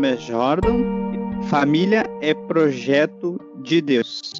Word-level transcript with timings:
nome 0.00 0.14
é 0.14 0.16
Jordan. 0.16 0.78
Família 1.50 2.04
é 2.22 2.32
projeto 2.32 3.38
de 3.62 3.82
Deus, 3.82 4.32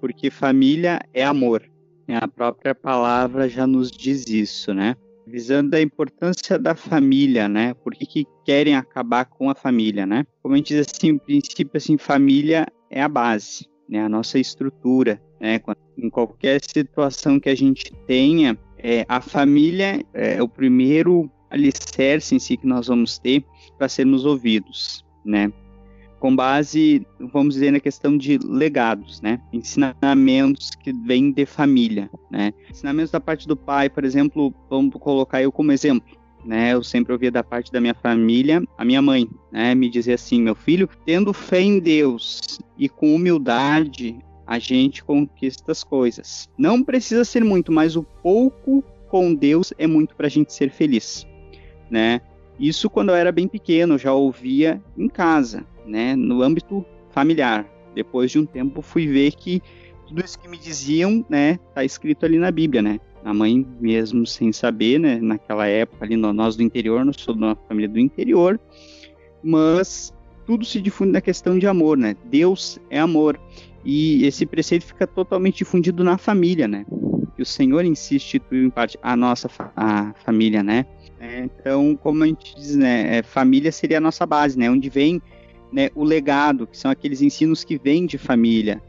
porque 0.00 0.28
família 0.28 0.98
é 1.14 1.24
amor. 1.24 1.62
A 2.08 2.26
própria 2.26 2.74
palavra 2.74 3.48
já 3.48 3.64
nos 3.64 3.92
diz 3.92 4.26
isso, 4.26 4.74
né? 4.74 4.96
Visando 5.24 5.76
a 5.76 5.80
importância 5.80 6.58
da 6.58 6.74
família, 6.74 7.48
né? 7.48 7.74
Por 7.74 7.94
que, 7.94 8.04
que 8.04 8.26
querem 8.44 8.74
acabar 8.74 9.26
com 9.26 9.48
a 9.48 9.54
família, 9.54 10.04
né? 10.04 10.26
Como 10.42 10.54
a 10.54 10.56
gente 10.56 10.74
diz 10.74 10.86
assim, 10.92 11.12
o 11.12 11.20
princípio 11.20 11.76
assim, 11.76 11.96
família 11.96 12.66
é 12.90 13.00
a 13.00 13.08
base, 13.08 13.68
né? 13.88 14.00
A 14.00 14.08
nossa 14.08 14.36
estrutura, 14.36 15.22
né? 15.40 15.60
Em 15.96 16.10
qualquer 16.10 16.60
situação 16.60 17.38
que 17.38 17.48
a 17.48 17.54
gente 17.54 17.92
tenha, 18.04 18.58
é, 18.78 19.06
a 19.08 19.20
família 19.20 20.04
é 20.12 20.42
o 20.42 20.48
primeiro 20.48 21.30
alicerce 21.54 22.34
em 22.34 22.38
si 22.38 22.56
que 22.56 22.66
nós 22.66 22.88
vamos 22.88 23.16
ter 23.18 23.44
para 23.78 23.88
sermos 23.88 24.24
ouvidos, 24.24 25.03
né? 25.24 25.52
Com 26.18 26.34
base, 26.34 27.06
vamos 27.20 27.54
dizer, 27.54 27.70
na 27.70 27.80
questão 27.80 28.16
de 28.16 28.38
legados, 28.38 29.20
né? 29.20 29.40
Ensinamentos 29.52 30.70
que 30.70 30.92
vêm 30.92 31.30
de 31.30 31.44
família, 31.44 32.08
né? 32.30 32.52
Ensinamentos 32.70 33.10
da 33.10 33.20
parte 33.20 33.46
do 33.46 33.56
pai, 33.56 33.90
por 33.90 34.04
exemplo, 34.04 34.54
vamos 34.70 34.94
colocar 34.98 35.42
eu 35.42 35.52
como 35.52 35.72
exemplo, 35.72 36.16
né? 36.44 36.72
Eu 36.72 36.82
sempre 36.82 37.12
ouvia 37.12 37.30
da 37.30 37.42
parte 37.42 37.70
da 37.70 37.80
minha 37.80 37.94
família, 37.94 38.62
a 38.78 38.84
minha 38.84 39.02
mãe, 39.02 39.28
né? 39.52 39.74
Me 39.74 39.90
dizer 39.90 40.14
assim, 40.14 40.40
meu 40.40 40.54
filho, 40.54 40.88
tendo 41.04 41.32
fé 41.32 41.60
em 41.60 41.78
Deus 41.78 42.58
e 42.78 42.88
com 42.88 43.14
humildade, 43.14 44.16
a 44.46 44.58
gente 44.58 45.04
conquista 45.04 45.72
as 45.72 45.84
coisas. 45.84 46.48
Não 46.56 46.82
precisa 46.82 47.24
ser 47.24 47.44
muito, 47.44 47.70
mas 47.70 47.96
o 47.96 48.02
pouco 48.02 48.82
com 49.08 49.34
Deus 49.34 49.74
é 49.78 49.86
muito 49.86 50.16
para 50.16 50.26
a 50.26 50.30
gente 50.30 50.52
ser 50.52 50.70
feliz 50.70 51.26
né? 51.90 52.20
Isso 52.58 52.88
quando 52.88 53.10
eu 53.10 53.14
era 53.14 53.32
bem 53.32 53.48
pequeno, 53.48 53.98
já 53.98 54.12
ouvia 54.12 54.82
em 54.96 55.08
casa, 55.08 55.64
né? 55.86 56.14
No 56.14 56.42
âmbito 56.42 56.84
familiar. 57.10 57.66
Depois 57.94 58.30
de 58.30 58.38
um 58.38 58.46
tempo 58.46 58.82
fui 58.82 59.06
ver 59.06 59.32
que 59.32 59.62
tudo 60.06 60.24
isso 60.24 60.38
que 60.38 60.48
me 60.48 60.58
diziam, 60.58 61.24
né, 61.28 61.58
tá 61.74 61.84
escrito 61.84 62.26
ali 62.26 62.38
na 62.38 62.50
Bíblia, 62.50 62.82
né? 62.82 63.00
A 63.24 63.32
mãe 63.32 63.66
mesmo 63.80 64.26
sem 64.26 64.52
saber, 64.52 64.98
né, 64.98 65.18
naquela 65.20 65.66
época 65.66 66.04
ali 66.04 66.16
nós 66.16 66.56
do 66.56 66.62
interior, 66.62 67.04
nós 67.04 67.16
somos 67.18 67.40
uma 67.40 67.56
família 67.68 67.88
do 67.88 67.98
interior, 67.98 68.60
mas 69.42 70.12
tudo 70.44 70.64
se 70.64 70.80
difunde 70.80 71.12
na 71.12 71.20
questão 71.20 71.58
de 71.58 71.66
amor, 71.66 71.96
né? 71.96 72.16
Deus 72.26 72.78
é 72.90 72.98
amor. 72.98 73.40
E 73.84 74.24
esse 74.24 74.46
preceito 74.46 74.84
fica 74.86 75.06
totalmente 75.06 75.58
difundido 75.58 76.02
na 76.02 76.18
família, 76.18 76.66
né? 76.66 76.86
Que 77.36 77.42
o 77.42 77.46
Senhor 77.46 77.84
insiste 77.84 78.40
em 78.52 78.70
parte 78.70 78.98
a 79.02 79.16
nossa 79.16 79.48
a 79.76 80.12
família, 80.24 80.62
né? 80.62 80.86
É, 81.20 81.38
então, 81.38 81.96
como 81.96 82.22
a 82.22 82.26
gente 82.26 82.54
diz, 82.54 82.76
né, 82.76 83.16
é, 83.18 83.22
família 83.22 83.72
seria 83.72 83.96
a 83.96 84.00
nossa 84.00 84.26
base, 84.26 84.58
né, 84.58 84.70
onde 84.70 84.90
vem 84.90 85.22
né, 85.72 85.88
o 85.94 86.04
legado, 86.04 86.66
que 86.66 86.76
são 86.76 86.90
aqueles 86.90 87.22
ensinos 87.22 87.64
que 87.64 87.78
vêm 87.78 88.04
de 88.04 88.18
família, 88.18 88.82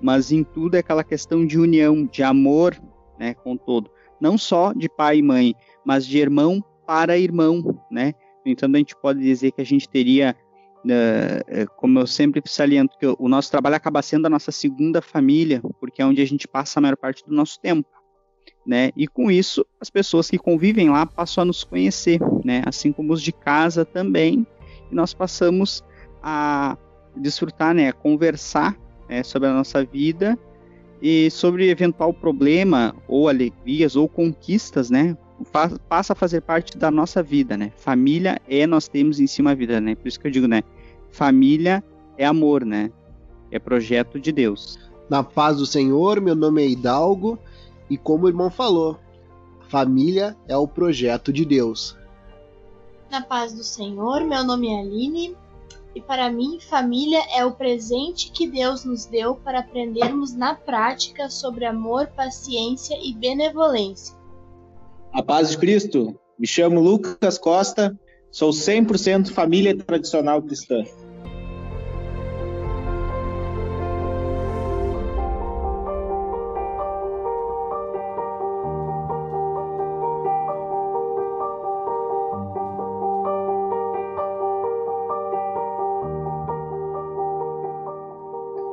mas 0.00 0.32
em 0.32 0.42
tudo 0.42 0.74
é 0.74 0.78
aquela 0.78 1.04
questão 1.04 1.44
de 1.46 1.58
união, 1.58 2.06
de 2.06 2.22
amor, 2.22 2.74
né, 3.18 3.34
com 3.34 3.58
todo, 3.58 3.90
não 4.18 4.38
só 4.38 4.72
de 4.72 4.88
pai 4.88 5.18
e 5.18 5.22
mãe, 5.22 5.54
mas 5.84 6.06
de 6.06 6.16
irmão 6.16 6.64
para 6.86 7.18
irmão, 7.18 7.78
né. 7.90 8.14
Então 8.46 8.70
a 8.72 8.78
gente 8.78 8.96
pode 8.96 9.20
dizer 9.20 9.52
que 9.52 9.60
a 9.60 9.66
gente 9.66 9.86
teria, 9.86 10.34
como 11.76 12.00
eu 12.00 12.06
sempre 12.06 12.42
saliento, 12.46 12.96
que 12.98 13.06
o 13.06 13.28
nosso 13.28 13.50
trabalho 13.50 13.76
acaba 13.76 14.02
sendo 14.02 14.26
a 14.26 14.30
nossa 14.30 14.50
segunda 14.50 15.00
família, 15.00 15.60
porque 15.80 16.02
é 16.02 16.06
onde 16.06 16.20
a 16.20 16.26
gente 16.26 16.48
passa 16.48 16.78
a 16.78 16.82
maior 16.82 16.96
parte 16.96 17.24
do 17.26 17.34
nosso 17.34 17.60
tempo 17.60 17.88
né? 18.66 18.90
E 18.96 19.06
com 19.06 19.30
isso, 19.30 19.66
as 19.80 19.90
pessoas 19.90 20.30
que 20.30 20.38
convivem 20.38 20.90
lá 20.90 21.04
passam 21.04 21.42
a 21.42 21.44
nos 21.44 21.64
conhecer, 21.64 22.20
né? 22.44 22.62
Assim 22.64 22.92
como 22.92 23.12
os 23.12 23.20
de 23.20 23.32
casa 23.32 23.84
também. 23.84 24.46
E 24.90 24.94
nós 24.94 25.12
passamos 25.12 25.84
a 26.22 26.76
desfrutar, 27.16 27.74
né? 27.74 27.88
A 27.88 27.92
conversar 27.92 28.76
né? 29.08 29.22
sobre 29.22 29.48
a 29.48 29.52
nossa 29.52 29.84
vida 29.84 30.38
e 31.00 31.30
sobre 31.30 31.68
eventual 31.70 32.14
problema 32.14 32.94
ou 33.08 33.28
alegrias 33.28 33.96
ou 33.96 34.08
conquistas, 34.08 34.90
né? 34.90 35.16
Passa 35.44 36.12
a 36.12 36.16
fazer 36.16 36.40
parte 36.40 36.76
da 36.76 36.90
nossa 36.90 37.22
vida, 37.22 37.56
né? 37.56 37.72
Família 37.76 38.40
é 38.48 38.66
nós 38.66 38.88
temos 38.88 39.20
em 39.20 39.26
cima 39.26 39.52
a 39.52 39.54
vida, 39.54 39.80
né? 39.80 39.94
Por 39.94 40.08
isso 40.08 40.18
que 40.18 40.26
eu 40.26 40.30
digo, 40.30 40.46
né? 40.46 40.62
Família 41.10 41.82
é 42.16 42.24
amor, 42.24 42.64
né? 42.64 42.90
É 43.50 43.58
projeto 43.58 44.18
de 44.18 44.32
Deus. 44.32 44.78
Na 45.08 45.22
paz 45.22 45.58
do 45.58 45.66
Senhor, 45.66 46.20
meu 46.20 46.34
nome 46.34 46.62
é 46.62 46.68
Hidalgo. 46.68 47.38
E 47.90 47.98
como 47.98 48.24
o 48.24 48.28
irmão 48.28 48.50
falou, 48.50 48.98
família 49.68 50.36
é 50.48 50.56
o 50.56 50.66
projeto 50.66 51.32
de 51.32 51.44
Deus. 51.44 51.96
Na 53.10 53.20
paz 53.20 53.52
do 53.52 53.62
Senhor, 53.62 54.24
meu 54.24 54.42
nome 54.42 54.68
é 54.68 54.80
Aline 54.80 55.36
e 55.94 56.00
para 56.00 56.30
mim, 56.30 56.58
família 56.58 57.22
é 57.34 57.44
o 57.44 57.52
presente 57.52 58.30
que 58.30 58.48
Deus 58.48 58.84
nos 58.84 59.04
deu 59.04 59.34
para 59.34 59.60
aprendermos 59.60 60.32
na 60.32 60.54
prática 60.54 61.28
sobre 61.28 61.66
amor, 61.66 62.06
paciência 62.08 62.98
e 63.02 63.12
benevolência. 63.12 64.16
A 65.12 65.22
paz 65.22 65.50
de 65.50 65.58
Cristo, 65.58 66.18
me 66.38 66.46
chamo 66.46 66.80
Lucas 66.80 67.36
Costa, 67.36 67.94
sou 68.30 68.48
100% 68.48 69.30
família 69.30 69.76
tradicional 69.76 70.40
cristã. 70.40 70.82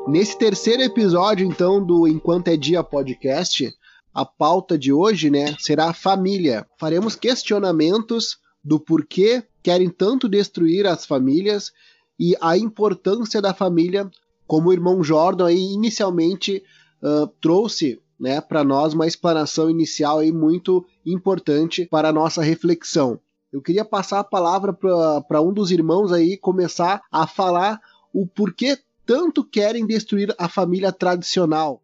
Nesse 0.08 0.38
terceiro 0.38 0.84
episódio, 0.84 1.46
então, 1.46 1.86
do 1.86 2.08
Enquanto 2.08 2.48
é 2.48 2.56
Dia 2.56 2.82
podcast, 2.82 3.78
a 4.14 4.26
pauta 4.26 4.78
de 4.78 4.92
hoje, 4.92 5.30
né, 5.30 5.56
será 5.60 5.90
a 5.90 5.94
família. 5.94 6.66
Faremos 6.78 7.16
questionamentos 7.16 8.38
do 8.64 8.80
porquê 8.80 9.44
querem 9.64 9.90
tanto 9.90 10.28
destruir 10.28 10.88
as 10.88 11.06
famílias 11.06 11.72
e 12.20 12.36
a 12.42 12.58
importância 12.58 13.42
da 13.42 13.54
família, 13.54 14.10
como 14.46 14.70
o 14.70 14.74
irmão 14.74 15.04
Jordan 15.04 15.48
aí 15.48 15.60
inicialmente 15.60 16.64
uh, 17.02 17.28
trouxe 17.40 18.02
né, 18.20 18.42
para 18.42 18.64
nós 18.64 18.94
uma 18.94 19.08
explanação 19.08 19.70
inicial 19.70 20.20
aí 20.20 20.32
muito 20.32 20.86
importante 21.06 21.86
para 21.86 22.10
a 22.10 22.14
nossa 22.14 22.42
reflexão. 22.42 23.20
Eu 23.52 23.62
queria 23.62 23.86
passar 23.86 24.20
a 24.20 24.24
palavra 24.24 24.74
para 24.74 25.42
um 25.42 25.54
dos 25.54 25.72
irmãos 25.72 26.12
aí 26.12 26.38
começar 26.38 27.02
a 27.12 27.26
falar 27.26 27.80
o 28.14 28.28
porquê 28.28 28.78
tanto 29.06 29.44
querem 29.44 29.88
destruir 29.88 30.36
a 30.38 30.48
família 30.48 30.92
tradicional? 30.92 31.82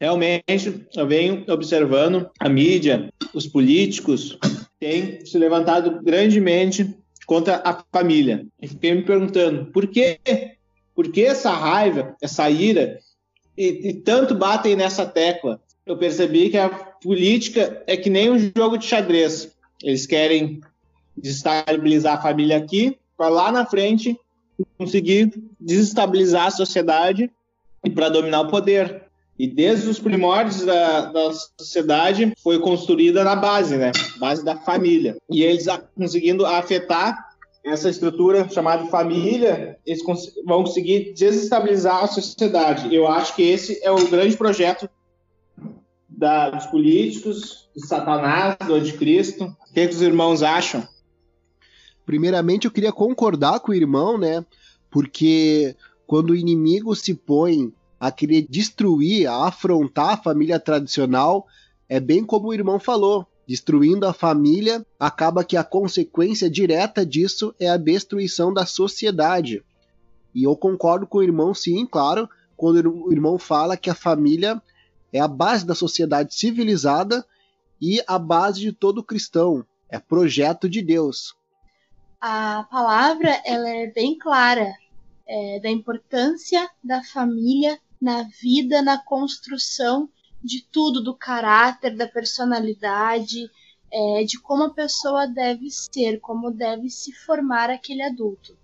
Realmente, 0.00 0.86
eu 0.96 1.06
venho 1.06 1.44
observando 1.48 2.30
a 2.38 2.48
mídia, 2.48 3.12
os 3.34 3.46
políticos 3.46 4.38
têm 4.78 5.24
se 5.26 5.36
levantado 5.36 6.02
grandemente 6.02 6.96
contra 7.26 7.60
a 7.62 7.84
família. 7.92 8.46
E 8.60 8.66
fiquei 8.66 8.94
me 8.94 9.02
perguntando, 9.02 9.66
por 9.66 9.86
quê? 9.86 10.18
Por 10.94 11.12
que 11.12 11.24
essa 11.24 11.50
raiva, 11.50 12.16
essa 12.22 12.48
ira? 12.48 12.98
E, 13.56 13.90
e 13.90 13.92
tanto 13.94 14.34
batem 14.34 14.74
nessa 14.74 15.04
tecla. 15.04 15.60
Eu 15.84 15.98
percebi 15.98 16.48
que 16.48 16.56
a 16.56 16.70
política 16.70 17.82
é 17.86 17.96
que 17.96 18.08
nem 18.08 18.30
um 18.30 18.38
jogo 18.56 18.78
de 18.78 18.86
xadrez. 18.86 19.54
Eles 19.82 20.06
querem 20.06 20.60
desestabilizar 21.14 22.18
a 22.18 22.22
família 22.22 22.56
aqui, 22.56 22.96
para 23.18 23.28
lá 23.28 23.52
na 23.52 23.66
frente 23.66 24.18
conseguir 24.78 25.32
desestabilizar 25.58 26.46
a 26.46 26.50
sociedade 26.50 27.30
e 27.84 27.90
para 27.90 28.08
dominar 28.08 28.40
o 28.40 28.48
poder. 28.48 29.09
E 29.40 29.46
desde 29.46 29.88
os 29.88 29.98
primórdios 29.98 30.66
da, 30.66 31.06
da, 31.06 31.32
sociedade 31.58 32.30
foi 32.42 32.58
construída 32.58 33.24
na 33.24 33.34
base, 33.34 33.74
né? 33.74 33.90
Base 34.18 34.44
da 34.44 34.54
família. 34.54 35.16
E 35.30 35.42
eles 35.42 35.64
conseguindo 35.96 36.44
afetar 36.44 37.16
essa 37.64 37.88
estrutura 37.88 38.46
chamada 38.50 38.84
família, 38.88 39.78
eles 39.86 40.02
cons 40.02 40.30
vão 40.44 40.64
conseguir 40.64 41.14
desestabilizar 41.14 42.04
a 42.04 42.06
sociedade. 42.06 42.94
Eu 42.94 43.08
acho 43.08 43.34
que 43.34 43.42
esse 43.42 43.82
é 43.82 43.90
o 43.90 44.10
grande 44.10 44.36
projeto 44.36 44.86
da, 46.06 46.50
dos 46.50 46.66
políticos, 46.66 47.70
de 47.74 47.86
Satanás, 47.86 48.58
do 48.66 48.74
anticristo. 48.74 49.44
O 49.44 49.72
que, 49.72 49.88
que 49.88 49.94
os 49.94 50.02
irmãos 50.02 50.42
acham? 50.42 50.86
Primeiramente, 52.04 52.66
eu 52.66 52.70
queria 52.70 52.92
concordar 52.92 53.58
com 53.60 53.72
o 53.72 53.74
irmão, 53.74 54.18
né? 54.18 54.44
Porque 54.90 55.74
quando 56.06 56.30
o 56.30 56.36
inimigo 56.36 56.94
se 56.94 57.14
põe 57.14 57.72
a 58.00 58.10
querer 58.10 58.46
destruir, 58.48 59.28
a 59.28 59.48
afrontar 59.48 60.14
a 60.14 60.16
família 60.16 60.58
tradicional, 60.58 61.46
é 61.86 62.00
bem 62.00 62.24
como 62.24 62.48
o 62.48 62.54
irmão 62.54 62.80
falou. 62.80 63.26
Destruindo 63.46 64.06
a 64.06 64.14
família, 64.14 64.86
acaba 64.98 65.44
que 65.44 65.56
a 65.56 65.64
consequência 65.64 66.48
direta 66.48 67.04
disso 67.04 67.54
é 67.60 67.68
a 67.68 67.76
destruição 67.76 68.54
da 68.54 68.64
sociedade. 68.64 69.62
E 70.34 70.44
eu 70.44 70.56
concordo 70.56 71.06
com 71.06 71.18
o 71.18 71.22
irmão, 71.22 71.52
sim, 71.52 71.84
claro, 71.84 72.28
quando 72.56 73.06
o 73.06 73.12
irmão 73.12 73.38
fala 73.38 73.76
que 73.76 73.90
a 73.90 73.94
família 73.94 74.62
é 75.12 75.20
a 75.20 75.28
base 75.28 75.66
da 75.66 75.74
sociedade 75.74 76.34
civilizada 76.34 77.26
e 77.80 78.02
a 78.06 78.18
base 78.18 78.60
de 78.60 78.72
todo 78.72 79.02
cristão. 79.02 79.66
É 79.90 79.98
projeto 79.98 80.68
de 80.68 80.80
Deus. 80.80 81.34
A 82.20 82.66
palavra 82.70 83.42
ela 83.44 83.68
é 83.68 83.88
bem 83.88 84.16
clara 84.16 84.72
é, 85.26 85.58
da 85.60 85.68
importância 85.68 86.68
da 86.82 87.02
família 87.02 87.78
na 88.00 88.22
vida, 88.40 88.82
na 88.82 88.98
construção 88.98 90.08
de 90.42 90.66
tudo, 90.70 91.02
do 91.02 91.14
caráter, 91.14 91.94
da 91.96 92.06
personalidade, 92.06 93.50
é, 93.92 94.24
de 94.24 94.40
como 94.40 94.64
a 94.64 94.74
pessoa 94.74 95.26
deve 95.26 95.68
ser, 95.70 96.20
como 96.20 96.50
deve 96.50 96.88
se 96.88 97.12
formar 97.12 97.68
aquele 97.68 98.02
adulto. 98.02 98.56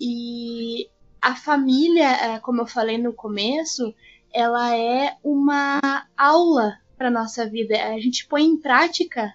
E 0.00 0.88
a 1.20 1.34
família, 1.34 2.08
é, 2.08 2.38
como 2.38 2.62
eu 2.62 2.66
falei 2.66 2.98
no 2.98 3.12
começo, 3.12 3.94
ela 4.32 4.76
é 4.76 5.16
uma 5.22 5.80
aula 6.16 6.78
para 6.96 7.10
nossa 7.10 7.48
vida. 7.48 7.74
A 7.92 7.98
gente 8.00 8.26
põe 8.26 8.44
em 8.44 8.56
prática 8.56 9.34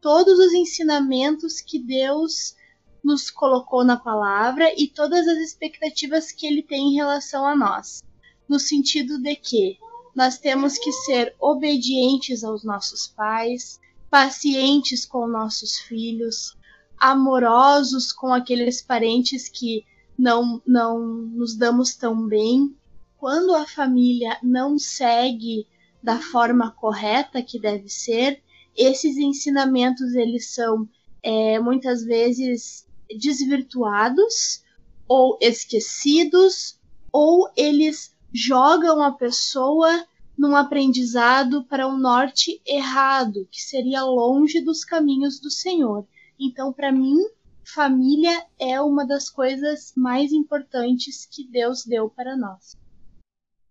todos 0.00 0.38
os 0.38 0.52
ensinamentos 0.52 1.60
que 1.60 1.78
Deus 1.78 2.56
nos 3.02 3.30
colocou 3.30 3.84
na 3.84 3.96
palavra 3.96 4.72
e 4.76 4.88
todas 4.88 5.28
as 5.28 5.38
expectativas 5.38 6.32
que 6.32 6.46
ele 6.46 6.62
tem 6.62 6.88
em 6.88 6.94
relação 6.94 7.46
a 7.46 7.54
nós, 7.54 8.02
no 8.48 8.58
sentido 8.58 9.18
de 9.18 9.36
que 9.36 9.78
nós 10.14 10.38
temos 10.38 10.78
que 10.78 10.90
ser 10.92 11.34
obedientes 11.38 12.42
aos 12.42 12.64
nossos 12.64 13.06
pais, 13.06 13.78
pacientes 14.10 15.04
com 15.04 15.26
nossos 15.26 15.78
filhos, 15.78 16.56
amorosos 16.98 18.12
com 18.12 18.32
aqueles 18.32 18.80
parentes 18.80 19.48
que 19.48 19.84
não, 20.18 20.62
não 20.66 20.98
nos 20.98 21.54
damos 21.54 21.94
tão 21.94 22.26
bem. 22.26 22.74
Quando 23.18 23.54
a 23.54 23.66
família 23.66 24.38
não 24.42 24.78
segue 24.78 25.66
da 26.02 26.18
forma 26.18 26.70
correta 26.70 27.42
que 27.42 27.58
deve 27.58 27.88
ser, 27.88 28.42
esses 28.76 29.16
ensinamentos 29.16 30.14
eles 30.14 30.54
são 30.54 30.88
é, 31.22 31.58
muitas 31.58 32.04
vezes 32.04 32.86
desvirtuados 33.18 34.62
ou 35.08 35.38
esquecidos, 35.40 36.78
ou 37.12 37.50
eles 37.56 38.15
jogam 38.36 39.02
a 39.02 39.12
pessoa 39.12 40.04
num 40.36 40.54
aprendizado 40.54 41.64
para 41.64 41.88
um 41.88 41.96
norte 41.96 42.60
errado, 42.66 43.48
que 43.50 43.62
seria 43.62 44.04
longe 44.04 44.60
dos 44.60 44.84
caminhos 44.84 45.40
do 45.40 45.50
Senhor. 45.50 46.06
Então, 46.38 46.70
para 46.70 46.92
mim, 46.92 47.16
família 47.64 48.44
é 48.58 48.78
uma 48.78 49.06
das 49.06 49.30
coisas 49.30 49.94
mais 49.96 50.32
importantes 50.32 51.24
que 51.24 51.48
Deus 51.48 51.86
deu 51.86 52.10
para 52.10 52.36
nós. 52.36 52.76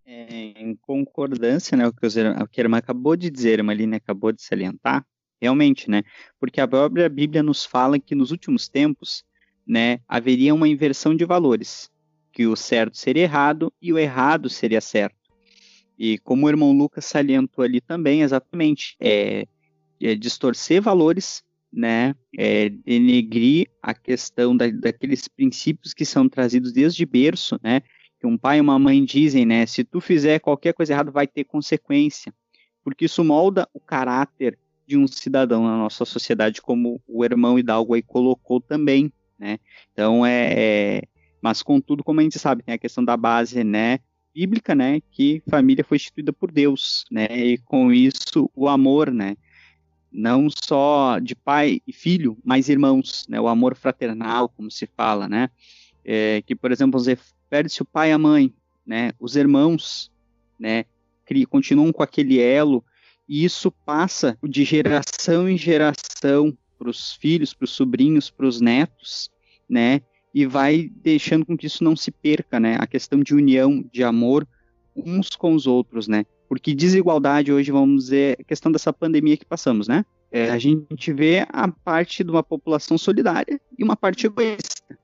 É, 0.04 0.60
em 0.60 0.76
concordância, 0.76 1.78
né, 1.78 1.88
o 1.88 1.94
que, 1.94 2.06
o 2.08 2.48
que 2.48 2.62
a 2.62 2.64
irmã 2.64 2.78
acabou 2.78 3.16
de 3.16 3.30
dizer, 3.30 3.60
a 3.60 3.64
Maline 3.64 3.96
acabou 3.96 4.32
de 4.32 4.42
salientar, 4.42 5.06
realmente, 5.40 5.90
né? 5.90 6.02
Porque 6.40 6.60
a 6.60 6.68
própria 6.68 7.08
Bíblia 7.08 7.44
nos 7.44 7.64
fala 7.64 8.00
que 8.00 8.16
nos 8.16 8.32
últimos 8.32 8.68
tempos, 8.68 9.24
né, 9.66 10.00
haveria 10.08 10.54
uma 10.54 10.68
inversão 10.68 11.16
de 11.16 11.26
valores, 11.26 11.92
que 12.36 12.46
o 12.46 12.56
certo 12.58 12.98
seria 12.98 13.24
errado 13.24 13.72
e 13.82 13.94
o 13.94 13.98
errado 13.98 14.50
seria 14.50 14.82
certo. 14.82 15.16
E 15.98 16.18
como 16.18 16.46
o 16.46 16.50
irmão 16.50 16.74
Lucas 16.74 17.06
salientou 17.06 17.64
ali 17.64 17.80
também, 17.80 18.24
exatamente, 18.24 18.98
é, 19.00 19.48
é 20.02 20.16
distorcer 20.16 20.82
valores, 20.82 21.42
né, 21.72 22.14
é, 22.38 22.68
denegrir 22.68 23.68
a 23.82 23.94
questão 23.94 24.56
da, 24.56 24.68
daqueles 24.70 25.30
princípios 25.30 25.94
que 25.94 26.04
são 26.04 26.28
trazidos 26.28 26.74
desde 26.74 27.06
berço, 27.06 27.58
né, 27.64 27.82
que 28.20 28.28
um 28.28 28.38
pai 28.38 28.58
e 28.58 28.62
uma 28.62 28.78
mãe 28.78 29.04
dizem, 29.06 29.46
né, 29.46 29.66
se 29.66 29.86
tu 29.86 30.02
fizer 30.02 30.40
qualquer 30.40 30.74
coisa 30.74 30.92
errada 30.92 31.12
vai 31.12 31.28
ter 31.28 31.46
consequência, 31.46 32.34
porque 32.84 33.06
isso 33.06 33.24
molda 33.24 33.66
o 33.74 33.80
caráter 33.80 34.60
de 34.86 34.98
um 34.98 35.08
cidadão 35.08 35.64
na 35.64 35.78
nossa 35.78 36.04
sociedade, 36.04 36.62
como 36.62 37.02
o 37.08 37.24
irmão 37.24 37.58
Hidalgo 37.58 37.94
aí 37.94 38.02
colocou 38.02 38.60
também, 38.60 39.12
né? 39.40 39.58
Então 39.92 40.26
é, 40.26 40.54
é, 40.54 41.02
mas 41.46 41.62
contudo, 41.62 42.04
como 42.04 42.20
a 42.20 42.24
gente 42.24 42.40
sabe, 42.40 42.64
tem 42.64 42.74
a 42.74 42.78
questão 42.80 43.06
da 43.06 43.16
base, 43.16 43.64
né, 43.64 44.00
bíblica, 44.34 44.74
né, 44.74 45.00
que 45.12 45.44
família 45.48 45.84
foi 45.84 45.98
instituída 45.98 46.34
por 46.34 46.52
Deus, 46.52 47.06
né? 47.12 47.28
E 47.30 47.60
com 47.60 47.94
isso 47.94 48.50
o 48.56 48.68
amor, 48.68 49.12
né, 49.12 49.38
não 50.12 50.48
só 50.50 51.20
de 51.20 51.36
pai 51.36 51.82
e 51.86 51.94
filho, 51.94 52.36
mas 52.44 52.68
irmãos, 52.68 53.28
né? 53.30 53.40
O 53.40 53.48
amor 53.48 53.76
fraternal, 53.76 54.50
como 54.50 54.72
se 54.72 54.88
fala, 54.98 55.30
né? 55.30 55.52
É, 56.04 56.42
que 56.42 56.56
por 56.56 56.72
exemplo, 56.72 57.00
perde-se 57.48 57.84
o 57.84 57.86
pai 57.86 58.10
e 58.10 58.14
a 58.14 58.18
mãe, 58.18 58.52
né? 58.84 59.12
Os 59.20 59.36
irmãos, 59.36 60.12
né? 60.60 60.86
Continuam 61.48 61.94
com 61.94 62.02
aquele 62.02 62.40
elo 62.40 62.84
e 63.30 63.46
isso 63.46 63.70
passa 63.70 64.36
de 64.44 64.64
geração 64.64 65.48
em 65.48 65.60
geração 65.60 66.58
para 66.76 66.90
os 66.90 67.14
filhos, 67.14 67.54
para 67.54 67.66
os 67.66 67.72
sobrinhos, 67.72 68.32
para 68.32 68.48
os 68.48 68.60
netos, 68.60 69.30
né? 69.70 70.02
E 70.36 70.46
vai 70.46 70.92
deixando 70.98 71.46
com 71.46 71.58
que 71.58 71.66
isso 71.66 71.84
não 71.84 71.96
se 71.96 72.12
perca, 72.12 72.60
né? 72.60 72.76
A 72.78 72.86
questão 72.86 73.22
de 73.22 73.34
união, 73.34 73.84
de 73.92 74.04
amor 74.04 74.46
uns 74.94 75.30
com 75.30 75.56
os 75.56 75.66
outros, 75.66 76.08
né? 76.08 76.26
Porque 76.50 76.76
desigualdade 76.76 77.54
hoje, 77.54 77.72
vamos 77.72 78.04
dizer, 78.04 78.38
é 78.40 78.44
questão 78.44 78.72
dessa 78.72 78.92
pandemia 78.92 79.38
que 79.38 79.46
passamos, 79.46 79.88
né? 79.88 80.06
É, 80.30 80.50
a 80.50 80.60
gente 80.60 81.14
vê 81.14 81.48
a 81.50 81.68
parte 81.70 82.22
de 82.22 82.30
uma 82.30 82.44
população 82.44 82.98
solidária 82.98 83.60
e 83.80 83.84
uma 83.84 83.96
parte 83.96 84.28
egoísta 84.28 84.98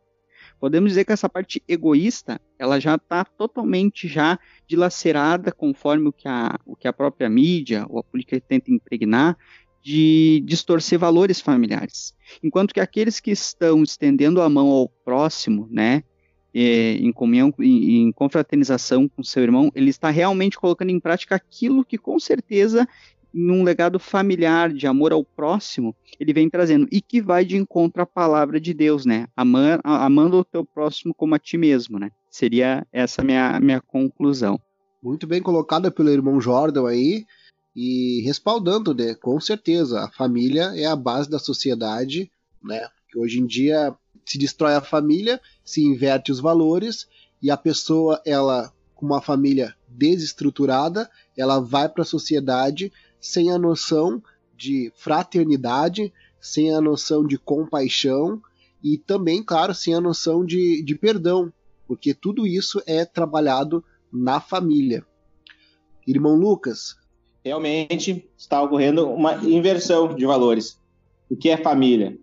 podemos 0.62 0.92
dizer 0.92 1.06
que 1.06 1.12
essa 1.12 1.28
parte 1.28 1.62
egoísta 1.68 2.39
ela 2.60 2.80
já 2.80 2.94
está 2.94 3.25
totalmente 3.25 4.07
já 4.07 4.38
dilacerada 4.68 5.51
conforme 5.51 6.07
o 6.10 6.13
que, 6.13 6.28
a, 6.28 6.56
o 6.68 6.75
que 6.75 6.88
a 6.88 6.94
própria 6.94 7.28
mídia 7.28 7.83
ou 7.89 7.98
a 7.98 8.04
política 8.04 8.39
tenta 8.39 8.72
impregnar 8.72 9.36
de 9.81 10.44
distorcer 10.45 11.00
valores 11.00 11.42
familiares. 11.42 12.13
Enquanto 12.44 12.74
que 12.74 12.80
aqueles 12.80 13.19
que 13.19 13.31
estão 13.31 13.83
estendendo 13.83 14.42
a 14.42 14.50
mão 14.50 14.68
ao 14.69 14.88
próximo, 14.88 15.68
né, 15.72 16.04
em 16.54 17.12
comunhão, 17.12 17.54
em, 17.60 18.12
confraternização 18.12 19.07
com 19.07 19.24
seu 19.24 19.44
irmão, 19.44 19.72
ele 19.74 19.89
está 19.89 20.10
realmente 20.10 20.57
colocando 20.57 20.89
em 20.89 21.00
prática 21.00 21.36
aquilo 21.36 21.86
que 21.86 21.98
com 21.98 22.19
certeza 22.19 22.88
num 23.33 23.63
legado 23.63 23.98
familiar 23.98 24.74
de 24.74 24.86
amor 24.86 25.13
ao 25.13 25.24
próximo, 25.24 25.95
ele 26.19 26.33
vem 26.33 26.50
trazendo 26.50 26.86
e 26.92 27.00
que 27.01 27.22
vai 27.22 27.45
de 27.45 27.56
encontro 27.56 28.01
à 28.01 28.06
palavra 28.06 28.60
de 28.60 28.74
Deus, 28.74 29.06
né? 29.06 29.28
Amando, 29.36 29.81
amando 29.86 30.38
o 30.38 30.44
teu 30.44 30.66
próximo 30.66 31.13
como 31.13 31.33
a 31.33 31.39
ti 31.39 31.57
mesmo, 31.57 31.98
né? 31.98 32.12
Seria 32.30 32.86
essa 32.92 33.24
minha 33.24 33.57
minha 33.62 33.80
conclusão. 33.80 34.60
Muito 35.01 35.25
bem 35.25 35.42
colocada 35.42 35.89
pelo 35.89 36.10
irmão 36.10 36.42
Jordan 36.42 36.89
aí 36.89 37.25
e 37.75 38.21
respaldando, 38.21 38.94
né? 38.94 39.15
Com 39.15 39.40
certeza, 39.40 40.01
a 40.01 40.11
família 40.11 40.73
é 40.75 40.85
a 40.85 40.95
base 40.95 41.30
da 41.30 41.40
sociedade, 41.40 42.31
né? 42.63 42.87
Que 43.09 43.18
hoje 43.18 43.40
em 43.40 43.45
dia 43.45 43.95
se 44.25 44.37
destrói 44.37 44.75
a 44.75 44.81
família, 44.81 45.42
se 45.63 45.83
inverte 45.83 46.31
os 46.31 46.40
valores 46.40 47.07
e 47.42 47.49
a 47.49 47.57
pessoa, 47.57 48.21
ela 48.25 48.71
com 48.95 49.07
uma 49.07 49.21
família 49.21 49.75
desestruturada, 49.87 51.09
ela 51.35 51.59
vai 51.59 51.90
para 51.90 52.04
a 52.04 52.06
sociedade 52.06 52.94
sem 53.19 53.51
a 53.51 53.57
noção 53.57 54.21
de 54.56 54.94
fraternidade, 54.95 56.13
sem 56.40 56.73
a 56.73 56.80
noção 56.80 57.25
de 57.25 57.37
compaixão 57.37 58.40
e 58.83 58.97
também, 58.97 59.44
claro, 59.44 59.73
sem 59.73 59.95
a 59.95 60.01
noção 60.01 60.45
de, 60.45 60.83
de 60.83 60.95
perdão, 60.95 61.51
porque 61.87 62.13
tudo 62.13 62.45
isso 62.45 62.81
é 62.85 63.04
trabalhado 63.04 63.83
na 64.11 64.40
família. 64.40 65.06
Irmão 66.06 66.35
Lucas. 66.35 66.95
Realmente 67.44 68.30
está 68.38 68.62
ocorrendo 68.62 69.10
uma 69.10 69.36
inversão 69.44 70.14
de 70.14 70.26
valores. 70.26 70.78
O 71.30 71.36
que 71.36 71.50
é 71.50 71.57
família? 71.57 72.18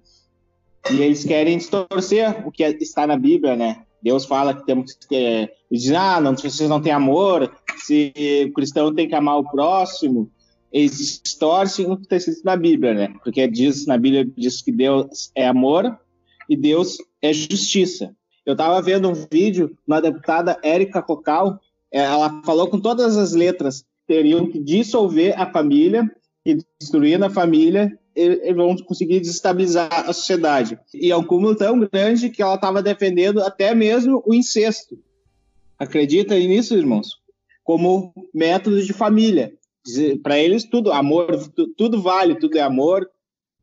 E 0.90 1.02
eles 1.02 1.24
querem 1.24 1.58
distorcer 1.58 2.46
o 2.46 2.52
que 2.52 2.62
está 2.62 3.06
na 3.06 3.16
Bíblia, 3.16 3.56
né? 3.56 3.84
Deus 4.02 4.24
fala 4.24 4.54
que 4.54 4.64
temos 4.64 4.92
que. 4.92 5.14
Eles 5.14 5.82
dizem, 5.82 5.96
ah, 5.96 6.20
não, 6.20 6.36
vocês 6.36 6.68
não 6.68 6.80
têm 6.80 6.92
amor, 6.92 7.52
se 7.78 8.12
o 8.48 8.52
cristão 8.52 8.94
tem 8.94 9.08
que 9.08 9.14
amar 9.14 9.38
o 9.38 9.50
próximo 9.50 10.30
eles 10.72 11.20
distorcem 11.22 11.90
o 11.90 11.96
que 11.96 12.02
está 12.02 12.16
escrito 12.16 12.44
na 12.44 12.56
Bíblia, 12.56 12.94
né? 12.94 13.14
Porque 13.22 13.46
diz 13.48 13.86
na 13.86 13.96
Bíblia 13.96 14.24
diz 14.36 14.62
que 14.62 14.70
Deus 14.70 15.30
é 15.34 15.46
amor 15.46 15.98
e 16.48 16.56
Deus 16.56 16.98
é 17.22 17.32
justiça. 17.32 18.14
Eu 18.44 18.52
estava 18.52 18.80
vendo 18.80 19.08
um 19.08 19.14
vídeo 19.30 19.76
uma 19.86 20.00
deputada 20.00 20.58
Érica 20.62 21.02
Cocal, 21.02 21.58
ela 21.90 22.42
falou 22.44 22.68
com 22.68 22.78
todas 22.78 23.16
as 23.16 23.32
letras 23.32 23.84
teriam 24.08 24.50
que 24.50 24.58
dissolver 24.58 25.38
a 25.38 25.48
família 25.52 26.10
e 26.44 26.58
destruir 26.80 27.22
a 27.22 27.30
família 27.30 27.96
e, 28.16 28.52
vão 28.54 28.74
conseguir 28.78 29.20
desestabilizar 29.20 29.88
a 29.92 30.12
sociedade. 30.12 30.78
E 30.92 31.12
é 31.12 31.16
um 31.16 31.22
cúmulo 31.22 31.54
tão 31.54 31.78
grande 31.78 32.30
que 32.30 32.42
ela 32.42 32.54
estava 32.56 32.82
defendendo 32.82 33.40
até 33.42 33.74
mesmo 33.74 34.22
o 34.26 34.34
incesto. 34.34 34.98
Acredita 35.78 36.34
nisso, 36.34 36.74
irmãos? 36.74 37.18
Como 37.62 38.12
método 38.34 38.82
de 38.82 38.92
família 38.92 39.52
para 40.22 40.38
eles 40.38 40.64
tudo 40.64 40.92
amor, 40.92 41.28
tudo 41.76 42.02
vale, 42.02 42.38
tudo 42.38 42.58
é 42.58 42.60
amor. 42.60 43.08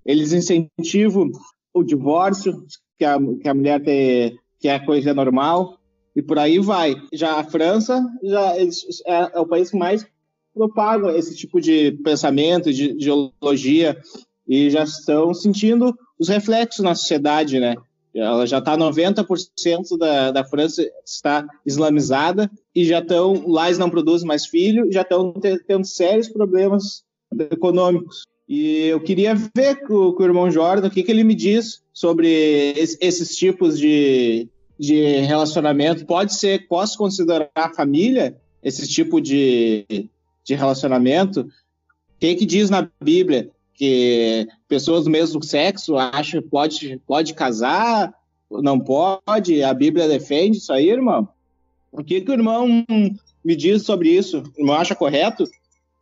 Eles 0.05 0.31
incentivam 0.31 1.29
o 1.73 1.83
divórcio, 1.83 2.65
que 2.97 3.05
a, 3.05 3.17
que 3.41 3.47
a 3.47 3.53
mulher 3.53 3.83
tem, 3.83 4.37
que 4.59 4.67
é 4.67 4.79
coisa 4.79 5.13
normal, 5.13 5.79
e 6.15 6.21
por 6.21 6.39
aí 6.39 6.59
vai. 6.59 6.95
Já 7.11 7.39
a 7.39 7.43
França 7.43 8.01
já 8.23 8.55
é, 8.55 9.31
é 9.33 9.39
o 9.39 9.47
país 9.47 9.71
que 9.71 9.77
mais 9.77 10.05
propaga 10.55 11.15
esse 11.17 11.35
tipo 11.35 11.59
de 11.59 11.91
pensamento, 12.03 12.71
de, 12.73 12.93
de 12.93 13.09
ideologia, 13.11 14.01
e 14.47 14.69
já 14.69 14.83
estão 14.83 15.33
sentindo 15.33 15.93
os 16.17 16.29
reflexos 16.29 16.83
na 16.83 16.95
sociedade, 16.95 17.59
né? 17.59 17.75
Ela 18.13 18.47
já 18.47 18.59
está 18.59 18.77
90% 18.77 19.97
da, 19.97 20.31
da 20.31 20.45
França 20.45 20.89
está 21.05 21.45
islamizada 21.65 22.49
e 22.73 22.85
já 22.85 22.99
estão 22.99 23.45
lá 23.45 23.69
não 23.71 23.89
produzem 23.89 24.25
mais 24.25 24.45
filho, 24.45 24.89
já 24.89 25.01
estão 25.01 25.33
tendo 25.67 25.85
sérios 25.85 26.29
problemas 26.29 27.03
econômicos. 27.51 28.23
E 28.47 28.85
eu 28.85 29.01
queria 29.01 29.35
ver 29.35 29.85
com, 29.85 30.13
com 30.13 30.23
o 30.23 30.25
irmão 30.25 30.49
Jordan 30.49 30.87
o 30.87 30.91
que, 30.91 31.03
que 31.03 31.11
ele 31.11 31.25
me 31.25 31.35
diz 31.35 31.83
sobre 31.91 32.73
esse, 32.77 32.97
esses 33.01 33.35
tipos 33.35 33.77
de, 33.77 34.47
de 34.79 35.17
relacionamento. 35.17 36.05
Pode 36.05 36.35
ser, 36.35 36.67
posso 36.69 36.97
considerar 36.97 37.49
a 37.53 37.73
família 37.73 38.37
esse 38.63 38.87
tipo 38.87 39.19
de, 39.19 40.09
de 40.45 40.55
relacionamento? 40.55 41.49
Que, 42.19 42.35
que 42.35 42.45
diz 42.45 42.69
na 42.69 42.89
Bíblia? 43.01 43.51
que 43.75 44.47
pessoas 44.67 45.03
do 45.03 45.11
mesmo 45.11 45.43
sexo 45.43 45.97
acham 45.97 46.41
que 46.41 46.47
pode, 46.47 46.97
pode 47.05 47.33
casar, 47.33 48.13
não 48.49 48.79
pode, 48.79 49.61
a 49.61 49.73
Bíblia 49.73 50.07
defende 50.07 50.57
isso 50.57 50.71
aí, 50.71 50.89
irmão? 50.89 51.27
O 51.91 52.03
que, 52.03 52.21
que 52.21 52.31
o 52.31 52.33
irmão 52.33 52.85
me 53.43 53.55
diz 53.55 53.83
sobre 53.83 54.09
isso? 54.09 54.43
O 54.57 54.61
irmão 54.61 54.75
acha 54.75 54.95
correto 54.95 55.43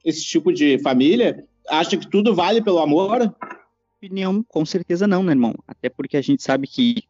esse 0.06 0.24
tipo 0.24 0.54
de 0.54 0.80
família? 0.80 1.46
Acha 1.68 1.98
que 1.98 2.08
tudo 2.08 2.36
vale 2.36 2.62
pelo 2.62 2.80
amor? 2.80 3.34
Opinião, 3.98 4.44
com 4.44 4.66
certeza 4.66 5.08
não, 5.08 5.24
né, 5.24 5.32
irmão? 5.32 5.56
Até 5.68 5.90
porque 5.90 6.18
a 6.18 6.22
gente 6.22 6.44
sabe 6.44 6.68
que 6.68 7.04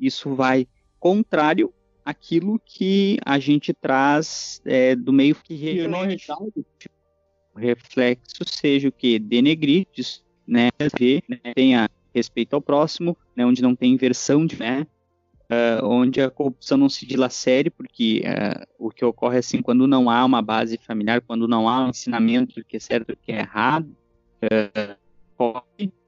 isso 0.00 0.34
vai 0.34 0.66
contrário 0.98 1.72
àquilo 2.08 2.58
que 2.64 3.18
a 3.22 3.38
gente 3.38 3.74
traz 3.74 4.62
é, 4.64 4.96
do 4.96 5.12
meio 5.12 5.34
que 5.34 5.54
reflexo 7.54 8.44
seja 8.46 8.88
o 8.88 8.92
que? 8.92 9.18
Denegrir, 9.18 9.86
né, 10.46 10.70
ver, 10.98 11.22
né, 11.28 11.38
tenha 11.54 11.86
respeito 12.14 12.54
ao 12.54 12.62
próximo, 12.62 13.14
né, 13.36 13.44
onde 13.44 13.60
não 13.60 13.76
tem 13.76 13.92
inversão 13.92 14.46
de, 14.46 14.58
né, 14.58 14.86
uh, 15.50 15.84
onde 15.84 16.22
a 16.22 16.30
corrupção 16.30 16.78
não 16.78 16.88
se 16.88 17.04
dilacere, 17.04 17.68
porque 17.68 18.22
uh, 18.24 18.66
o 18.78 18.90
que 18.90 19.04
ocorre 19.04 19.36
é 19.36 19.40
assim, 19.40 19.60
quando 19.60 19.86
não 19.86 20.08
há 20.08 20.24
uma 20.24 20.40
base 20.40 20.78
familiar, 20.78 21.20
quando 21.20 21.46
não 21.46 21.68
há 21.68 21.84
um 21.84 21.90
ensinamento 21.90 22.54
do 22.54 22.64
que 22.64 22.78
é 22.78 22.80
certo 22.80 23.10
e 23.10 23.16
do 23.16 23.18
que 23.18 23.32
é 23.32 23.40
errado, 23.40 23.94
uh, 24.44 25.62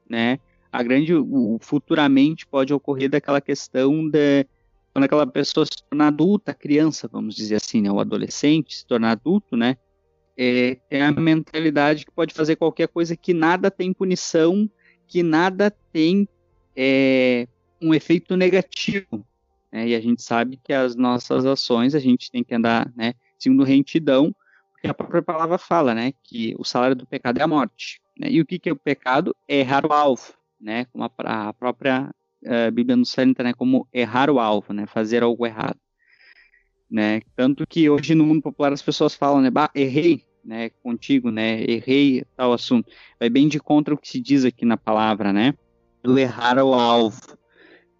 né, 0.09 0.39
a 0.71 0.81
grande, 0.81 1.13
o, 1.13 1.59
futuramente 1.61 2.47
pode 2.47 2.73
ocorrer 2.73 3.07
daquela 3.07 3.39
questão 3.39 4.09
de 4.09 4.47
quando 4.93 5.05
aquela 5.05 5.25
pessoa 5.25 5.65
se 5.65 5.83
torna 5.89 6.07
adulta, 6.07 6.53
criança, 6.53 7.07
vamos 7.07 7.35
dizer 7.35 7.55
assim, 7.55 7.81
né, 7.81 7.91
o 7.91 7.99
adolescente 7.99 8.75
se 8.75 8.85
torna 8.85 9.11
adulto, 9.11 9.55
né, 9.55 9.77
é, 10.37 10.77
é 10.89 11.03
a 11.03 11.11
mentalidade 11.11 12.05
que 12.05 12.11
pode 12.11 12.33
fazer 12.33 12.55
qualquer 12.55 12.87
coisa 12.87 13.15
que 13.15 13.33
nada 13.33 13.69
tem 13.69 13.93
punição, 13.93 14.69
que 15.07 15.21
nada 15.21 15.71
tem 15.91 16.27
é, 16.75 17.47
um 17.81 17.93
efeito 17.93 18.35
negativo. 18.35 19.25
Né? 19.71 19.89
E 19.89 19.95
a 19.95 19.99
gente 19.99 20.21
sabe 20.21 20.59
que 20.63 20.73
as 20.73 20.95
nossas 20.95 21.45
ações 21.45 21.95
a 21.95 21.99
gente 21.99 22.31
tem 22.31 22.43
que 22.43 22.55
andar 22.55 22.91
né, 22.95 23.13
segundo 23.37 23.63
retidão, 23.63 24.35
porque 24.71 24.87
a 24.87 24.93
própria 24.93 25.21
palavra 25.21 25.57
fala 25.57 25.93
né, 25.93 26.13
que 26.23 26.55
o 26.57 26.63
salário 26.63 26.95
do 26.95 27.05
pecado 27.05 27.37
é 27.37 27.43
a 27.43 27.47
morte. 27.47 28.01
Né? 28.17 28.29
E 28.31 28.41
o 28.41 28.45
que, 28.45 28.57
que 28.57 28.69
é 28.69 28.73
o 28.73 28.77
pecado? 28.77 29.35
É 29.47 29.59
errar 29.59 29.85
o 29.85 29.93
alvo, 29.93 30.33
né? 30.59 30.85
como 30.85 31.03
a, 31.03 31.49
a 31.49 31.53
própria 31.53 32.09
uh, 32.45 32.71
Bíblia 32.71 32.95
nos 32.95 33.13
fala 33.13 33.33
né, 33.43 33.53
como 33.53 33.87
errar 33.93 34.29
o 34.29 34.39
alvo, 34.39 34.73
né? 34.73 34.85
fazer 34.85 35.23
algo 35.23 35.45
errado. 35.45 35.79
Né? 36.89 37.21
Tanto 37.35 37.65
que 37.65 37.89
hoje 37.89 38.13
no 38.15 38.25
mundo 38.25 38.41
popular 38.41 38.73
as 38.73 38.81
pessoas 38.81 39.15
falam, 39.15 39.41
né, 39.41 39.49
bah, 39.49 39.71
errei, 39.73 40.25
né, 40.43 40.69
contigo, 40.83 41.31
né, 41.31 41.63
errei 41.63 42.25
tal 42.35 42.51
assunto. 42.51 42.91
Vai 43.19 43.29
bem 43.29 43.47
de 43.47 43.59
contra 43.59 43.93
o 43.93 43.97
que 43.97 44.09
se 44.09 44.19
diz 44.19 44.43
aqui 44.43 44.65
na 44.65 44.75
palavra, 44.75 45.31
né, 45.31 45.53
do 46.03 46.19
errar 46.19 46.57
ao 46.59 46.73
alvo. 46.73 47.37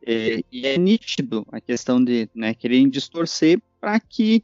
É, 0.05 0.43
e 0.51 0.65
é 0.65 0.77
nítido 0.77 1.45
a 1.51 1.61
questão 1.61 2.03
de 2.03 2.27
né, 2.33 2.53
quererem 2.53 2.89
distorcer 2.89 3.61
para 3.79 3.99
que 3.99 4.43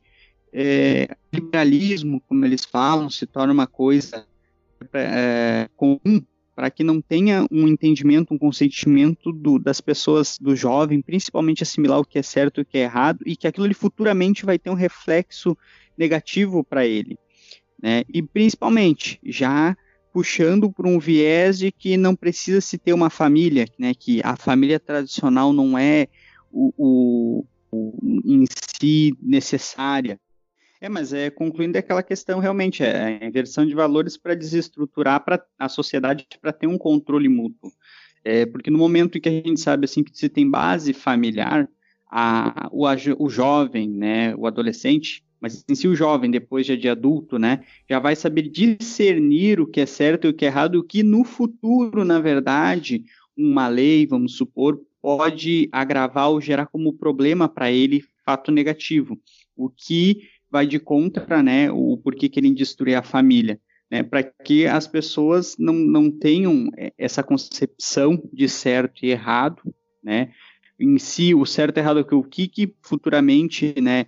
é, 0.54 1.10
o 1.34 1.36
liberalismo, 1.36 2.22
como 2.22 2.46
eles 2.46 2.63
falam, 2.63 3.10
se 3.10 3.25
torne 3.25 3.51
uma 3.51 3.68
coisa 3.68 4.25
é, 4.94 5.68
comum 5.75 6.24
para 6.57 6.71
que 6.71 6.83
não 6.83 6.99
tenha 6.99 7.45
um 7.51 7.67
entendimento, 7.67 8.33
um 8.33 8.37
consentimento 8.37 9.31
do, 9.31 9.59
das 9.59 9.79
pessoas, 9.79 10.39
do 10.41 10.55
jovem, 10.55 11.03
principalmente 11.03 11.61
assimilar 11.61 11.99
o 11.99 12.05
que 12.05 12.17
é 12.17 12.23
certo 12.23 12.59
e 12.59 12.63
o 12.63 12.65
que 12.65 12.79
é 12.79 12.81
errado, 12.81 13.19
e 13.27 13.35
que 13.35 13.45
aquilo 13.45 13.65
ali 13.65 13.75
futuramente 13.75 14.43
vai 14.43 14.57
ter 14.57 14.71
um 14.71 14.73
reflexo 14.73 15.55
negativo 15.95 16.63
para 16.63 16.83
ele 16.83 17.19
né? 17.81 18.03
E 18.11 18.21
principalmente 18.21 19.19
já 19.23 19.77
puxando 20.11 20.71
por 20.71 20.87
um 20.87 20.97
viés 20.97 21.59
de 21.59 21.71
que 21.71 21.95
não 21.95 22.15
precisa 22.15 22.59
se 22.59 22.77
ter 22.77 22.93
uma 22.93 23.09
família, 23.09 23.67
né? 23.77 23.93
Que 23.93 24.21
a 24.23 24.35
família 24.35 24.79
tradicional 24.79 25.53
não 25.53 25.77
é 25.77 26.07
o, 26.51 26.73
o, 26.77 27.45
o 27.71 28.21
em 28.25 28.45
si 28.79 29.15
necessária. 29.21 30.19
É, 30.79 30.88
mas 30.88 31.12
é 31.12 31.29
concluindo 31.29 31.77
aquela 31.77 32.03
questão 32.03 32.39
realmente 32.39 32.84
é 32.84 33.19
a 33.22 33.25
inversão 33.25 33.65
de 33.65 33.74
valores 33.74 34.15
para 34.15 34.36
desestruturar 34.36 35.24
para 35.24 35.43
a 35.57 35.67
sociedade 35.67 36.27
para 36.39 36.53
ter 36.53 36.67
um 36.67 36.77
controle 36.77 37.27
mútuo. 37.27 37.72
É, 38.24 38.46
porque 38.46 38.69
no 38.69 38.77
momento 38.77 39.19
que 39.19 39.29
a 39.29 39.31
gente 39.31 39.60
sabe 39.60 39.86
assim 39.86 40.03
que 40.03 40.15
se 40.15 40.29
tem 40.29 40.50
base 40.50 40.93
familiar, 40.93 41.67
a, 42.10 42.69
o, 42.72 42.86
o 43.19 43.29
jovem, 43.29 43.89
né, 43.89 44.36
o 44.36 44.46
adolescente, 44.46 45.24
mas 45.39 45.63
em 45.69 45.75
si 45.75 45.88
o 45.88 45.96
jovem, 45.96 46.31
depois 46.31 46.65
já 46.65 46.75
de 46.75 46.89
adulto, 46.89 47.38
né, 47.38 47.63
já 47.89 48.00
vai 48.00 48.15
saber 48.15 48.43
discernir 48.43 49.60
o 49.60 49.67
que 49.67 49.81
é 49.81 49.86
certo 49.86 50.25
e 50.25 50.29
o 50.29 50.34
que 50.34 50.46
é 50.46 50.48
errado, 50.48 50.75
o 50.75 50.84
que 50.84 51.03
no 51.03 51.24
futuro, 51.24 52.03
na 52.03 52.19
verdade, 52.19 53.03
uma 53.36 53.67
lei, 53.67 54.05
vamos 54.05 54.36
supor, 54.36 54.81
pode 55.01 55.69
agravar 55.72 56.29
ou 56.29 56.41
gerar 56.41 56.65
como 56.67 56.93
problema 56.93 57.48
para 57.48 57.72
ele 57.72 58.03
fato 58.25 58.51
negativo, 58.51 59.17
o 59.55 59.69
que 59.69 60.27
vai 60.50 60.66
de 60.66 60.80
contra, 60.80 61.44
né, 61.44 61.72
o 61.72 61.98
porquê 61.98 62.30
querem 62.30 62.54
destruir 62.54 62.96
a 62.96 63.04
família, 63.04 63.60
né, 63.89 64.04
para 64.04 64.24
que 64.24 64.66
as 64.66 64.88
pessoas 64.88 65.56
não, 65.58 65.74
não 65.74 66.12
tenham 66.12 66.70
essa 66.98 67.24
concepção 67.24 68.22
de 68.32 68.48
certo 68.48 69.06
e 69.06 69.10
errado, 69.10 69.62
né, 70.04 70.32
em 70.80 70.98
si, 70.98 71.34
o 71.34 71.46
certo 71.46 71.77
e 71.77 71.80
errado, 71.80 72.06
o 72.12 72.24
que, 72.24 72.48
que 72.48 72.74
futuramente, 72.82 73.74
né, 73.82 74.06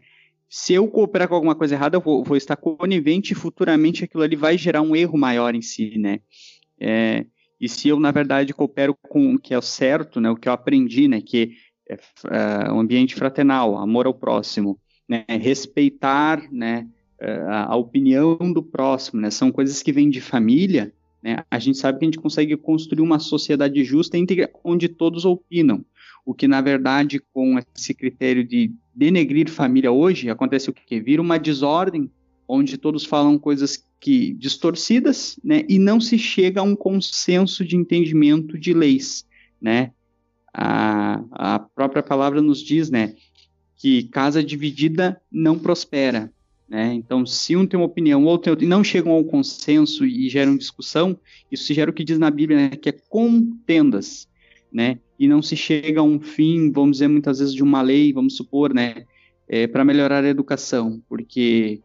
se 0.49 0.73
eu 0.73 0.87
cooperar 0.87 1.27
com 1.27 1.35
alguma 1.35 1.55
coisa 1.55 1.75
errada, 1.75 1.97
eu 1.97 2.01
vou, 2.01 2.23
vou, 2.23 2.35
estar 2.35 2.55
conivente 2.55 3.33
e 3.33 3.35
futuramente 3.35 4.03
aquilo 4.03 4.23
ali 4.23 4.35
vai 4.35 4.57
gerar 4.57 4.81
um 4.81 4.95
erro 4.95 5.17
maior 5.17 5.53
em 5.53 5.61
si, 5.61 5.95
né? 5.99 6.21
É, 6.79 7.25
e 7.61 7.69
se 7.69 7.87
eu, 7.89 7.99
na 7.99 8.09
verdade, 8.09 8.53
coopero 8.53 8.97
com 9.07 9.35
o 9.35 9.39
que 9.39 9.53
é 9.53 9.57
o 9.57 9.61
certo, 9.61 10.19
né, 10.19 10.29
o 10.29 10.35
que 10.35 10.49
eu 10.49 10.53
aprendi, 10.53 11.07
né, 11.07 11.21
que 11.21 11.51
é, 11.87 11.99
é 12.67 12.71
um 12.71 12.79
ambiente 12.79 13.15
fraternal, 13.15 13.77
amor 13.77 14.07
ao 14.07 14.13
próximo, 14.13 14.79
né, 15.09 15.25
respeitar, 15.27 16.43
né, 16.51 16.87
é, 17.19 17.41
a, 17.47 17.75
opinião 17.75 18.37
do 18.53 18.61
próximo, 18.61 19.19
né, 19.19 19.31
são 19.31 19.51
coisas 19.51 19.81
que 19.81 19.91
vêm 19.91 20.09
de 20.09 20.21
família, 20.21 20.93
né, 21.21 21.43
a 21.49 21.57
gente 21.57 21.79
sabe 21.79 21.97
que 21.97 22.05
a 22.05 22.07
gente 22.07 22.19
consegue 22.19 22.55
construir 22.55 23.01
uma 23.01 23.17
sociedade 23.17 23.83
justa 23.83 24.17
íntegra 24.17 24.49
onde 24.63 24.87
todos 24.87 25.25
opinam, 25.25 25.83
o 26.23 26.33
que, 26.33 26.47
na 26.47 26.61
verdade, 26.61 27.19
com 27.33 27.57
esse 27.75 27.93
critério 27.93 28.47
de 28.47 28.71
denegrir 28.93 29.49
família 29.49 29.91
hoje, 29.91 30.29
acontece 30.29 30.69
o 30.69 30.73
que? 30.73 30.99
Vira 30.99 31.21
uma 31.21 31.39
desordem, 31.39 32.11
onde 32.47 32.77
todos 32.77 33.03
falam 33.03 33.37
coisas 33.39 33.83
que 33.99 34.33
distorcidas, 34.33 35.39
né, 35.43 35.63
e 35.67 35.79
não 35.79 35.99
se 35.99 36.19
chega 36.19 36.61
a 36.61 36.63
um 36.63 36.75
consenso 36.75 37.65
de 37.65 37.75
entendimento 37.75 38.57
de 38.57 38.73
leis, 38.73 39.25
né? 39.61 39.91
A, 40.53 41.23
a 41.31 41.59
própria 41.59 42.01
palavra 42.01 42.41
nos 42.41 42.59
diz, 42.59 42.89
né, 42.89 43.13
que 43.79 44.03
casa 44.03 44.43
dividida 44.43 45.19
não 45.31 45.57
prospera, 45.57 46.31
né? 46.67 46.93
Então, 46.93 47.25
se 47.25 47.55
um 47.55 47.65
tem 47.65 47.79
uma 47.79 47.87
opinião, 47.87 48.25
outro 48.25 48.43
tem 48.43 48.51
outra, 48.51 48.67
não 48.67 48.83
chegam 48.83 49.11
ao 49.11 49.23
consenso 49.23 50.05
e 50.05 50.29
geram 50.29 50.55
discussão, 50.55 51.17
isso 51.51 51.73
gera 51.73 51.89
o 51.89 51.93
que 51.93 52.03
diz 52.03 52.19
na 52.19 52.29
Bíblia, 52.29 52.69
né, 52.69 52.69
que 52.69 52.89
é 52.89 52.95
contendas, 53.09 54.27
né? 54.71 54.99
e 55.19 55.27
não 55.27 55.41
se 55.41 55.57
chega 55.57 55.99
a 55.99 56.03
um 56.03 56.19
fim, 56.19 56.71
vamos 56.71 56.97
dizer, 56.97 57.09
muitas 57.09 57.39
vezes 57.39 57.53
de 57.53 57.61
uma 57.61 57.81
lei, 57.81 58.13
vamos 58.13 58.37
supor, 58.37 58.73
né, 58.73 59.03
é, 59.49 59.67
para 59.67 59.83
melhorar 59.83 60.23
a 60.23 60.29
educação, 60.29 61.03
porque 61.09 61.81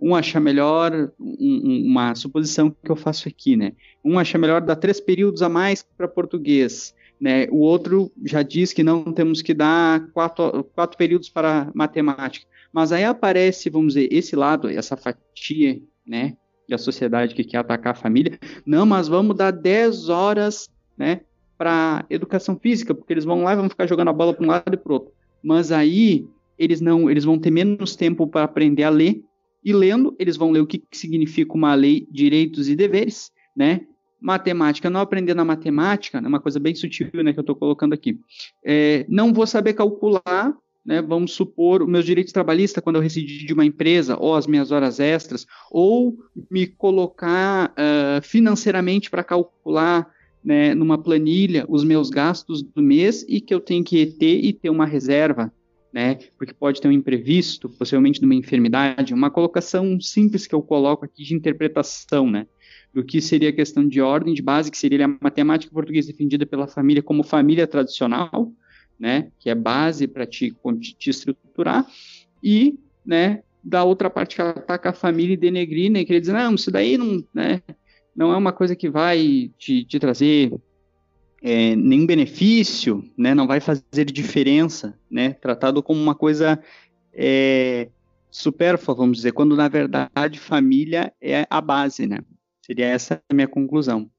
um 0.00 0.16
acha 0.16 0.40
melhor, 0.40 1.12
um, 1.20 1.84
uma 1.86 2.12
suposição 2.16 2.70
que 2.70 2.90
eu 2.90 2.96
faço 2.96 3.28
aqui, 3.28 3.56
né, 3.56 3.72
um 4.04 4.18
acha 4.18 4.36
melhor 4.36 4.60
dar 4.60 4.74
três 4.74 4.98
períodos 4.98 5.42
a 5.42 5.48
mais 5.48 5.86
para 5.96 6.08
português, 6.08 6.92
né, 7.22 7.46
o 7.52 7.58
outro 7.58 8.10
já 8.24 8.42
diz 8.42 8.72
que 8.72 8.82
não 8.82 9.12
temos 9.12 9.40
que 9.40 9.54
dar 9.54 10.08
quatro, 10.08 10.64
quatro 10.74 10.98
períodos 10.98 11.28
para 11.28 11.70
matemática, 11.72 12.44
mas 12.72 12.90
aí 12.90 13.04
aparece, 13.04 13.70
vamos 13.70 13.94
dizer, 13.94 14.08
esse 14.10 14.34
lado, 14.34 14.68
essa 14.68 14.96
fatia, 14.96 15.80
né, 16.04 16.36
da 16.68 16.76
sociedade 16.76 17.32
que 17.32 17.44
quer 17.44 17.58
atacar 17.58 17.92
a 17.92 17.96
família, 17.96 18.40
não, 18.66 18.84
mas 18.84 19.06
vamos 19.06 19.36
dar 19.36 19.52
10 19.52 20.08
horas, 20.08 20.68
né, 20.98 21.20
para 21.56 22.04
educação 22.10 22.58
física, 22.58 22.92
porque 22.92 23.12
eles 23.12 23.24
vão 23.24 23.44
lá 23.44 23.52
e 23.52 23.56
vão 23.56 23.68
ficar 23.68 23.86
jogando 23.86 24.08
a 24.08 24.12
bola 24.12 24.34
para 24.34 24.44
um 24.44 24.48
lado 24.48 24.74
e 24.74 24.76
para 24.76 24.92
outro. 24.92 25.12
Mas 25.40 25.70
aí 25.70 26.26
eles 26.58 26.80
não, 26.80 27.08
eles 27.08 27.22
vão 27.22 27.38
ter 27.38 27.52
menos 27.52 27.94
tempo 27.94 28.26
para 28.26 28.42
aprender 28.42 28.82
a 28.82 28.90
ler 28.90 29.22
e 29.64 29.72
lendo 29.72 30.16
eles 30.18 30.36
vão 30.36 30.50
ler 30.50 30.58
o 30.58 30.66
que, 30.66 30.82
significa 30.90 31.54
uma 31.54 31.72
lei, 31.76 32.04
direitos 32.10 32.68
e 32.68 32.74
deveres, 32.74 33.30
né? 33.54 33.82
Matemática, 34.22 34.88
não 34.88 35.00
aprender 35.00 35.34
na 35.34 35.44
matemática, 35.44 36.18
é 36.18 36.28
uma 36.28 36.40
coisa 36.40 36.60
bem 36.60 36.74
sutil 36.74 37.10
né, 37.14 37.32
que 37.32 37.38
eu 37.38 37.42
estou 37.42 37.56
colocando 37.56 37.92
aqui. 37.92 38.18
É, 38.64 39.04
não 39.08 39.32
vou 39.32 39.46
saber 39.46 39.74
calcular, 39.74 40.54
né, 40.86 41.02
vamos 41.02 41.32
supor, 41.32 41.82
os 41.82 41.88
meus 41.88 42.04
direitos 42.04 42.32
trabalhistas 42.32 42.82
quando 42.82 42.96
eu 42.96 43.02
residi 43.02 43.44
de 43.44 43.52
uma 43.52 43.64
empresa, 43.64 44.16
ou 44.18 44.34
as 44.34 44.46
minhas 44.46 44.70
horas 44.70 45.00
extras, 45.00 45.46
ou 45.70 46.16
me 46.50 46.66
colocar 46.66 47.72
uh, 47.72 48.22
financeiramente 48.22 49.10
para 49.10 49.24
calcular 49.24 50.08
né, 50.44 50.74
numa 50.74 50.98
planilha 50.98 51.64
os 51.68 51.84
meus 51.84 52.08
gastos 52.08 52.62
do 52.62 52.82
mês 52.82 53.24
e 53.28 53.40
que 53.40 53.54
eu 53.54 53.60
tenho 53.60 53.84
que 53.84 54.06
ter 54.06 54.44
e 54.44 54.52
ter 54.52 54.70
uma 54.70 54.86
reserva, 54.86 55.52
né, 55.92 56.18
porque 56.38 56.54
pode 56.54 56.80
ter 56.80 56.88
um 56.88 56.92
imprevisto, 56.92 57.68
possivelmente 57.68 58.18
de 58.18 58.26
uma 58.26 58.34
enfermidade, 58.34 59.14
uma 59.14 59.30
colocação 59.30 60.00
simples 60.00 60.46
que 60.46 60.54
eu 60.54 60.62
coloco 60.62 61.04
aqui 61.04 61.22
de 61.22 61.34
interpretação, 61.34 62.30
né, 62.30 62.46
do 62.92 63.02
que 63.02 63.20
seria 63.20 63.48
a 63.48 63.52
questão 63.52 63.86
de 63.86 64.00
ordem 64.00 64.34
de 64.34 64.42
base, 64.42 64.70
que 64.70 64.76
seria 64.76 65.06
a 65.06 65.16
matemática 65.20 65.72
portuguesa 65.72 66.08
defendida 66.08 66.44
pela 66.44 66.66
família 66.66 67.02
como 67.02 67.22
família 67.22 67.66
tradicional, 67.66 68.52
né, 68.98 69.30
que 69.38 69.48
é 69.48 69.54
base 69.54 70.06
para 70.06 70.26
te, 70.26 70.54
te 70.98 71.10
estruturar, 71.10 71.86
e, 72.42 72.78
né, 73.04 73.42
da 73.64 73.82
outra 73.84 74.10
parte 74.10 74.36
que 74.36 74.42
ataca 74.42 74.90
a 74.90 74.92
família 74.92 75.34
e 75.34 75.36
denegrir, 75.36 75.90
né, 75.90 76.04
queria 76.04 76.20
dizer, 76.20 76.34
não, 76.34 76.54
isso 76.54 76.70
daí 76.70 76.98
não, 76.98 77.24
né, 77.32 77.62
não 78.14 78.32
é 78.32 78.36
uma 78.36 78.52
coisa 78.52 78.76
que 78.76 78.90
vai 78.90 79.50
te, 79.56 79.84
te 79.84 79.98
trazer 79.98 80.52
é, 81.42 81.74
nenhum 81.74 82.06
benefício, 82.06 83.04
né, 83.16 83.34
não 83.34 83.46
vai 83.46 83.60
fazer 83.60 84.04
diferença, 84.04 84.98
né, 85.10 85.32
tratado 85.32 85.82
como 85.82 86.00
uma 86.00 86.14
coisa 86.14 86.62
é, 87.14 87.88
supérflua, 88.30 88.96
vamos 88.96 89.16
dizer, 89.16 89.32
quando 89.32 89.56
na 89.56 89.68
verdade 89.68 90.38
família 90.38 91.12
é 91.20 91.46
a 91.48 91.60
base, 91.60 92.06
né. 92.06 92.18
Seria 92.64 92.86
essa 92.86 93.22
a 93.28 93.34
minha 93.34 93.48
conclusão. 93.48 94.10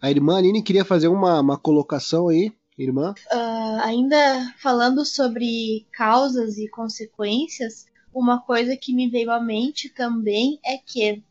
A 0.00 0.10
irmã 0.10 0.38
Aline 0.38 0.62
queria 0.62 0.84
fazer 0.84 1.08
uma, 1.08 1.40
uma 1.40 1.58
colocação 1.58 2.28
aí, 2.28 2.52
irmã? 2.78 3.14
Uh, 3.32 3.82
ainda 3.82 4.54
falando 4.58 5.04
sobre 5.04 5.86
causas 5.92 6.56
e 6.56 6.68
consequências, 6.68 7.86
uma 8.14 8.40
coisa 8.40 8.76
que 8.76 8.94
me 8.94 9.08
veio 9.08 9.30
à 9.30 9.40
mente 9.40 9.88
também 9.88 10.58
é 10.64 10.78
que 10.78 11.22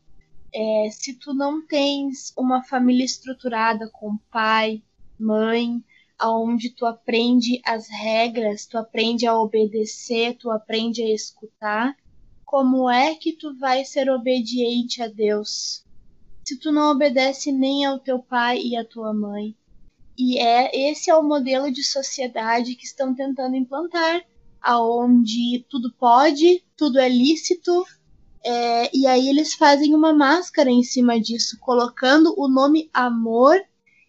é, 0.52 0.90
se 0.90 1.14
tu 1.14 1.32
não 1.32 1.64
tens 1.66 2.32
uma 2.36 2.62
família 2.62 3.04
estruturada 3.04 3.88
com 3.92 4.16
pai, 4.30 4.82
mãe, 5.18 5.82
aonde 6.18 6.70
tu 6.70 6.84
aprende 6.84 7.60
as 7.64 7.88
regras, 7.88 8.66
tu 8.66 8.76
aprende 8.76 9.26
a 9.26 9.38
obedecer, 9.38 10.36
tu 10.36 10.50
aprende 10.50 11.02
a 11.02 11.14
escutar, 11.14 11.96
como 12.44 12.90
é 12.90 13.14
que 13.14 13.32
tu 13.32 13.56
vai 13.58 13.84
ser 13.84 14.10
obediente 14.10 15.02
a 15.02 15.08
Deus? 15.08 15.84
Se 16.50 16.56
tu 16.56 16.72
não 16.72 16.90
obedece 16.90 17.52
nem 17.52 17.84
ao 17.84 18.00
teu 18.00 18.18
pai 18.18 18.58
e 18.60 18.76
à 18.76 18.84
tua 18.84 19.14
mãe. 19.14 19.54
E 20.18 20.36
é 20.36 20.90
esse 20.90 21.08
é 21.08 21.14
o 21.14 21.22
modelo 21.22 21.70
de 21.70 21.84
sociedade 21.84 22.74
que 22.74 22.84
estão 22.84 23.14
tentando 23.14 23.54
implantar, 23.54 24.20
aonde 24.60 25.64
tudo 25.68 25.92
pode, 25.92 26.64
tudo 26.76 26.98
é 26.98 27.08
lícito, 27.08 27.86
é, 28.44 28.90
e 28.92 29.06
aí 29.06 29.28
eles 29.28 29.54
fazem 29.54 29.94
uma 29.94 30.12
máscara 30.12 30.68
em 30.68 30.82
cima 30.82 31.20
disso, 31.20 31.56
colocando 31.60 32.34
o 32.36 32.48
nome 32.48 32.90
amor 32.92 33.56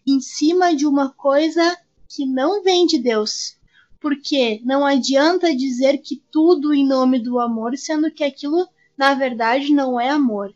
em 0.04 0.18
cima 0.18 0.74
de 0.74 0.84
uma 0.84 1.10
coisa 1.10 1.78
que 2.08 2.26
não 2.26 2.60
vem 2.64 2.86
de 2.86 2.98
Deus. 2.98 3.56
Porque 4.00 4.60
não 4.64 4.84
adianta 4.84 5.54
dizer 5.54 5.98
que 5.98 6.20
tudo 6.28 6.74
em 6.74 6.84
nome 6.84 7.20
do 7.20 7.38
amor, 7.38 7.78
sendo 7.78 8.10
que 8.10 8.24
aquilo 8.24 8.66
na 8.98 9.14
verdade 9.14 9.72
não 9.72 10.00
é 10.00 10.08
amor 10.08 10.52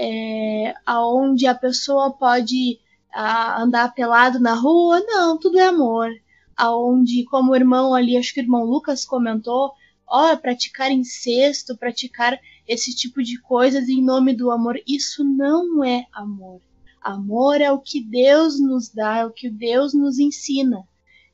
é, 0.00 0.74
aonde 0.86 1.48
a 1.48 1.54
pessoa 1.54 2.12
pode 2.12 2.78
a, 3.12 3.60
andar 3.60 3.92
pelado 3.92 4.38
na 4.38 4.54
rua, 4.54 5.00
não, 5.00 5.36
tudo 5.36 5.58
é 5.58 5.66
amor. 5.66 6.08
Aonde, 6.56 7.24
como 7.24 7.50
o 7.50 7.56
irmão 7.56 7.92
ali, 7.92 8.16
acho 8.16 8.32
que 8.32 8.40
o 8.40 8.44
irmão 8.44 8.64
Lucas 8.64 9.04
comentou, 9.04 9.72
ó, 10.06 10.36
praticar 10.36 10.92
incesto, 10.92 11.76
praticar 11.76 12.38
esse 12.66 12.94
tipo 12.94 13.22
de 13.24 13.40
coisas 13.40 13.88
em 13.88 14.00
nome 14.00 14.32
do 14.34 14.52
amor, 14.52 14.80
isso 14.86 15.24
não 15.24 15.82
é 15.82 16.06
amor. 16.12 16.60
Amor 17.02 17.60
é 17.60 17.72
o 17.72 17.80
que 17.80 18.00
Deus 18.00 18.60
nos 18.60 18.88
dá, 18.88 19.18
é 19.18 19.26
o 19.26 19.32
que 19.32 19.50
Deus 19.50 19.94
nos 19.94 20.20
ensina. 20.20 20.86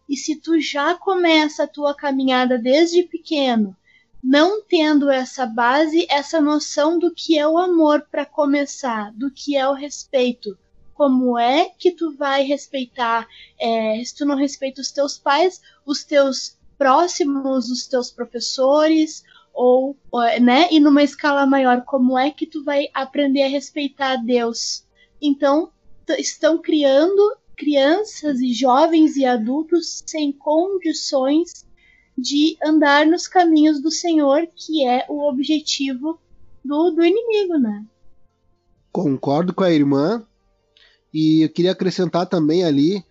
E 0.09 0.17
se 0.17 0.37
tu 0.37 0.59
já 0.59 0.95
começa 0.95 1.65
a 1.65 1.69
tua 1.69 1.95
caminhada 1.95 2.59
desde 2.59 3.03
pequeno, 3.03 3.77
não 4.25 4.63
tendo 4.63 5.11
essa 5.11 5.45
base, 5.45 6.07
essa 6.09 6.41
noção 6.41 6.99
do 6.99 7.13
que 7.15 7.39
é 7.39 7.47
o 7.47 7.59
amor 7.59 8.07
para 8.11 8.25
começar, 8.25 9.13
do 9.13 9.31
que 9.31 9.55
é 9.55 9.69
o 9.69 9.75
respeito. 9.75 10.57
Como 10.95 11.39
é 11.39 11.69
que 11.79 11.91
tu 11.91 12.17
vai 12.17 12.43
respeitar? 12.43 13.29
É, 13.61 14.03
se 14.03 14.17
tu 14.17 14.25
não 14.25 14.35
respeita 14.35 14.81
os 14.81 14.91
teus 14.91 15.19
pais, 15.19 15.61
os 15.85 16.05
teus 16.05 16.57
próximos, 16.79 17.71
os 17.71 17.87
teus 17.87 18.11
professores, 18.11 19.23
ou, 19.53 19.95
né? 20.41 20.69
E 20.71 20.81
numa 20.81 21.03
escala 21.03 21.45
maior, 21.45 21.83
como 21.83 22.19
é 22.19 22.31
que 22.31 22.47
tu 22.47 22.65
vai 22.65 22.89
aprender 22.95 23.43
a 23.43 23.49
respeitar 23.49 24.17
Deus? 24.17 24.87
Então, 25.21 25.71
estão 26.19 26.57
criando 26.57 27.37
crianças 27.55 28.41
e 28.41 28.55
jovens 28.55 29.17
e 29.17 29.27
adultos 29.27 30.03
sem 30.07 30.33
condições 30.33 31.64
de 32.17 32.57
andar 32.65 33.07
nos 33.07 33.27
caminhos 33.27 33.81
do 33.81 33.91
Senhor, 33.91 34.47
que 34.55 34.87
é 34.87 35.05
o 35.09 35.29
objetivo 35.29 36.19
do, 36.65 36.91
do 36.91 37.05
inimigo, 37.05 37.59
né? 37.59 37.85
Concordo 38.93 39.53
com 39.53 39.65
a 39.65 39.73
irmã. 39.73 40.25
E 41.13 41.43
eu 41.43 41.49
queria 41.49 41.73
acrescentar 41.73 42.27
também 42.27 42.65
ali 42.65 43.05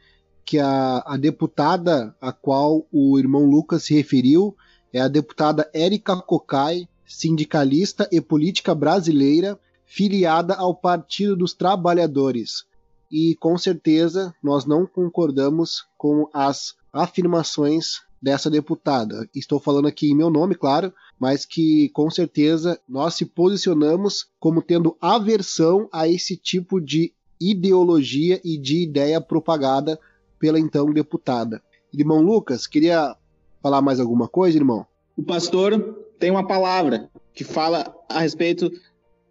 que 0.46 0.60
a, 0.60 1.04
a 1.06 1.18
deputada 1.18 2.16
a 2.20 2.32
qual 2.32 2.86
o 2.92 3.18
irmão 3.18 3.46
Lucas 3.46 3.84
se 3.84 3.94
referiu 3.94 4.56
é 4.92 5.00
a 5.00 5.08
deputada 5.08 5.70
Érica 5.74 6.16
Cocai, 6.18 6.88
sindicalista 7.06 8.08
e 8.12 8.22
política 8.22 8.76
brasileira, 8.76 9.60
filiada 9.86 10.54
ao 10.56 10.76
Partido 10.76 11.36
dos 11.36 11.54
Trabalhadores. 11.54 12.66
E 13.12 13.36
com 13.36 13.58
certeza 13.58 14.34
nós 14.42 14.66
não 14.66 14.86
concordamos 14.86 15.86
com 15.98 16.30
as 16.34 16.76
afirmações 16.92 18.02
dessa 18.24 18.50
deputada. 18.50 19.30
Estou 19.36 19.60
falando 19.60 19.86
aqui 19.86 20.10
em 20.10 20.16
meu 20.16 20.30
nome, 20.30 20.56
claro, 20.56 20.94
mas 21.20 21.46
que 21.46 21.90
com 21.90 22.10
certeza 22.10 22.80
nós 22.88 23.16
se 23.16 23.26
posicionamos 23.26 24.30
como 24.40 24.62
tendo 24.62 24.96
aversão 25.02 25.90
a 25.92 26.08
esse 26.08 26.38
tipo 26.38 26.80
de 26.80 27.14
ideologia 27.40 28.40
e 28.42 28.58
de 28.58 28.82
ideia 28.82 29.20
propagada 29.20 30.00
pela 30.40 30.58
então 30.58 30.94
deputada. 30.94 31.62
Irmão 31.94 32.22
Lucas, 32.22 32.66
queria 32.66 33.14
falar 33.62 33.82
mais 33.82 34.00
alguma 34.00 34.30
coisa, 34.30 34.58
irmão? 34.58 34.88
O 35.18 35.24
pastor 35.24 35.78
tem 36.18 36.32
uma 36.32 36.48
palavra 36.48 37.10
que 37.34 37.44
fala 37.44 37.94
a 38.08 38.22
respeito 38.22 38.72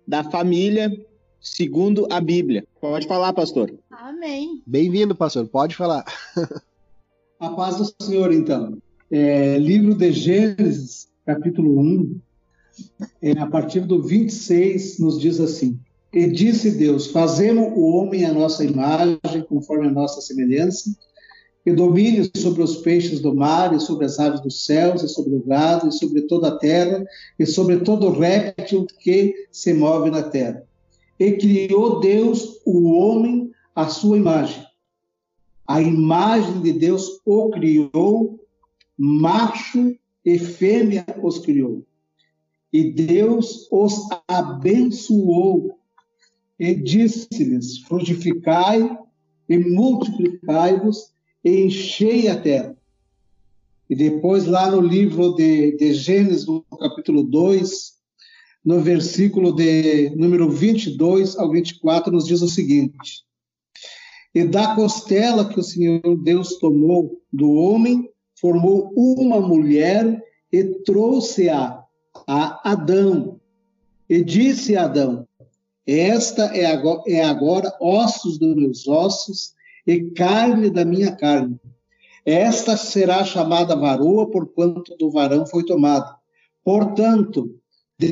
da 0.06 0.22
família 0.22 0.92
segundo 1.40 2.06
a 2.10 2.20
Bíblia. 2.20 2.66
Pode 2.78 3.06
falar, 3.06 3.32
pastor. 3.32 3.72
Amém. 3.90 4.62
Bem-vindo, 4.66 5.14
pastor. 5.14 5.46
Pode 5.46 5.74
falar. 5.74 6.04
A 7.42 7.50
paz 7.50 7.76
do 7.76 8.04
Senhor, 8.04 8.32
então. 8.32 8.78
É, 9.10 9.58
livro 9.58 9.96
de 9.96 10.12
Gênesis, 10.12 11.08
capítulo 11.26 11.76
1, 11.80 12.20
é, 13.20 13.32
a 13.32 13.48
partir 13.48 13.80
do 13.80 14.00
26, 14.00 15.00
nos 15.00 15.20
diz 15.20 15.40
assim: 15.40 15.76
E 16.12 16.28
disse 16.28 16.70
Deus: 16.70 17.08
Fazemos 17.08 17.72
o 17.76 17.96
homem 17.96 18.24
à 18.24 18.32
nossa 18.32 18.64
imagem, 18.64 19.42
conforme 19.48 19.88
a 19.88 19.90
nossa 19.90 20.20
semelhança, 20.20 20.96
e 21.66 21.72
domine 21.72 22.30
sobre 22.36 22.62
os 22.62 22.76
peixes 22.76 23.18
do 23.18 23.34
mar, 23.34 23.74
e 23.74 23.80
sobre 23.80 24.04
as 24.04 24.20
aves 24.20 24.40
dos 24.40 24.64
céus, 24.64 25.02
e 25.02 25.08
sobre 25.08 25.34
o 25.34 25.42
gado, 25.42 25.88
e 25.88 25.92
sobre 25.92 26.22
toda 26.22 26.46
a 26.46 26.56
terra, 26.56 27.04
e 27.36 27.44
sobre 27.44 27.78
todo 27.78 28.12
réptil 28.12 28.86
que 29.00 29.34
se 29.50 29.74
move 29.74 30.12
na 30.12 30.22
terra. 30.22 30.62
E 31.18 31.32
criou 31.32 31.98
Deus 31.98 32.60
o 32.64 32.84
homem 32.92 33.50
à 33.74 33.88
sua 33.88 34.16
imagem 34.16 34.64
a 35.72 35.80
imagem 35.80 36.60
de 36.60 36.70
Deus 36.70 37.18
o 37.24 37.48
criou, 37.48 38.38
macho 38.94 39.96
e 40.22 40.38
fêmea 40.38 41.06
os 41.22 41.38
criou. 41.38 41.82
E 42.70 42.92
Deus 42.92 43.68
os 43.72 44.06
abençoou 44.28 45.78
e 46.58 46.74
disse-lhes: 46.74 47.78
frutificai 47.78 48.98
e 49.48 49.56
multiplicai-vos 49.56 51.10
e 51.42 51.64
enchei 51.64 52.28
a 52.28 52.38
terra. 52.38 52.76
E 53.88 53.96
depois, 53.96 54.44
lá 54.44 54.70
no 54.70 54.80
livro 54.82 55.34
de, 55.34 55.74
de 55.78 55.94
Gênesis, 55.94 56.46
no 56.46 56.62
capítulo 56.78 57.22
2, 57.22 57.94
no 58.62 58.82
versículo 58.82 59.54
de 59.54 60.10
número 60.16 60.50
22 60.50 61.38
ao 61.38 61.50
24, 61.50 62.12
nos 62.12 62.26
diz 62.26 62.42
o 62.42 62.48
seguinte: 62.48 63.24
e 64.34 64.44
da 64.44 64.74
costela 64.74 65.48
que 65.48 65.60
o 65.60 65.62
Senhor 65.62 66.16
Deus 66.22 66.56
tomou 66.56 67.20
do 67.32 67.52
homem, 67.52 68.08
formou 68.40 68.92
uma 68.96 69.40
mulher 69.40 70.22
e 70.50 70.64
trouxe-a 70.84 71.82
a 72.26 72.70
Adão. 72.70 73.40
E 74.08 74.22
disse 74.22 74.76
a 74.76 74.84
Adão: 74.84 75.26
Esta 75.86 76.44
é 76.56 76.66
agora, 76.66 77.02
é 77.06 77.22
agora 77.22 77.76
ossos 77.80 78.38
dos 78.38 78.54
meus 78.54 78.88
ossos 78.88 79.52
e 79.86 80.10
carne 80.10 80.70
da 80.70 80.84
minha 80.84 81.14
carne. 81.14 81.58
Esta 82.24 82.76
será 82.76 83.24
chamada 83.24 83.74
varoa, 83.74 84.30
porquanto 84.30 84.96
do 84.96 85.10
varão 85.10 85.44
foi 85.44 85.64
tomada. 85.64 86.16
Portanto, 86.64 87.58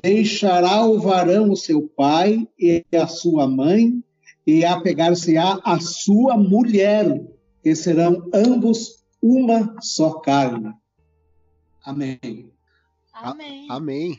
deixará 0.03 0.85
o 0.85 0.99
varão 0.99 1.51
o 1.51 1.57
seu 1.57 1.83
pai 1.83 2.47
e 2.59 2.85
a 2.93 3.07
sua 3.07 3.47
mãe, 3.47 4.03
e 4.47 4.65
apegar-se-á 4.65 5.61
a 5.65 5.79
sua 5.81 6.37
mulher, 6.37 7.23
e 7.65 7.77
serão 7.77 8.29
ambos 8.33 9.05
uma 9.23 9.77
só 9.81 10.15
carne. 10.21 10.73
Amém. 11.85 12.51
Amém. 13.13 13.67
A 13.69 13.75
amém. 13.75 14.19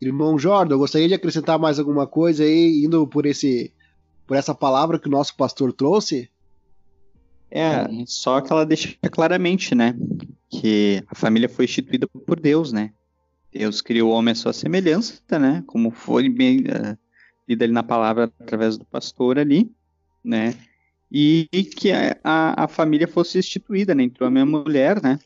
Irmão 0.00 0.38
Jordan, 0.38 0.74
eu 0.74 0.78
gostaria 0.78 1.08
de 1.08 1.14
acrescentar 1.14 1.58
mais 1.58 1.78
alguma 1.78 2.06
coisa 2.06 2.42
aí, 2.42 2.84
indo 2.84 3.06
por 3.06 3.26
esse 3.26 3.72
por 4.26 4.36
essa 4.36 4.54
palavra 4.54 4.96
que 4.96 5.08
o 5.08 5.10
nosso 5.10 5.36
pastor 5.36 5.72
trouxe? 5.72 6.30
É, 7.50 7.84
só 8.06 8.40
que 8.40 8.52
ela 8.52 8.64
deixa 8.64 8.96
claramente, 9.10 9.74
né, 9.74 9.92
que 10.48 11.02
a 11.08 11.16
família 11.16 11.48
foi 11.48 11.64
instituída 11.64 12.06
por 12.06 12.38
Deus, 12.38 12.72
né? 12.72 12.92
Deus 13.52 13.80
criou 13.80 14.10
o 14.10 14.14
homem 14.14 14.30
à 14.30 14.34
sua 14.36 14.52
semelhança, 14.52 15.20
né? 15.32 15.64
Como 15.66 15.90
foi 15.90 16.28
bem 16.28 16.60
uh, 16.60 16.96
lido 17.50 17.62
ali 17.62 17.72
na 17.72 17.82
palavra 17.82 18.30
através 18.38 18.78
do 18.78 18.84
pastor 18.84 19.38
ali, 19.38 19.70
né? 20.24 20.54
E, 21.10 21.48
que 21.76 21.90
a, 21.90 22.54
a, 22.64 22.68
família 22.68 23.08
fosse 23.08 23.38
instituída, 23.38 23.94
né? 23.94 24.04
Entrou 24.04 24.28
a 24.28 24.30
minha 24.30 24.46
mulher, 24.46 25.02
né? 25.02 25.18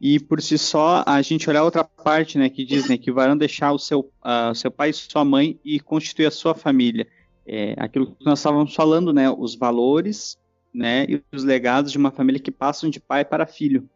E 0.00 0.18
por 0.18 0.42
si 0.42 0.58
só, 0.58 1.04
a 1.06 1.22
gente 1.22 1.48
olhar 1.48 1.62
outra 1.62 1.84
parte, 1.84 2.36
né? 2.36 2.48
Que 2.48 2.64
diz, 2.64 2.88
né? 2.88 2.98
Que 2.98 3.12
varão 3.12 3.36
deixar 3.36 3.72
o 3.72 3.78
seu, 3.78 4.00
uh, 4.00 4.54
seu 4.54 4.70
pai 4.70 4.90
e 4.90 4.94
sua 4.94 5.24
mãe 5.24 5.60
e 5.64 5.78
constituir 5.78 6.26
a 6.26 6.30
sua 6.32 6.54
família. 6.54 7.06
É, 7.46 7.74
aquilo 7.78 8.06
que 8.06 8.24
nós 8.24 8.40
estávamos 8.40 8.74
falando, 8.74 9.12
né? 9.12 9.30
Os 9.30 9.54
valores, 9.54 10.36
né? 10.74 11.06
E 11.08 11.22
os 11.32 11.44
legados 11.44 11.92
de 11.92 11.98
uma 11.98 12.10
família 12.10 12.40
que 12.40 12.50
passam 12.50 12.90
de 12.90 12.98
pai 12.98 13.24
para 13.24 13.46
filho, 13.46 13.88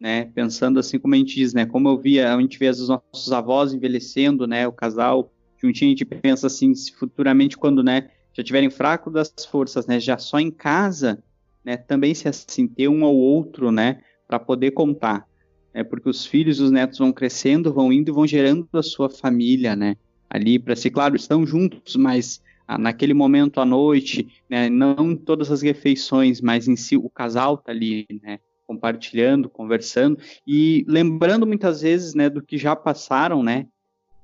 né? 0.00 0.24
Pensando 0.34 0.80
assim 0.80 0.98
como 0.98 1.14
a 1.14 1.18
gente 1.18 1.34
diz, 1.34 1.52
né? 1.52 1.66
Como 1.66 1.86
eu 1.86 1.98
via, 1.98 2.34
a 2.34 2.40
gente 2.40 2.58
vê 2.58 2.70
os 2.70 2.88
nossos 2.88 3.30
avós 3.30 3.74
envelhecendo, 3.74 4.46
né? 4.46 4.66
O 4.66 4.72
casal 4.72 5.30
juntinho, 5.60 5.90
a 5.90 5.92
gente 5.92 6.04
pensa 6.04 6.46
assim, 6.46 6.74
se 6.74 6.92
futuramente 6.92 7.56
quando, 7.56 7.82
né? 7.82 8.10
Já 8.32 8.42
tiverem 8.42 8.70
fraco 8.70 9.10
das 9.10 9.32
forças, 9.50 9.86
né? 9.86 9.98
Já 9.98 10.18
só 10.18 10.38
em 10.38 10.50
casa, 10.50 11.22
né? 11.64 11.76
Também 11.76 12.14
se 12.14 12.28
assim 12.28 12.66
ter 12.66 12.88
um 12.88 13.04
ao 13.04 13.14
outro, 13.14 13.70
né? 13.70 14.00
Para 14.26 14.38
poder 14.38 14.72
contar, 14.72 15.26
né? 15.74 15.82
Porque 15.82 16.08
os 16.08 16.24
filhos 16.24 16.58
e 16.60 16.62
os 16.62 16.70
netos 16.70 16.98
vão 16.98 17.12
crescendo, 17.12 17.72
vão 17.72 17.92
indo 17.92 18.10
e 18.10 18.14
vão 18.14 18.26
gerando 18.26 18.68
a 18.72 18.82
sua 18.82 19.08
família, 19.08 19.74
né? 19.74 19.96
Ali 20.30 20.58
para 20.58 20.76
ser 20.76 20.90
claro, 20.90 21.16
estão 21.16 21.46
juntos, 21.46 21.96
mas 21.96 22.40
naquele 22.76 23.14
momento 23.14 23.60
à 23.60 23.64
noite, 23.64 24.28
né, 24.48 24.68
não 24.68 25.12
em 25.12 25.16
todas 25.16 25.50
as 25.50 25.62
refeições, 25.62 26.40
mas 26.40 26.68
em 26.68 26.76
si 26.76 26.96
o 26.96 27.08
casal 27.08 27.56
tá 27.56 27.72
ali, 27.72 28.06
né, 28.22 28.40
compartilhando, 28.66 29.48
conversando 29.48 30.18
e 30.46 30.84
lembrando 30.86 31.46
muitas 31.46 31.80
vezes, 31.80 32.14
né, 32.14 32.28
do 32.28 32.42
que 32.42 32.58
já 32.58 32.76
passaram, 32.76 33.42
né, 33.42 33.66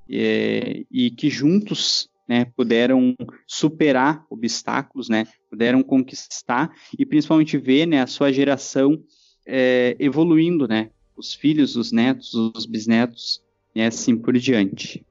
e, 0.08 0.86
e 0.90 1.10
que 1.10 1.28
juntos, 1.30 2.08
né, 2.28 2.46
puderam 2.56 3.14
superar 3.46 4.24
obstáculos, 4.30 5.08
né, 5.08 5.26
puderam 5.50 5.82
conquistar 5.82 6.74
e 6.98 7.04
principalmente 7.04 7.58
ver, 7.58 7.86
né, 7.86 8.00
a 8.00 8.06
sua 8.06 8.32
geração 8.32 9.02
é, 9.46 9.96
evoluindo, 9.98 10.66
né, 10.66 10.90
os 11.16 11.34
filhos, 11.34 11.76
os 11.76 11.92
netos, 11.92 12.34
os 12.34 12.66
bisnetos 12.66 13.42
e 13.74 13.82
assim 13.82 14.16
por 14.16 14.36
diante. 14.38 15.04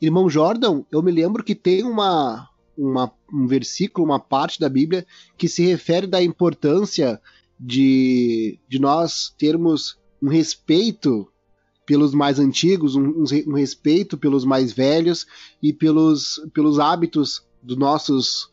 Irmão 0.00 0.28
Jordan, 0.28 0.84
eu 0.92 1.02
me 1.02 1.10
lembro 1.10 1.42
que 1.42 1.54
tem 1.54 1.82
uma, 1.82 2.48
uma, 2.76 3.12
um 3.32 3.46
versículo, 3.46 4.06
uma 4.06 4.20
parte 4.20 4.60
da 4.60 4.68
Bíblia 4.68 5.04
que 5.36 5.48
se 5.48 5.64
refere 5.66 6.06
da 6.06 6.22
importância 6.22 7.20
de, 7.58 8.58
de 8.68 8.78
nós 8.78 9.34
termos 9.36 9.98
um 10.22 10.28
respeito 10.28 11.28
pelos 11.88 12.12
mais 12.12 12.38
antigos, 12.38 12.94
um, 12.94 13.24
um, 13.46 13.54
respeito 13.54 14.18
pelos 14.18 14.44
mais 14.44 14.74
velhos 14.74 15.26
e 15.62 15.72
pelos, 15.72 16.38
pelos 16.52 16.78
hábitos 16.78 17.42
dos 17.62 17.78
nossos 17.78 18.50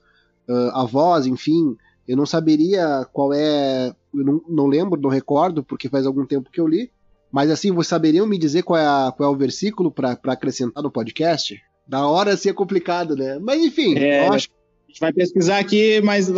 uh, 0.47 0.71
avós, 0.73 1.27
enfim. 1.27 1.75
Eu 2.07 2.15
não 2.15 2.25
saberia 2.25 3.05
qual 3.11 3.33
é, 3.33 3.93
eu 4.13 4.23
não, 4.23 4.41
não 4.47 4.67
lembro, 4.67 5.01
não 5.01 5.09
recordo, 5.09 5.61
porque 5.61 5.89
faz 5.89 6.05
algum 6.05 6.25
tempo 6.25 6.49
que 6.49 6.61
eu 6.61 6.67
li, 6.67 6.89
mas 7.29 7.51
assim, 7.51 7.73
vocês 7.73 7.89
saberiam 7.89 8.25
me 8.25 8.37
dizer 8.37 8.63
qual 8.63 8.79
é, 8.79 8.85
a, 8.85 9.11
qual 9.11 9.29
é 9.29 9.35
o 9.35 9.37
versículo 9.37 9.91
para 9.91 10.17
acrescentar 10.27 10.81
no 10.81 10.89
podcast? 10.89 11.61
Da 11.85 12.07
hora 12.07 12.35
assim 12.35 12.47
é 12.47 12.53
complicado, 12.53 13.17
né? 13.17 13.37
Mas 13.39 13.61
enfim, 13.61 13.97
é, 13.97 14.29
acho. 14.29 14.47
A 14.87 14.87
gente 14.87 14.99
vai 15.01 15.11
pesquisar 15.11 15.59
aqui, 15.59 15.99
mas 16.01 16.31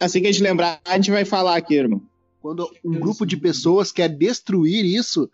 assim 0.00 0.20
que 0.20 0.26
a 0.26 0.32
gente 0.32 0.42
lembrar, 0.42 0.80
a 0.84 0.96
gente 0.96 1.12
vai 1.12 1.24
falar 1.24 1.54
aqui, 1.54 1.76
irmão. 1.76 2.02
Quando 2.40 2.68
um 2.84 2.98
grupo 2.98 3.24
de 3.24 3.36
pessoas 3.36 3.92
quer 3.92 4.08
destruir 4.08 4.84
isso, 4.84 5.30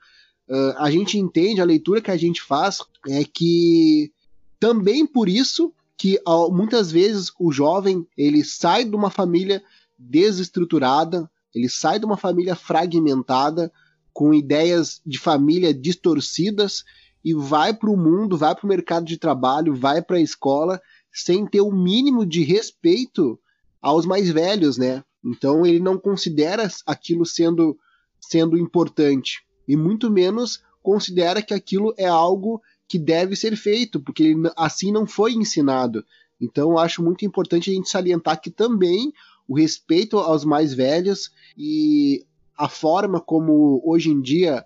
uh, 0.49 0.75
a 0.79 0.91
gente 0.91 1.19
entende, 1.19 1.61
a 1.61 1.65
leitura 1.65 2.01
que 2.01 2.11
a 2.11 2.17
gente 2.17 2.43
faz 2.43 2.79
é 3.09 3.25
que 3.25 4.13
também 4.59 5.07
por 5.07 5.29
isso 5.29 5.73
que 5.97 6.21
uh, 6.27 6.51
muitas 6.53 6.91
vezes 6.91 7.33
o 7.39 7.53
jovem 7.53 8.07
ele 8.17 8.45
sai 8.45 8.85
de 8.85 8.95
uma 8.95 9.11
família 9.11 9.63
desestruturada, 9.99 11.31
ele 11.55 11.69
sai 11.69 11.99
de 11.99 12.05
uma 12.05 12.17
família 12.17 12.55
fragmentada, 12.55 13.73
com 14.13 14.35
ideias 14.35 15.01
de 15.07 15.19
família 15.19 15.73
distorcidas 15.73 16.85
e 17.25 17.35
vai 17.35 17.73
para 17.73 17.91
o 17.91 17.97
mundo, 17.97 18.37
vai 18.37 18.55
para 18.55 18.65
o 18.65 18.69
mercado 18.69 19.07
de 19.07 19.17
trabalho, 19.17 19.77
vai 19.77 20.03
para 20.03 20.17
a 20.17 20.21
escola 20.21 20.81
sem 21.13 21.47
ter 21.47 21.61
o 21.61 21.71
mínimo 21.71 22.27
de 22.27 22.43
respeito 22.43 23.39
aos 23.81 24.05
mais 24.05 24.29
velhos, 24.29 24.77
né? 24.77 25.05
Então 25.25 25.65
ele 25.65 25.79
não 25.79 25.99
considera 25.99 26.69
aquilo 26.85 27.25
sendo 27.25 27.79
sendo 28.21 28.59
importante 28.59 29.47
e 29.69 29.77
muito 29.77 30.11
menos 30.11 30.63
considera 30.83 31.43
que 31.43 31.53
aquilo 31.53 31.95
é 31.99 32.07
algo 32.07 32.61
que 32.89 32.99
deve 32.99 33.37
ser 33.37 33.55
feito, 33.55 34.01
porque 34.01 34.35
assim 34.57 34.91
não 34.91 35.07
foi 35.07 35.35
ensinado. 35.35 36.03
Então 36.41 36.71
eu 36.71 36.79
acho 36.79 37.03
muito 37.03 37.25
importante 37.27 37.71
a 37.71 37.75
gente 37.75 37.91
salientar 37.91 38.41
que 38.41 38.51
também 38.51 39.13
o 39.47 39.57
respeito 39.57 40.19
aos 40.19 40.45
mais 40.45 40.73
velhos 40.73 41.31
e 41.57 42.25
a 42.57 42.69
forma 42.69 43.21
como 43.21 43.83
hoje 43.85 44.11
em 44.11 44.21
dia 44.21 44.65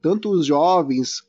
tanto 0.00 0.30
os 0.30 0.46
jovens 0.46 1.22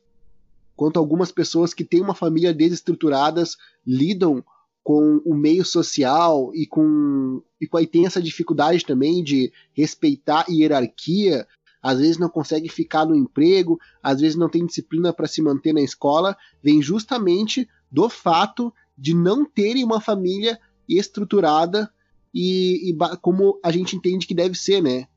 quanto 0.76 0.98
algumas 0.98 1.30
pessoas 1.30 1.74
que 1.74 1.84
têm 1.84 2.00
uma 2.00 2.14
família 2.14 2.54
desestruturadas 2.54 3.56
lidam 3.86 4.42
com 4.82 5.20
o 5.24 5.34
meio 5.34 5.64
social 5.64 6.50
e 6.54 6.66
com 6.66 7.42
e, 7.60 7.68
e 7.80 7.86
tem 7.86 8.06
essa 8.06 8.22
dificuldade 8.22 8.84
também 8.84 9.22
de 9.22 9.52
respeitar 9.74 10.46
hierarquia, 10.48 11.46
às 11.82 11.98
vezes 11.98 12.18
não 12.18 12.28
consegue 12.28 12.68
ficar 12.68 13.04
no 13.04 13.14
emprego, 13.14 13.80
às 14.02 14.20
vezes 14.20 14.36
não 14.36 14.48
tem 14.48 14.66
disciplina 14.66 15.12
para 15.12 15.26
se 15.26 15.40
manter 15.40 15.72
na 15.72 15.80
escola, 15.80 16.36
vem 16.62 16.82
justamente 16.82 17.68
do 17.90 18.08
fato 18.08 18.72
de 18.96 19.14
não 19.14 19.44
terem 19.44 19.82
uma 19.82 20.00
família 20.00 20.58
estruturada 20.88 21.92
e, 22.34 22.90
e 22.90 22.96
como 23.20 23.58
a 23.62 23.72
gente 23.72 23.96
entende 23.96 24.26
que 24.26 24.34
deve 24.34 24.56
ser, 24.56 24.82
né? 24.82 25.08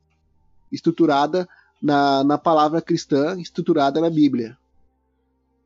Estruturada 0.71 1.47
na, 1.81 2.23
na 2.23 2.37
palavra 2.37 2.81
cristã, 2.81 3.39
estruturada 3.39 3.99
na 3.99 4.09
Bíblia. 4.09 4.57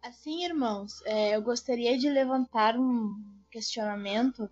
Assim, 0.01 0.45
irmãos, 0.45 1.01
é, 1.05 1.36
eu 1.36 1.41
gostaria 1.41 1.97
de 1.97 2.10
levantar 2.10 2.77
um 2.77 3.15
questionamento, 3.51 4.49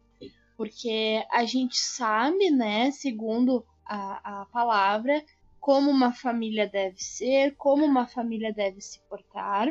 porque 0.56 1.24
a 1.32 1.46
gente 1.46 1.78
sabe, 1.78 2.50
né, 2.52 2.92
segundo 2.92 3.66
a, 3.86 4.42
a 4.42 4.46
palavra, 4.46 5.24
como 5.66 5.90
uma 5.90 6.14
família 6.14 6.68
deve 6.68 7.02
ser, 7.02 7.56
como 7.56 7.84
uma 7.84 8.06
família 8.06 8.54
deve 8.54 8.80
se 8.82 9.00
portar. 9.10 9.68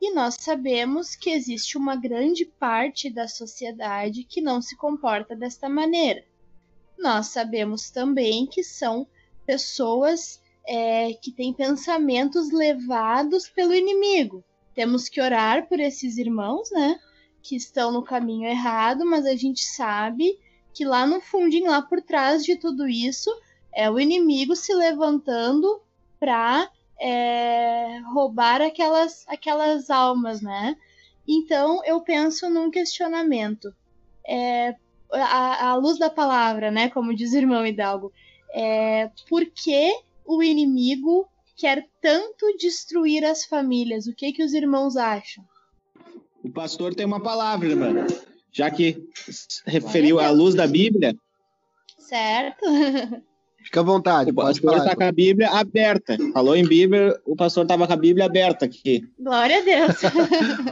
E 0.00 0.14
nós 0.14 0.36
sabemos 0.38 1.16
que 1.16 1.28
existe 1.28 1.76
uma 1.76 1.96
grande 1.96 2.44
parte 2.44 3.10
da 3.10 3.26
sociedade 3.26 4.22
que 4.22 4.40
não 4.40 4.62
se 4.62 4.76
comporta 4.76 5.34
desta 5.34 5.68
maneira. 5.68 6.24
Nós 6.96 7.26
sabemos 7.26 7.90
também 7.90 8.46
que 8.46 8.62
são 8.62 9.08
pessoas 9.44 10.40
é, 10.64 11.14
que 11.14 11.32
têm 11.32 11.52
pensamentos 11.52 12.52
levados 12.52 13.48
pelo 13.48 13.74
inimigo. 13.74 14.44
Temos 14.72 15.08
que 15.08 15.20
orar 15.20 15.68
por 15.68 15.80
esses 15.80 16.16
irmãos, 16.16 16.70
né? 16.70 16.96
Que 17.42 17.56
estão 17.56 17.90
no 17.90 18.04
caminho 18.04 18.48
errado, 18.48 19.04
mas 19.04 19.26
a 19.26 19.34
gente 19.34 19.64
sabe 19.64 20.38
que 20.72 20.84
lá 20.84 21.04
no 21.04 21.20
fundinho, 21.20 21.72
lá 21.72 21.82
por 21.82 22.00
trás 22.00 22.44
de 22.44 22.54
tudo 22.54 22.86
isso, 22.86 23.36
é 23.74 23.90
o 23.90 23.98
inimigo 23.98 24.54
se 24.54 24.72
levantando 24.74 25.80
para 26.18 26.70
é, 27.00 27.98
roubar 28.12 28.62
aquelas, 28.62 29.24
aquelas 29.28 29.90
almas, 29.90 30.40
né? 30.40 30.76
Então 31.26 31.84
eu 31.84 32.00
penso 32.00 32.48
num 32.48 32.70
questionamento. 32.70 33.74
É, 34.26 34.74
a, 35.12 35.70
a, 35.70 35.76
luz 35.76 35.98
da 35.98 36.10
palavra, 36.10 36.70
né? 36.70 36.88
Como 36.88 37.14
diz 37.14 37.32
o 37.32 37.36
irmão 37.36 37.66
Hidalgo. 37.66 38.12
É, 38.52 39.10
por 39.28 39.44
que 39.46 39.92
o 40.24 40.42
inimigo 40.42 41.28
quer 41.56 41.86
tanto 42.00 42.56
destruir 42.56 43.24
as 43.24 43.44
famílias? 43.44 44.06
O 44.06 44.14
que, 44.14 44.32
que 44.32 44.42
os 44.42 44.54
irmãos 44.54 44.96
acham? 44.96 45.44
O 46.42 46.50
pastor 46.50 46.94
tem 46.94 47.06
uma 47.06 47.22
palavra, 47.22 47.68
irmã. 47.68 48.06
já 48.52 48.70
que 48.70 49.08
referiu 49.66 50.20
à 50.20 50.30
luz 50.30 50.54
da 50.54 50.66
Bíblia. 50.66 51.16
Certo. 51.98 52.64
Fica 53.64 53.80
à 53.80 53.82
vontade, 53.82 54.30
O 54.30 54.34
pode 54.34 54.60
pastor 54.60 54.78
está 54.78 54.94
com 54.94 55.04
a 55.04 55.12
Bíblia 55.12 55.50
aberta. 55.50 56.16
Falou 56.32 56.54
em 56.54 56.66
Bíblia, 56.66 57.18
o 57.24 57.34
pastor 57.34 57.64
estava 57.64 57.86
com 57.86 57.92
a 57.92 57.96
Bíblia 57.96 58.26
aberta 58.26 58.66
aqui. 58.66 59.08
Glória 59.18 59.58
a 59.58 59.62
Deus. 59.62 59.96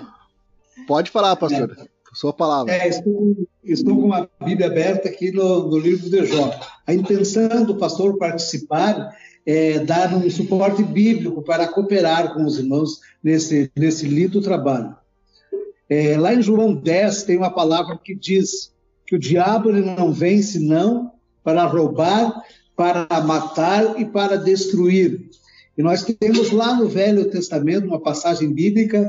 Pode 0.86 1.10
falar, 1.10 1.36
pastor. 1.36 1.74
Sua 2.12 2.32
palavra. 2.32 2.72
É, 2.72 2.88
estou, 2.88 3.36
estou 3.64 3.96
com 3.96 4.02
uma 4.02 4.28
Bíblia 4.44 4.66
aberta 4.66 5.08
aqui 5.08 5.32
no, 5.32 5.70
no 5.70 5.78
livro 5.78 6.10
de 6.10 6.26
Jó. 6.26 6.52
A 6.86 6.92
intenção 6.92 7.64
do 7.64 7.76
pastor 7.76 8.18
participar 8.18 9.16
é 9.46 9.78
dar 9.78 10.14
um 10.14 10.28
suporte 10.30 10.82
bíblico 10.82 11.42
para 11.42 11.66
cooperar 11.66 12.34
com 12.34 12.44
os 12.44 12.58
irmãos 12.58 13.00
nesse, 13.22 13.70
nesse 13.74 14.06
lindo 14.06 14.42
trabalho. 14.42 14.94
É, 15.88 16.16
lá 16.18 16.34
em 16.34 16.42
João 16.42 16.74
10 16.74 17.24
tem 17.24 17.38
uma 17.38 17.50
palavra 17.50 17.98
que 17.98 18.14
diz 18.14 18.72
que 19.06 19.16
o 19.16 19.18
diabo 19.18 19.70
ele 19.70 19.80
não 19.80 20.12
vem 20.12 20.42
senão 20.42 21.12
para 21.42 21.64
roubar, 21.64 22.42
para 22.82 23.20
matar 23.20 24.00
e 24.00 24.04
para 24.04 24.36
destruir. 24.36 25.30
E 25.78 25.82
nós 25.84 26.02
temos 26.02 26.50
lá 26.50 26.74
no 26.74 26.88
Velho 26.88 27.30
Testamento 27.30 27.86
uma 27.86 28.00
passagem 28.00 28.52
bíblica 28.52 29.08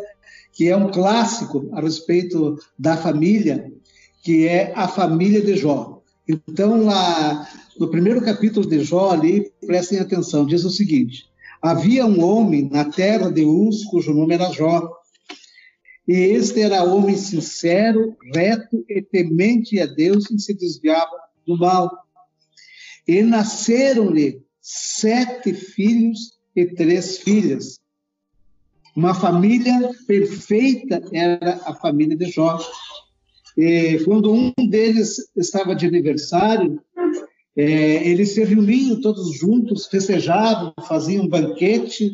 que 0.51 0.69
é 0.69 0.77
um 0.77 0.91
clássico 0.91 1.67
a 1.73 1.81
respeito 1.81 2.59
da 2.77 2.95
família, 2.95 3.73
que 4.21 4.47
é 4.47 4.71
a 4.75 4.87
família 4.87 5.41
de 5.41 5.55
Jó. 5.55 6.03
Então, 6.27 6.85
lá 6.85 7.49
no 7.79 7.89
primeiro 7.89 8.21
capítulo 8.21 8.63
de 8.63 8.83
Jó, 8.83 9.09
ali, 9.09 9.51
prestem 9.65 9.97
atenção, 9.97 10.45
diz 10.45 10.63
o 10.63 10.69
seguinte: 10.69 11.25
Havia 11.59 12.05
um 12.05 12.23
homem 12.23 12.69
na 12.71 12.85
terra 12.85 13.31
de 13.31 13.43
Uz, 13.43 13.85
cujo 13.85 14.13
nome 14.13 14.35
era 14.35 14.51
Jó. 14.51 14.87
E 16.07 16.13
este 16.13 16.61
era 16.61 16.83
homem 16.83 17.17
sincero, 17.17 18.15
reto 18.35 18.85
e 18.87 19.01
temente 19.01 19.79
a 19.79 19.87
Deus 19.87 20.29
e 20.29 20.37
se 20.37 20.53
desviava 20.53 21.17
do 21.47 21.57
mal. 21.57 22.02
E 23.07 23.21
nasceram-lhe 23.21 24.41
sete 24.61 25.53
filhos 25.53 26.37
e 26.55 26.65
três 26.65 27.17
filhas. 27.17 27.79
Uma 28.95 29.13
família 29.13 29.91
perfeita 30.07 31.01
era 31.11 31.59
a 31.65 31.73
família 31.73 32.15
de 32.15 32.31
Jó. 32.31 32.59
E 33.57 33.99
quando 34.05 34.31
um 34.31 34.51
deles 34.69 35.17
estava 35.35 35.75
de 35.75 35.85
aniversário, 35.87 36.81
é, 37.55 38.07
eles 38.07 38.33
se 38.33 38.43
reuniam 38.43 39.01
todos 39.01 39.35
juntos, 39.37 39.87
festejavam, 39.87 40.73
faziam 40.87 41.25
um 41.25 41.27
banquete. 41.27 42.11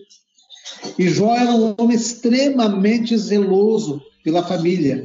E 0.98 1.08
Jó 1.08 1.36
era 1.36 1.52
um 1.54 1.76
homem 1.78 1.96
extremamente 1.96 3.18
zeloso 3.18 4.02
pela 4.24 4.44
família. 4.44 5.04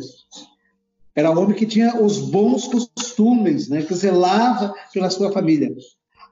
Era 1.15 1.31
um 1.31 1.39
homem 1.39 1.57
que 1.57 1.67
tinha 1.67 2.03
os 2.03 2.19
bons 2.19 2.67
costumes, 2.67 3.69
né, 3.69 3.83
que 3.83 3.95
zelava 3.95 4.75
pela 4.93 5.11
sua 5.11 5.31
família, 5.31 5.75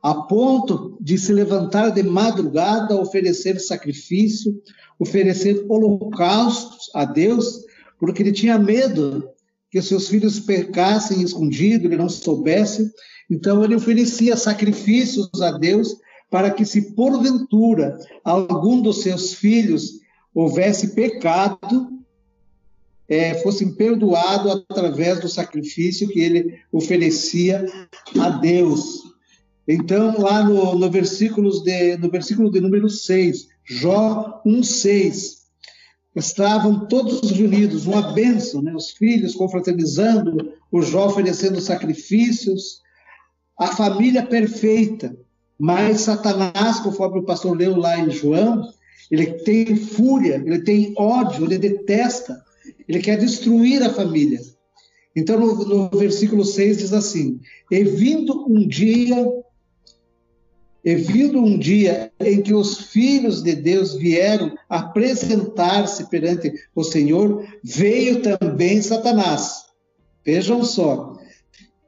a 0.03 0.15
ponto 0.15 0.99
de 1.01 1.17
se 1.17 1.33
levantar 1.33 1.91
de 1.91 2.03
madrugada, 2.03 2.97
oferecer 2.97 3.61
sacrifício, 3.61 4.61
oferecer 4.99 5.65
holocaustos 5.69 6.91
a 6.95 7.05
Deus, 7.05 7.65
porque 8.01 8.23
ele 8.23 8.33
tinha 8.33 8.59
medo 8.59 9.29
que 9.71 9.81
seus 9.81 10.09
filhos 10.09 10.41
pecassem 10.41 11.23
escondido, 11.23 11.87
ele 11.87 11.97
não 11.97 12.09
soubesse. 12.09 12.91
Então 13.31 13.65
ele 13.65 13.77
oferecia 13.77 14.37
sacrifícios 14.37 15.31
a 15.41 15.53
Deus 15.53 15.97
para 16.29 16.51
que, 16.51 16.65
se 16.65 16.95
porventura 16.95 17.99
algum 18.25 18.83
dos 18.83 19.03
seus 19.03 19.35
filhos 19.35 20.01
houvesse 20.35 20.95
pecado, 20.95 21.89
é, 23.13 23.35
fossem 23.43 23.75
perdoados 23.75 24.65
através 24.71 25.21
do 25.21 25.29
sacrifício 25.29 26.09
que 26.09 26.19
ele 26.19 26.59
oferecia 26.73 27.67
a 28.19 28.31
Deus. 28.31 29.03
Então, 29.69 30.19
lá 30.19 30.43
no, 30.43 30.77
no, 30.77 30.91
versículos 30.91 31.63
de, 31.63 31.99
no 31.99 32.11
versículo 32.11 32.51
de 32.51 32.59
número 32.59 32.89
6, 32.89 33.49
Jó 33.69 34.41
1,6, 34.47 35.43
estavam 36.17 36.87
todos 36.87 37.31
reunidos, 37.31 37.85
uma 37.85 38.15
bênção, 38.15 38.63
né? 38.63 38.75
os 38.75 38.93
filhos 38.93 39.35
confraternizando, 39.35 40.55
o 40.71 40.81
Jó 40.81 41.09
oferecendo 41.09 41.61
sacrifícios, 41.61 42.81
a 43.59 43.67
família 43.67 44.25
perfeita. 44.25 45.15
Mas 45.59 46.01
Satanás, 46.01 46.81
conforme 46.81 47.21
o 47.21 47.25
pastor 47.25 47.59
leu 47.59 47.77
lá 47.77 47.99
em 47.99 48.11
João, 48.11 48.73
ele 49.11 49.35
tem 49.45 49.77
fúria, 49.77 50.43
ele 50.47 50.63
tem 50.63 50.95
ódio, 50.97 51.45
ele 51.45 51.59
detesta, 51.59 52.43
ele 52.89 53.01
quer 53.01 53.19
destruir 53.19 53.83
a 53.83 53.93
família. 53.93 54.41
Então, 55.15 55.39
no, 55.39 55.89
no 55.89 55.99
versículo 55.99 56.45
6 56.45 56.79
diz 56.79 56.93
assim: 56.93 57.41
E 57.71 57.85
vindo 57.85 58.47
um 58.49 58.67
dia, 58.67 59.17
e 60.85 60.95
vindo 60.97 61.39
um 61.39 61.59
dia 61.59 62.11
em 62.19 62.43
que 62.43 62.55
os 62.55 62.79
filhos 62.87 63.43
de 63.43 63.55
Deus 63.55 63.95
vieram 63.95 64.57
apresentar-se 64.69 66.09
perante 66.09 66.53
o 66.75 66.83
Senhor, 66.83 67.47
veio 67.63 68.23
também 68.23 68.81
Satanás. 68.81 69.67
Vejam 70.25 70.65
só, 70.65 71.19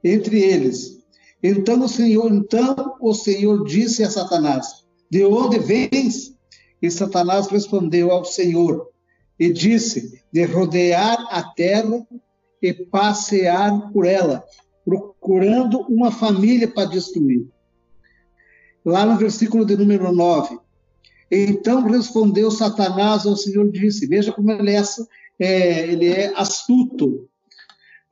entre 0.02 0.40
eles. 0.40 0.98
Então 1.42 1.82
o 1.82 1.88
Senhor, 1.88 2.32
então 2.32 2.96
o 3.00 3.14
Senhor 3.14 3.64
disse 3.64 4.02
a 4.02 4.10
Satanás: 4.10 4.84
De 5.10 5.24
onde 5.24 5.58
vens? 5.58 6.34
E 6.80 6.90
Satanás 6.90 7.46
respondeu 7.46 8.10
ao 8.10 8.24
Senhor 8.24 8.93
e 9.38 9.52
disse: 9.52 10.22
De 10.32 10.44
rodear 10.44 11.16
a 11.30 11.42
terra 11.42 12.06
e 12.60 12.72
passear 12.72 13.92
por 13.92 14.06
ela, 14.06 14.44
procurando 14.84 15.80
uma 15.80 16.10
família 16.10 16.68
para 16.68 16.88
destruir. 16.88 17.46
Lá 18.84 19.04
no 19.04 19.16
versículo 19.16 19.64
de 19.64 19.76
número 19.76 20.12
9. 20.12 20.58
Então 21.30 21.82
respondeu 21.82 22.50
Satanás 22.50 23.26
ao 23.26 23.36
Senhor 23.36 23.70
disse: 23.70 24.06
Veja 24.06 24.32
como 24.32 24.50
ele 24.50 24.72
é, 24.72 24.82
é, 25.38 25.88
ele 25.88 26.08
é 26.08 26.32
astuto. 26.36 27.28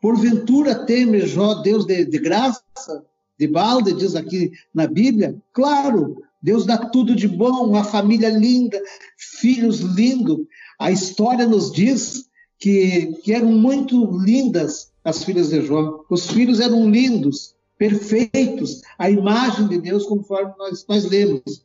Porventura 0.01 0.75
teme 0.87 1.21
Jó, 1.21 1.55
Deus 1.55 1.85
de, 1.85 2.05
de 2.05 2.19
graça, 2.19 3.05
de 3.39 3.47
balde, 3.47 3.93
diz 3.93 4.17
aqui 4.17 4.51
na 4.75 4.87
Bíblia? 4.87 5.37
Claro, 5.53 6.23
Deus 6.43 6.67
dá 6.67 6.77
tudo 6.77 7.15
de 7.15 7.29
bom, 7.29 7.69
uma 7.69 7.85
família 7.85 8.29
linda, 8.29 8.81
filhos 9.17 9.79
lindos. 9.79 10.41
A 10.83 10.91
história 10.91 11.47
nos 11.47 11.71
diz 11.71 12.29
que, 12.59 13.13
que 13.23 13.33
eram 13.33 13.53
muito 13.53 14.05
lindas 14.19 14.91
as 15.05 15.23
filhas 15.23 15.51
de 15.51 15.65
Jó. 15.65 16.05
Os 16.11 16.29
filhos 16.29 16.59
eram 16.59 16.91
lindos, 16.91 17.55
perfeitos, 17.79 18.83
a 18.99 19.09
imagem 19.09 19.69
de 19.69 19.81
Deus, 19.81 20.05
conforme 20.07 20.53
nós, 20.59 20.85
nós 20.89 21.05
lemos. 21.05 21.65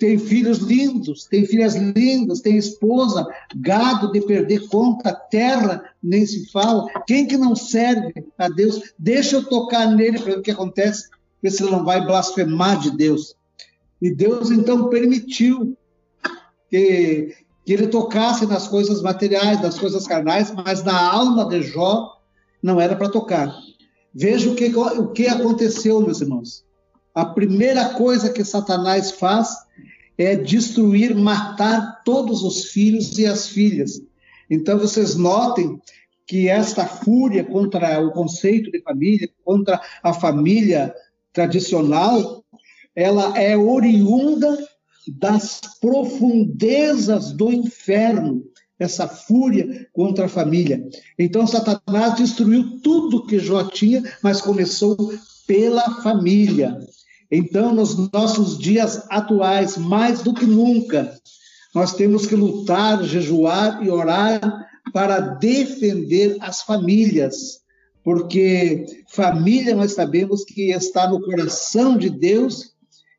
Tem 0.00 0.18
filhos 0.18 0.58
lindos, 0.58 1.26
tem 1.26 1.46
filhas 1.46 1.76
lindas, 1.76 2.40
tem 2.40 2.56
esposa, 2.56 3.24
gado 3.54 4.10
de 4.10 4.20
perder 4.20 4.66
conta, 4.66 5.14
terra, 5.14 5.94
nem 6.02 6.26
se 6.26 6.50
fala. 6.50 6.88
Quem 7.06 7.24
que 7.24 7.36
não 7.36 7.54
serve 7.54 8.12
a 8.36 8.48
Deus? 8.48 8.94
Deixa 8.98 9.36
eu 9.36 9.44
tocar 9.44 9.94
nele 9.94 10.18
para 10.18 10.32
ver 10.32 10.38
o 10.40 10.42
que 10.42 10.50
acontece, 10.50 11.08
ver 11.40 11.52
se 11.52 11.62
ele 11.62 11.70
não 11.70 11.84
vai 11.84 12.04
blasfemar 12.04 12.80
de 12.80 12.96
Deus. 12.96 13.36
E 14.02 14.10
Deus 14.10 14.50
então 14.50 14.88
permitiu 14.88 15.78
que, 16.68 17.46
que 17.68 17.74
ele 17.74 17.88
tocasse 17.88 18.46
nas 18.46 18.66
coisas 18.66 19.02
materiais, 19.02 19.60
nas 19.60 19.78
coisas 19.78 20.06
carnais, 20.06 20.50
mas 20.50 20.82
na 20.82 20.98
alma 20.98 21.46
de 21.46 21.60
Jó 21.60 22.18
não 22.62 22.80
era 22.80 22.96
para 22.96 23.10
tocar. 23.10 23.54
Veja 24.14 24.48
o 24.48 24.54
que, 24.54 24.74
o 24.74 25.08
que 25.08 25.26
aconteceu, 25.26 26.00
meus 26.00 26.22
irmãos. 26.22 26.64
A 27.14 27.26
primeira 27.26 27.90
coisa 27.90 28.32
que 28.32 28.42
Satanás 28.42 29.10
faz 29.10 29.50
é 30.16 30.34
destruir, 30.34 31.14
matar 31.14 32.00
todos 32.06 32.42
os 32.42 32.70
filhos 32.70 33.18
e 33.18 33.26
as 33.26 33.48
filhas. 33.48 34.00
Então, 34.48 34.78
vocês 34.78 35.14
notem 35.14 35.78
que 36.26 36.48
esta 36.48 36.86
fúria 36.86 37.44
contra 37.44 38.00
o 38.00 38.12
conceito 38.12 38.70
de 38.70 38.80
família, 38.80 39.28
contra 39.44 39.78
a 40.02 40.14
família 40.14 40.94
tradicional, 41.34 42.42
ela 42.96 43.38
é 43.38 43.54
oriunda 43.58 44.56
das 45.10 45.60
profundezas 45.80 47.32
do 47.32 47.52
inferno, 47.52 48.44
essa 48.78 49.08
fúria 49.08 49.86
contra 49.92 50.26
a 50.26 50.28
família. 50.28 50.86
Então, 51.18 51.46
Satanás 51.46 52.16
destruiu 52.16 52.80
tudo 52.80 53.26
que 53.26 53.38
Jó 53.38 53.64
tinha, 53.64 54.02
mas 54.22 54.40
começou 54.40 54.96
pela 55.46 56.02
família. 56.02 56.78
Então, 57.30 57.74
nos 57.74 58.10
nossos 58.12 58.58
dias 58.58 59.04
atuais, 59.10 59.76
mais 59.76 60.22
do 60.22 60.32
que 60.32 60.46
nunca, 60.46 61.12
nós 61.74 61.94
temos 61.94 62.26
que 62.26 62.34
lutar, 62.34 63.02
jejuar 63.04 63.84
e 63.84 63.90
orar 63.90 64.40
para 64.92 65.20
defender 65.20 66.36
as 66.40 66.62
famílias, 66.62 67.60
porque 68.02 68.86
família 69.08 69.74
nós 69.74 69.92
sabemos 69.92 70.44
que 70.44 70.70
está 70.70 71.08
no 71.08 71.20
coração 71.20 71.98
de 71.98 72.08
Deus. 72.08 72.72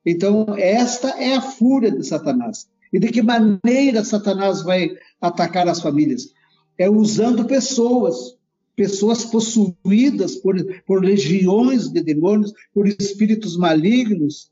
Então, 0.05 0.45
esta 0.57 1.09
é 1.09 1.35
a 1.35 1.41
fúria 1.41 1.91
de 1.91 2.03
Satanás. 2.03 2.67
E 2.91 2.99
de 2.99 3.09
que 3.09 3.21
maneira 3.21 4.03
Satanás 4.03 4.63
vai 4.63 4.89
atacar 5.21 5.67
as 5.67 5.81
famílias? 5.81 6.33
É 6.77 6.89
usando 6.89 7.45
pessoas, 7.45 8.35
pessoas 8.75 9.25
possuídas 9.25 10.35
por, 10.35 10.55
por 10.85 11.03
legiões 11.03 11.89
de 11.89 12.01
demônios, 12.01 12.53
por 12.73 12.87
espíritos 12.87 13.57
malignos. 13.57 14.49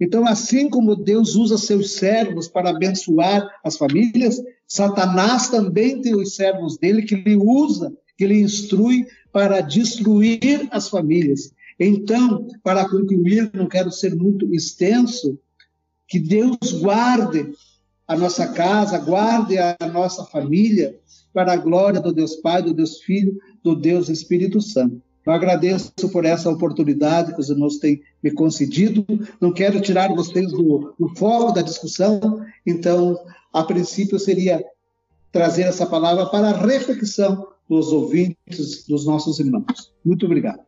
Então, 0.00 0.26
assim 0.26 0.68
como 0.68 0.96
Deus 0.96 1.34
usa 1.34 1.58
seus 1.58 1.92
servos 1.92 2.48
para 2.48 2.70
abençoar 2.70 3.46
as 3.62 3.76
famílias, 3.76 4.42
Satanás 4.66 5.48
também 5.50 6.00
tem 6.00 6.14
os 6.14 6.34
servos 6.34 6.78
dele 6.78 7.02
que 7.02 7.14
ele 7.14 7.36
usa, 7.36 7.92
que 8.16 8.24
ele 8.24 8.40
instrui 8.40 9.06
para 9.32 9.60
destruir 9.60 10.68
as 10.70 10.88
famílias. 10.88 11.52
Então, 11.78 12.46
para 12.62 12.88
concluir, 12.88 13.50
não 13.54 13.66
quero 13.66 13.90
ser 13.90 14.14
muito 14.14 14.52
extenso, 14.54 15.38
que 16.06 16.18
Deus 16.18 16.56
guarde 16.80 17.52
a 18.06 18.16
nossa 18.16 18.46
casa, 18.48 18.98
guarde 18.98 19.56
a 19.58 19.76
nossa 19.92 20.24
família 20.24 20.98
para 21.32 21.52
a 21.52 21.56
glória 21.56 22.00
do 22.00 22.12
Deus 22.12 22.36
Pai, 22.36 22.62
do 22.62 22.74
Deus 22.74 23.00
Filho, 23.00 23.38
do 23.62 23.74
Deus 23.74 24.08
Espírito 24.08 24.60
Santo. 24.60 25.02
Eu 25.26 25.32
agradeço 25.32 25.90
por 26.12 26.26
essa 26.26 26.50
oportunidade 26.50 27.34
que 27.34 27.40
os 27.40 27.48
irmãos 27.48 27.78
têm 27.78 28.02
me 28.22 28.30
concedido. 28.30 29.06
Não 29.40 29.52
quero 29.52 29.80
tirar 29.80 30.14
vocês 30.14 30.52
do, 30.52 30.94
do 30.98 31.08
foco 31.16 31.52
da 31.52 31.62
discussão, 31.62 32.44
então, 32.66 33.18
a 33.52 33.64
princípio, 33.64 34.18
seria 34.18 34.62
trazer 35.32 35.62
essa 35.62 35.86
palavra 35.86 36.26
para 36.26 36.50
a 36.50 36.66
reflexão 36.66 37.48
dos 37.68 37.90
ouvintes, 37.90 38.86
dos 38.86 39.06
nossos 39.06 39.40
irmãos. 39.40 39.92
Muito 40.04 40.26
obrigado. 40.26 40.60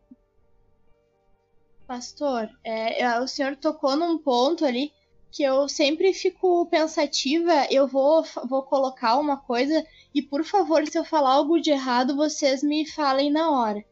Pastor, 1.87 2.51
é, 2.64 3.20
o 3.20 3.29
senhor 3.29 3.55
tocou 3.57 3.96
num 3.96 4.18
ponto 4.18 4.64
ali 4.64 4.92
que 5.31 5.42
eu 5.42 5.68
sempre 5.68 6.12
fico 6.12 6.66
pensativa. 6.66 7.66
Eu 7.70 7.87
vou, 7.87 8.25
vou 8.49 8.62
colocar 8.62 9.18
uma 9.18 9.37
coisa 9.37 9.87
e, 10.14 10.20
por 10.20 10.44
favor, 10.44 10.87
se 10.87 10.99
eu 10.99 11.05
falar 11.05 11.35
algo 11.35 11.61
de 11.61 11.70
errado, 11.70 12.16
vocês 12.16 12.62
me 12.62 12.88
falem 12.88 13.31
na 13.31 13.51
hora. 13.51 13.85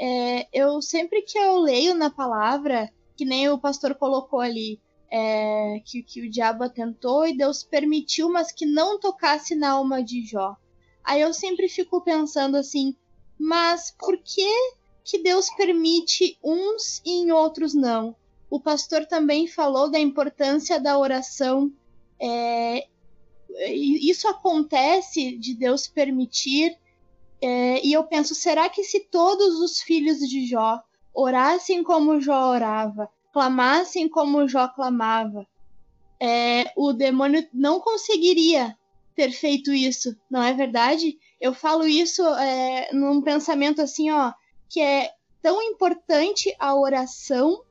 É, 0.00 0.48
eu 0.52 0.80
sempre 0.82 1.22
que 1.22 1.38
eu 1.38 1.58
leio 1.58 1.94
na 1.94 2.10
palavra, 2.10 2.90
que 3.16 3.24
nem 3.24 3.48
o 3.48 3.58
pastor 3.58 3.94
colocou 3.94 4.40
ali, 4.40 4.80
é, 5.10 5.80
que, 5.84 6.02
que 6.02 6.22
o 6.22 6.30
diabo 6.30 6.64
atentou 6.64 7.26
e 7.26 7.36
Deus 7.36 7.62
permitiu, 7.62 8.30
mas 8.30 8.50
que 8.50 8.66
não 8.66 8.98
tocasse 8.98 9.54
na 9.54 9.70
alma 9.72 10.02
de 10.02 10.24
Jó. 10.26 10.56
Aí 11.04 11.20
eu 11.20 11.32
sempre 11.32 11.68
fico 11.68 12.02
pensando 12.02 12.56
assim, 12.56 12.96
mas 13.38 13.94
por 13.98 14.18
que 14.18 14.48
que 15.08 15.18
Deus 15.18 15.48
permite 15.48 16.38
uns 16.44 17.00
e 17.02 17.22
em 17.22 17.32
outros 17.32 17.72
não? 17.72 18.14
O 18.50 18.60
pastor 18.60 19.06
também 19.06 19.46
falou 19.46 19.90
da 19.90 19.98
importância 19.98 20.78
da 20.78 20.98
oração. 20.98 21.72
É, 22.20 22.86
isso 23.72 24.28
acontece 24.28 25.34
de 25.38 25.54
Deus 25.54 25.88
permitir. 25.88 26.76
É, 27.40 27.82
e 27.82 27.90
eu 27.90 28.04
penso, 28.04 28.34
será 28.34 28.68
que 28.68 28.84
se 28.84 29.00
todos 29.00 29.60
os 29.60 29.80
filhos 29.80 30.18
de 30.18 30.46
Jó 30.46 30.78
orassem 31.14 31.82
como 31.82 32.20
Jó 32.20 32.50
orava, 32.50 33.08
clamassem 33.32 34.10
como 34.10 34.46
Jó 34.46 34.68
clamava, 34.68 35.46
é, 36.20 36.70
o 36.76 36.92
demônio 36.92 37.48
não 37.54 37.80
conseguiria 37.80 38.76
ter 39.14 39.32
feito 39.32 39.72
isso, 39.72 40.14
não 40.30 40.42
é 40.42 40.52
verdade? 40.52 41.18
Eu 41.40 41.54
falo 41.54 41.86
isso 41.86 42.22
é, 42.34 42.90
num 42.92 43.22
pensamento 43.22 43.80
assim, 43.80 44.10
ó, 44.10 44.34
que 44.68 44.80
é 44.80 45.12
tão 45.40 45.62
importante 45.62 46.54
a 46.58 46.74
oração 46.74 47.62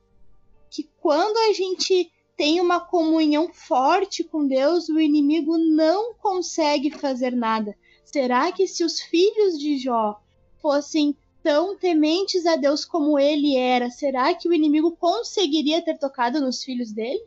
que 0.70 0.88
quando 1.00 1.36
a 1.36 1.52
gente 1.52 2.10
tem 2.36 2.60
uma 2.60 2.78
comunhão 2.78 3.52
forte 3.52 4.22
com 4.22 4.46
Deus, 4.46 4.88
o 4.88 5.00
inimigo 5.00 5.58
não 5.58 6.14
consegue 6.14 6.90
fazer 6.90 7.34
nada. 7.34 7.76
Será 8.04 8.52
que 8.52 8.66
se 8.66 8.84
os 8.84 9.00
filhos 9.00 9.58
de 9.58 9.76
Jó 9.76 10.20
fossem 10.60 11.16
tão 11.42 11.76
tementes 11.76 12.46
a 12.46 12.56
Deus 12.56 12.84
como 12.84 13.18
ele 13.18 13.56
era, 13.56 13.90
será 13.90 14.34
que 14.34 14.48
o 14.48 14.52
inimigo 14.52 14.96
conseguiria 14.96 15.82
ter 15.82 15.98
tocado 15.98 16.40
nos 16.40 16.62
filhos 16.62 16.92
dele? 16.92 17.24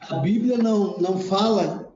A 0.00 0.16
Bíblia 0.16 0.58
não, 0.58 0.98
não 0.98 1.18
fala 1.18 1.94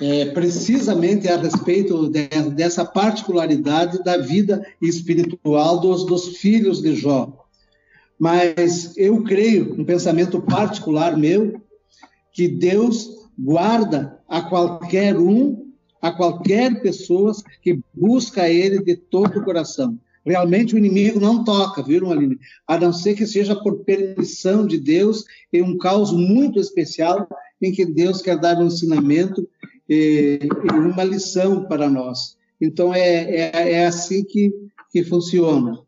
é, 0.00 0.26
precisamente 0.26 1.28
a 1.28 1.36
respeito 1.36 2.08
de, 2.08 2.28
dessa 2.54 2.84
particularidade 2.84 4.02
da 4.02 4.16
vida 4.16 4.66
espiritual 4.80 5.80
dos, 5.80 6.04
dos 6.04 6.36
filhos 6.36 6.82
de 6.82 6.94
Jó. 6.94 7.44
Mas 8.18 8.96
eu 8.96 9.22
creio, 9.22 9.74
um 9.78 9.84
pensamento 9.84 10.40
particular 10.40 11.16
meu, 11.16 11.60
que 12.32 12.48
Deus 12.48 13.08
guarda 13.38 14.18
a 14.28 14.42
qualquer 14.42 15.16
um, 15.16 15.72
a 16.00 16.12
qualquer 16.12 16.80
pessoa 16.82 17.32
que 17.62 17.80
busca 17.92 18.48
Ele 18.48 18.82
de 18.82 18.96
todo 18.96 19.38
o 19.38 19.44
coração. 19.44 19.98
Realmente 20.24 20.74
o 20.74 20.78
inimigo 20.78 21.20
não 21.20 21.44
toca, 21.44 21.82
viram, 21.82 22.10
Aline? 22.10 22.38
A 22.66 22.78
não 22.78 22.92
ser 22.92 23.14
que 23.14 23.26
seja 23.26 23.54
por 23.54 23.84
permissão 23.84 24.66
de 24.66 24.78
Deus, 24.78 25.24
em 25.52 25.62
um 25.62 25.76
caos 25.76 26.12
muito 26.12 26.58
especial, 26.58 27.28
em 27.60 27.70
que 27.72 27.84
Deus 27.84 28.22
quer 28.22 28.38
dar 28.38 28.58
um 28.58 28.66
ensinamento 28.66 29.46
e, 29.88 30.40
e 30.42 30.72
uma 30.72 31.04
lição 31.04 31.64
para 31.64 31.88
nós. 31.88 32.36
Então 32.60 32.94
é, 32.94 33.24
é, 33.24 33.72
é 33.72 33.86
assim 33.86 34.24
que, 34.24 34.52
que 34.90 35.04
funciona. 35.04 35.78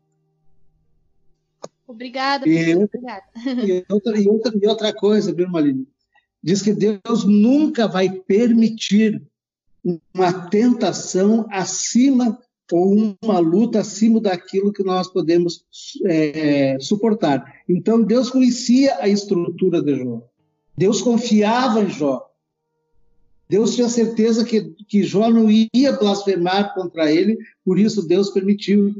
Obrigada. 1.87 2.47
E, 2.47 2.75
obrigada. 2.75 3.23
E, 3.45 3.85
outra, 3.89 4.19
e, 4.19 4.27
outra, 4.27 4.53
e 4.61 4.67
outra 4.67 4.93
coisa, 4.93 5.33
viu, 5.33 5.49
Maline? 5.49 5.87
Diz 6.43 6.61
que 6.61 6.73
Deus 6.73 7.23
nunca 7.25 7.87
vai 7.87 8.09
permitir 8.09 9.21
uma 10.13 10.47
tentação 10.49 11.47
acima 11.49 12.37
ou 12.71 13.15
uma 13.21 13.39
luta 13.39 13.79
acima 13.79 14.19
daquilo 14.19 14.73
que 14.73 14.83
nós 14.83 15.07
podemos 15.07 15.63
é, 16.05 16.77
suportar. 16.79 17.61
Então, 17.67 18.03
Deus 18.03 18.29
conhecia 18.29 18.97
a 18.99 19.07
estrutura 19.07 19.81
de 19.81 19.95
Jó. 19.95 20.21
Deus 20.77 21.01
confiava 21.01 21.81
em 21.81 21.89
Jó. 21.89 22.26
Deus 23.49 23.75
tinha 23.75 23.87
certeza 23.87 24.43
que, 24.43 24.73
que 24.87 25.03
Jó 25.03 25.29
não 25.29 25.47
ia 25.49 25.93
blasfemar 25.93 26.73
contra 26.73 27.11
ele, 27.11 27.37
por 27.63 27.79
isso 27.79 28.07
Deus 28.07 28.29
permitiu. 28.29 28.93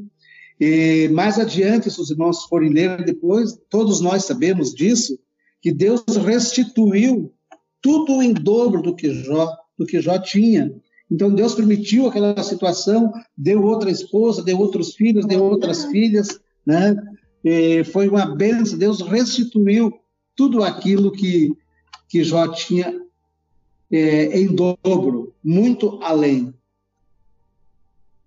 E 0.60 1.10
mais 1.10 1.38
adiante, 1.38 1.92
se 1.92 2.00
os 2.00 2.10
irmãos 2.10 2.44
forem 2.46 2.72
ler 2.72 3.04
depois, 3.04 3.58
todos 3.70 4.02
nós 4.02 4.26
sabemos 4.26 4.74
disso, 4.74 5.20
que 5.62 5.72
Deus 5.72 6.04
restituiu 6.26 7.34
tudo 7.82 8.22
em 8.22 8.34
dobro 8.34 8.82
do 8.82 8.96
que 8.96 9.14
Jó, 9.14 9.52
do 9.78 9.86
que 9.86 10.02
Jó 10.02 10.18
tinha. 10.18 10.74
Então 11.12 11.34
Deus 11.34 11.54
permitiu 11.54 12.08
aquela 12.08 12.42
situação, 12.42 13.12
deu 13.38 13.64
outra 13.64 13.92
esposa, 13.92 14.44
deu 14.44 14.60
outros 14.60 14.96
filhos, 14.96 15.26
deu 15.26 15.44
outras 15.44 15.86
filhas, 15.86 16.40
né? 16.66 16.96
E 17.44 17.84
foi 17.84 18.08
uma 18.08 18.26
benção. 18.26 18.78
Deus 18.78 19.02
restituiu 19.02 19.94
tudo 20.36 20.64
aquilo 20.64 21.12
que 21.12 21.54
que 22.10 22.24
Jó 22.24 22.48
tinha 22.48 22.94
é, 23.92 24.40
em 24.40 24.48
dobro, 24.48 25.34
muito 25.44 26.00
além. 26.02 26.54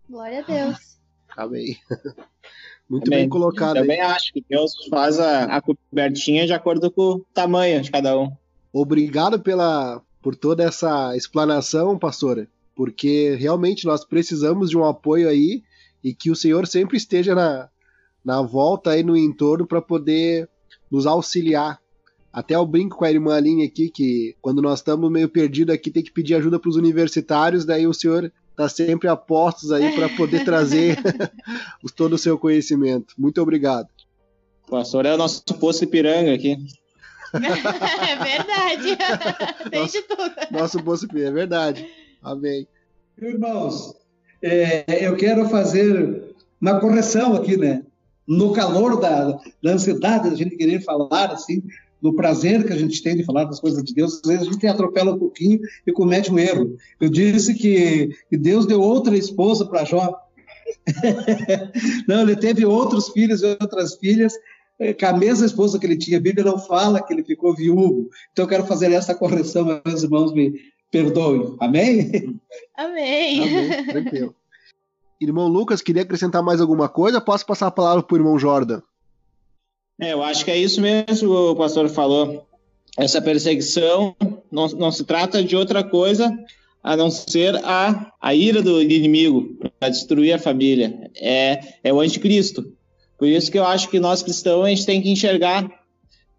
Glória 0.08 0.40
a 0.40 0.42
Deus. 0.42 0.98
Amém. 1.36 1.76
Muito 2.88 3.06
Amém. 3.06 3.20
bem 3.20 3.28
colocado. 3.28 3.76
Eu 3.76 3.82
também 3.82 4.00
acho 4.00 4.32
que 4.32 4.44
Deus 4.50 4.72
faz 4.90 5.20
a, 5.20 5.44
a 5.44 5.62
cobertinha 5.62 6.44
de 6.44 6.52
acordo 6.52 6.90
com 6.90 7.02
o 7.02 7.26
tamanho 7.32 7.80
de 7.80 7.88
cada 7.88 8.18
um. 8.18 8.32
Obrigado 8.72 9.38
pela, 9.38 10.02
por 10.20 10.34
toda 10.34 10.64
essa 10.64 11.16
explanação, 11.16 11.96
pastora, 11.96 12.48
porque 12.74 13.36
realmente 13.36 13.86
nós 13.86 14.04
precisamos 14.04 14.70
de 14.70 14.76
um 14.76 14.84
apoio 14.84 15.28
aí 15.28 15.62
e 16.02 16.12
que 16.12 16.32
o 16.32 16.36
Senhor 16.36 16.66
sempre 16.66 16.96
esteja 16.96 17.32
na, 17.32 17.68
na 18.24 18.42
volta 18.42 18.90
aí 18.90 19.04
no 19.04 19.16
entorno 19.16 19.66
para 19.66 19.80
poder 19.80 20.48
nos 20.90 21.06
auxiliar 21.06 21.80
até 22.32 22.54
eu 22.54 22.64
brinco 22.64 22.96
com 22.96 23.04
a 23.04 23.10
irmã 23.10 23.34
Aline 23.34 23.64
aqui 23.64 23.90
que 23.90 24.36
quando 24.40 24.62
nós 24.62 24.78
estamos 24.78 25.10
meio 25.10 25.28
perdidos 25.28 25.74
aqui 25.74 25.90
tem 25.90 26.02
que 26.02 26.12
pedir 26.12 26.34
ajuda 26.34 26.58
para 26.58 26.68
os 26.68 26.76
universitários, 26.76 27.64
daí 27.64 27.86
o 27.86 27.94
senhor 27.94 28.32
está 28.50 28.68
sempre 28.68 29.08
a 29.08 29.16
postos 29.16 29.72
aí 29.72 29.92
para 29.94 30.08
poder 30.10 30.44
trazer 30.44 30.96
todo 31.96 32.14
o 32.14 32.18
seu 32.18 32.38
conhecimento. 32.38 33.14
Muito 33.18 33.40
obrigado. 33.42 33.88
O 34.68 34.70
pastor 34.70 35.06
é 35.06 35.14
o 35.14 35.18
nosso 35.18 35.42
poço 35.58 35.82
Ipiranga 35.82 36.32
aqui. 36.32 36.56
é 37.34 38.16
verdade. 38.16 38.96
Tem 39.70 39.80
nosso, 39.80 39.92
de 39.92 40.02
tudo. 40.02 40.32
Nosso 40.52 40.82
poço 40.82 41.04
Ipiranga, 41.06 41.28
é 41.28 41.32
verdade. 41.32 41.88
Amém. 42.22 42.68
Irmãos, 43.20 43.94
é, 44.40 45.06
eu 45.06 45.16
quero 45.16 45.48
fazer 45.48 46.34
uma 46.60 46.78
correção 46.78 47.34
aqui, 47.34 47.56
né? 47.56 47.82
No 48.26 48.52
calor 48.52 49.00
da, 49.00 49.40
da 49.62 49.72
ansiedade 49.72 50.30
da 50.30 50.36
gente 50.36 50.56
querer 50.56 50.80
falar, 50.82 51.32
assim, 51.32 51.62
do 52.00 52.14
prazer 52.14 52.64
que 52.64 52.72
a 52.72 52.76
gente 52.76 53.02
tem 53.02 53.16
de 53.16 53.24
falar 53.24 53.44
das 53.44 53.60
coisas 53.60 53.82
de 53.82 53.94
Deus, 53.94 54.20
às 54.22 54.28
vezes 54.28 54.48
a 54.48 54.52
gente 54.52 54.66
atropela 54.66 55.14
um 55.14 55.18
pouquinho 55.18 55.60
e 55.86 55.92
comete 55.92 56.32
um 56.32 56.38
erro. 56.38 56.76
Eu 57.00 57.08
disse 57.08 57.54
que, 57.54 58.10
que 58.28 58.36
Deus 58.36 58.66
deu 58.66 58.80
outra 58.80 59.16
esposa 59.16 59.66
para 59.66 59.84
Jó. 59.84 60.14
não, 62.08 62.22
ele 62.22 62.36
teve 62.36 62.64
outros 62.64 63.08
filhos 63.08 63.42
e 63.42 63.46
outras 63.46 63.96
filhas 63.96 64.34
com 64.98 65.06
a 65.06 65.12
mesma 65.12 65.44
esposa 65.46 65.78
que 65.78 65.86
ele 65.86 65.96
tinha. 65.96 66.16
A 66.16 66.22
Bíblia 66.22 66.44
não 66.44 66.58
fala 66.58 67.02
que 67.02 67.12
ele 67.12 67.22
ficou 67.22 67.54
viúvo. 67.54 68.08
Então 68.32 68.44
eu 68.44 68.48
quero 68.48 68.66
fazer 68.66 68.90
essa 68.92 69.14
correção, 69.14 69.80
meus 69.84 70.02
irmãos 70.02 70.32
me 70.32 70.54
perdoem. 70.90 71.54
Amém? 71.60 72.40
Amém. 72.76 73.42
Amém. 73.42 73.84
Tranquilo. 73.86 74.34
Irmão 75.20 75.48
Lucas, 75.48 75.82
queria 75.82 76.02
acrescentar 76.02 76.42
mais 76.42 76.62
alguma 76.62 76.88
coisa? 76.88 77.20
Posso 77.20 77.44
passar 77.44 77.66
a 77.66 77.70
palavra 77.70 78.02
para 78.02 78.14
o 78.14 78.18
irmão 78.18 78.38
Jordan? 78.38 78.80
É, 80.00 80.12
eu 80.12 80.22
acho 80.22 80.44
que 80.44 80.50
é 80.50 80.56
isso 80.56 80.80
mesmo 80.80 81.32
o 81.32 81.56
pastor 81.56 81.88
falou. 81.88 82.46
Essa 82.96 83.20
perseguição 83.20 84.16
não, 84.50 84.66
não 84.68 84.90
se 84.90 85.04
trata 85.04 85.44
de 85.44 85.54
outra 85.54 85.84
coisa 85.84 86.36
a 86.82 86.96
não 86.96 87.10
ser 87.10 87.56
a, 87.56 88.10
a 88.20 88.34
ira 88.34 88.62
do 88.62 88.80
inimigo 88.80 89.56
para 89.78 89.90
destruir 89.90 90.32
a 90.32 90.38
família. 90.38 91.10
É, 91.16 91.60
é 91.84 91.92
o 91.92 92.00
anticristo. 92.00 92.72
Por 93.18 93.28
isso 93.28 93.50
que 93.50 93.58
eu 93.58 93.64
acho 93.66 93.88
que 93.90 94.00
nós 94.00 94.22
cristãos 94.22 94.64
a 94.64 94.68
gente 94.70 94.86
tem 94.86 95.02
que 95.02 95.10
enxergar, 95.10 95.70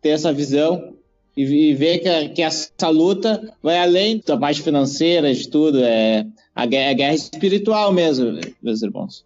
ter 0.01 0.09
essa 0.09 0.33
visão 0.33 0.95
e, 1.37 1.43
e 1.43 1.73
ver 1.75 1.99
que, 1.99 2.29
que, 2.29 2.41
essa 2.41 2.89
luta 2.89 3.53
vai 3.61 3.77
além 3.77 4.21
da 4.25 4.35
parte 4.35 4.63
financeira, 4.63 5.33
de 5.33 5.47
tudo. 5.47 5.83
É 5.83 6.25
a 6.55 6.65
guerra, 6.65 6.91
a 6.91 6.93
guerra 6.93 7.13
espiritual 7.13 7.93
mesmo, 7.93 8.39
meus 8.61 8.81
irmãos. 8.81 9.23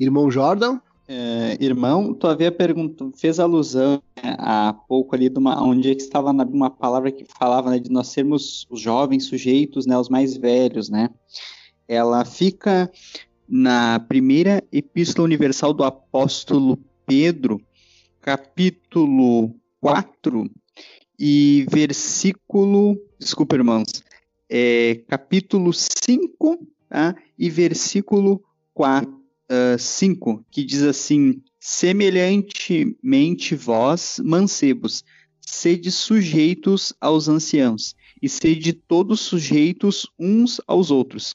Irmão 0.00 0.30
Jordan? 0.30 0.80
É, 1.06 1.58
irmão, 1.60 2.14
tu 2.14 2.26
havia 2.26 2.50
perguntado, 2.50 3.12
fez 3.14 3.38
alusão 3.38 4.02
né, 4.16 4.36
há 4.38 4.72
pouco 4.72 5.14
ali 5.14 5.28
de 5.28 5.38
uma, 5.38 5.62
onde 5.62 5.90
estava 5.90 6.30
uma 6.30 6.70
palavra 6.70 7.12
que 7.12 7.26
falava 7.38 7.70
né, 7.70 7.78
de 7.78 7.90
nós 7.90 8.08
sermos 8.08 8.66
os 8.70 8.80
jovens 8.80 9.24
sujeitos, 9.24 9.84
né, 9.84 9.98
os 9.98 10.08
mais 10.08 10.34
velhos, 10.34 10.88
né? 10.88 11.10
Ela 11.86 12.24
fica 12.24 12.90
na 13.46 14.00
primeira 14.00 14.64
epístola 14.72 15.26
universal 15.26 15.74
do 15.74 15.84
apóstolo 15.84 16.78
Pedro, 17.04 17.60
capítulo 18.22 19.54
4 19.82 20.50
e 21.18 21.66
versículo, 21.70 22.98
desculpa, 23.18 23.56
irmãos, 23.56 24.02
é, 24.48 25.02
capítulo 25.06 25.70
5 25.74 26.66
tá? 26.88 27.14
e 27.38 27.50
versículo 27.50 28.42
4 28.72 29.23
5, 29.78 30.30
uh, 30.30 30.44
que 30.50 30.64
diz 30.64 30.82
assim: 30.82 31.42
Semelhantemente 31.60 33.54
vós, 33.54 34.20
mancebos, 34.24 35.04
sede 35.40 35.90
sujeitos 35.90 36.92
aos 37.00 37.28
anciãos, 37.28 37.94
e 38.20 38.28
sede 38.28 38.72
todos 38.72 39.20
sujeitos 39.20 40.06
uns 40.18 40.60
aos 40.66 40.90
outros, 40.90 41.34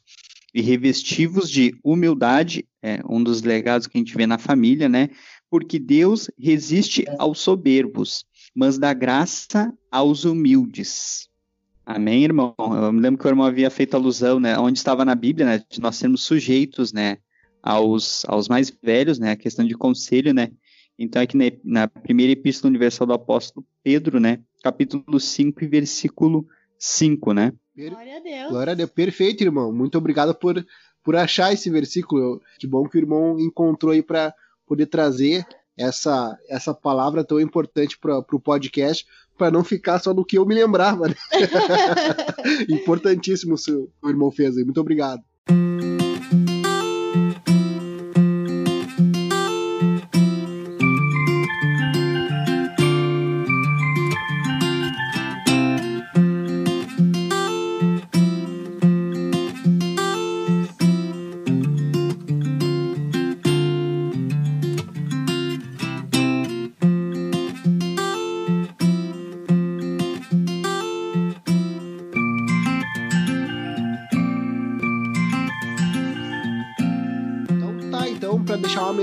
e 0.54 0.62
revestivos 0.62 1.50
de 1.50 1.76
humildade, 1.84 2.66
é 2.82 3.02
um 3.08 3.24
dos 3.24 3.42
legados 3.42 3.88
que 3.88 3.98
a 3.98 4.00
gente 4.00 4.16
vê 4.16 4.26
na 4.26 4.38
família, 4.38 4.90
né? 4.90 5.10
Porque 5.50 5.80
Deus 5.80 6.30
resiste 6.38 7.06
aos 7.18 7.40
soberbos, 7.40 8.26
mas 8.56 8.78
dá 8.78 8.94
graça 8.94 9.74
aos 9.92 10.26
humildes. 10.26 11.28
Amém, 11.86 12.24
irmão? 12.24 12.54
Eu 12.60 12.94
me 12.94 13.02
lembro 13.02 13.20
que 13.20 13.26
o 13.26 13.30
irmão 13.30 13.46
havia 13.46 13.70
feito 13.70 13.96
alusão, 13.96 14.40
né? 14.40 14.58
Onde 14.60 14.78
estava 14.78 15.04
na 15.04 15.16
Bíblia, 15.16 15.46
né? 15.46 15.64
De 15.70 15.82
nós 15.82 15.96
sermos 15.96 16.24
sujeitos, 16.24 16.94
né? 16.94 17.18
Aos, 17.62 18.24
aos 18.26 18.48
mais 18.48 18.72
velhos, 18.82 19.20
né, 19.20 19.32
a 19.32 19.36
questão 19.36 19.66
de 19.66 19.76
conselho, 19.76 20.34
né, 20.34 20.52
então 20.98 21.22
aqui 21.22 21.38
na, 21.38 21.46
na 21.64 21.88
primeira 21.88 22.34
epístola 22.34 22.70
universal 22.70 23.08
do 23.08 23.14
apóstolo 23.14 23.66
Pedro, 23.84 24.20
né, 24.20 24.40
capítulo 24.64 25.20
5 25.20 25.64
e 25.64 25.68
versículo 25.68 26.48
5, 26.78 27.34
né. 27.34 27.54
Glória 27.76 28.18
a 28.18 28.20
Deus. 28.20 28.50
Glória 28.50 28.74
a 28.74 28.76
Deus, 28.76 28.90
perfeito, 28.90 29.44
irmão, 29.44 29.72
muito 29.72 29.98
obrigado 29.98 30.36
por, 30.36 30.66
por 31.04 31.16
achar 31.16 31.54
esse 31.54 31.70
versículo, 31.70 32.42
que 32.60 32.68
bom 32.68 32.88
que 32.88 32.98
o 32.98 33.00
irmão 33.00 33.40
encontrou 33.40 33.94
aí 33.94 34.02
para 34.02 34.34
poder 34.66 34.86
trazer 34.86 35.46
essa, 35.80 36.38
essa 36.50 36.74
palavra 36.74 37.24
tão 37.24 37.40
importante 37.40 37.98
para 37.98 38.20
o 38.20 38.40
podcast, 38.40 39.06
para 39.38 39.50
não 39.50 39.64
ficar 39.64 39.98
só 40.00 40.14
no 40.14 40.26
que 40.26 40.38
eu 40.38 40.46
me 40.46 40.54
lembrava. 40.54 41.08
Né? 41.08 41.16
Importantíssimo 42.68 43.56
o 43.56 43.90
o 44.02 44.10
irmão 44.10 44.30
fez 44.30 44.58
aí. 44.58 44.66
Muito 44.66 44.82
obrigado. 44.82 45.24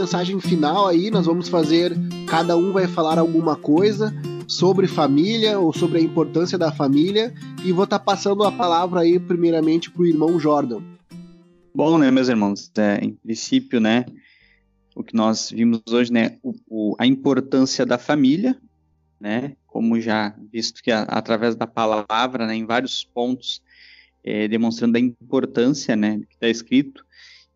Mensagem 0.07 0.41
final 0.41 0.87
aí, 0.87 1.11
nós 1.11 1.27
vamos 1.27 1.49
fazer, 1.49 1.93
cada 2.29 2.57
um 2.57 2.71
vai 2.71 2.87
falar 2.87 3.19
alguma 3.19 3.57
coisa 3.57 4.15
sobre 4.47 4.87
família 4.87 5.59
ou 5.59 5.73
sobre 5.73 5.99
a 5.99 6.01
importância 6.01 6.57
da 6.57 6.71
família 6.71 7.35
e 7.65 7.73
vou 7.73 7.83
estar 7.83 7.99
tá 7.99 8.05
passando 8.05 8.45
a 8.45 8.53
palavra 8.53 9.01
aí 9.01 9.19
primeiramente 9.19 9.91
para 9.91 10.03
o 10.03 10.07
irmão 10.07 10.39
Jordan. 10.39 10.81
Bom, 11.75 11.99
né, 11.99 12.09
meus 12.13 12.29
irmãos, 12.29 12.71
é, 12.79 13.01
em 13.03 13.15
princípio, 13.15 13.81
né, 13.81 14.07
o 14.95 15.03
que 15.03 15.13
nós 15.13 15.51
vimos 15.51 15.83
hoje, 15.91 16.13
né, 16.13 16.39
o, 16.41 16.55
o, 16.69 16.97
a 17.01 17.05
importância 17.05 17.85
da 17.85 17.99
família, 17.99 18.57
né, 19.21 19.57
como 19.67 20.01
já 20.01 20.37
visto 20.53 20.85
que 20.85 20.93
a, 20.93 21.03
através 21.03 21.57
da 21.57 21.67
palavra, 21.67 22.47
né, 22.47 22.55
em 22.55 22.65
vários 22.65 23.03
pontos, 23.03 23.61
é, 24.23 24.47
demonstrando 24.47 24.99
a 24.99 25.01
importância, 25.01 25.97
né, 25.97 26.21
que 26.29 26.35
está 26.35 26.49
escrito, 26.49 27.05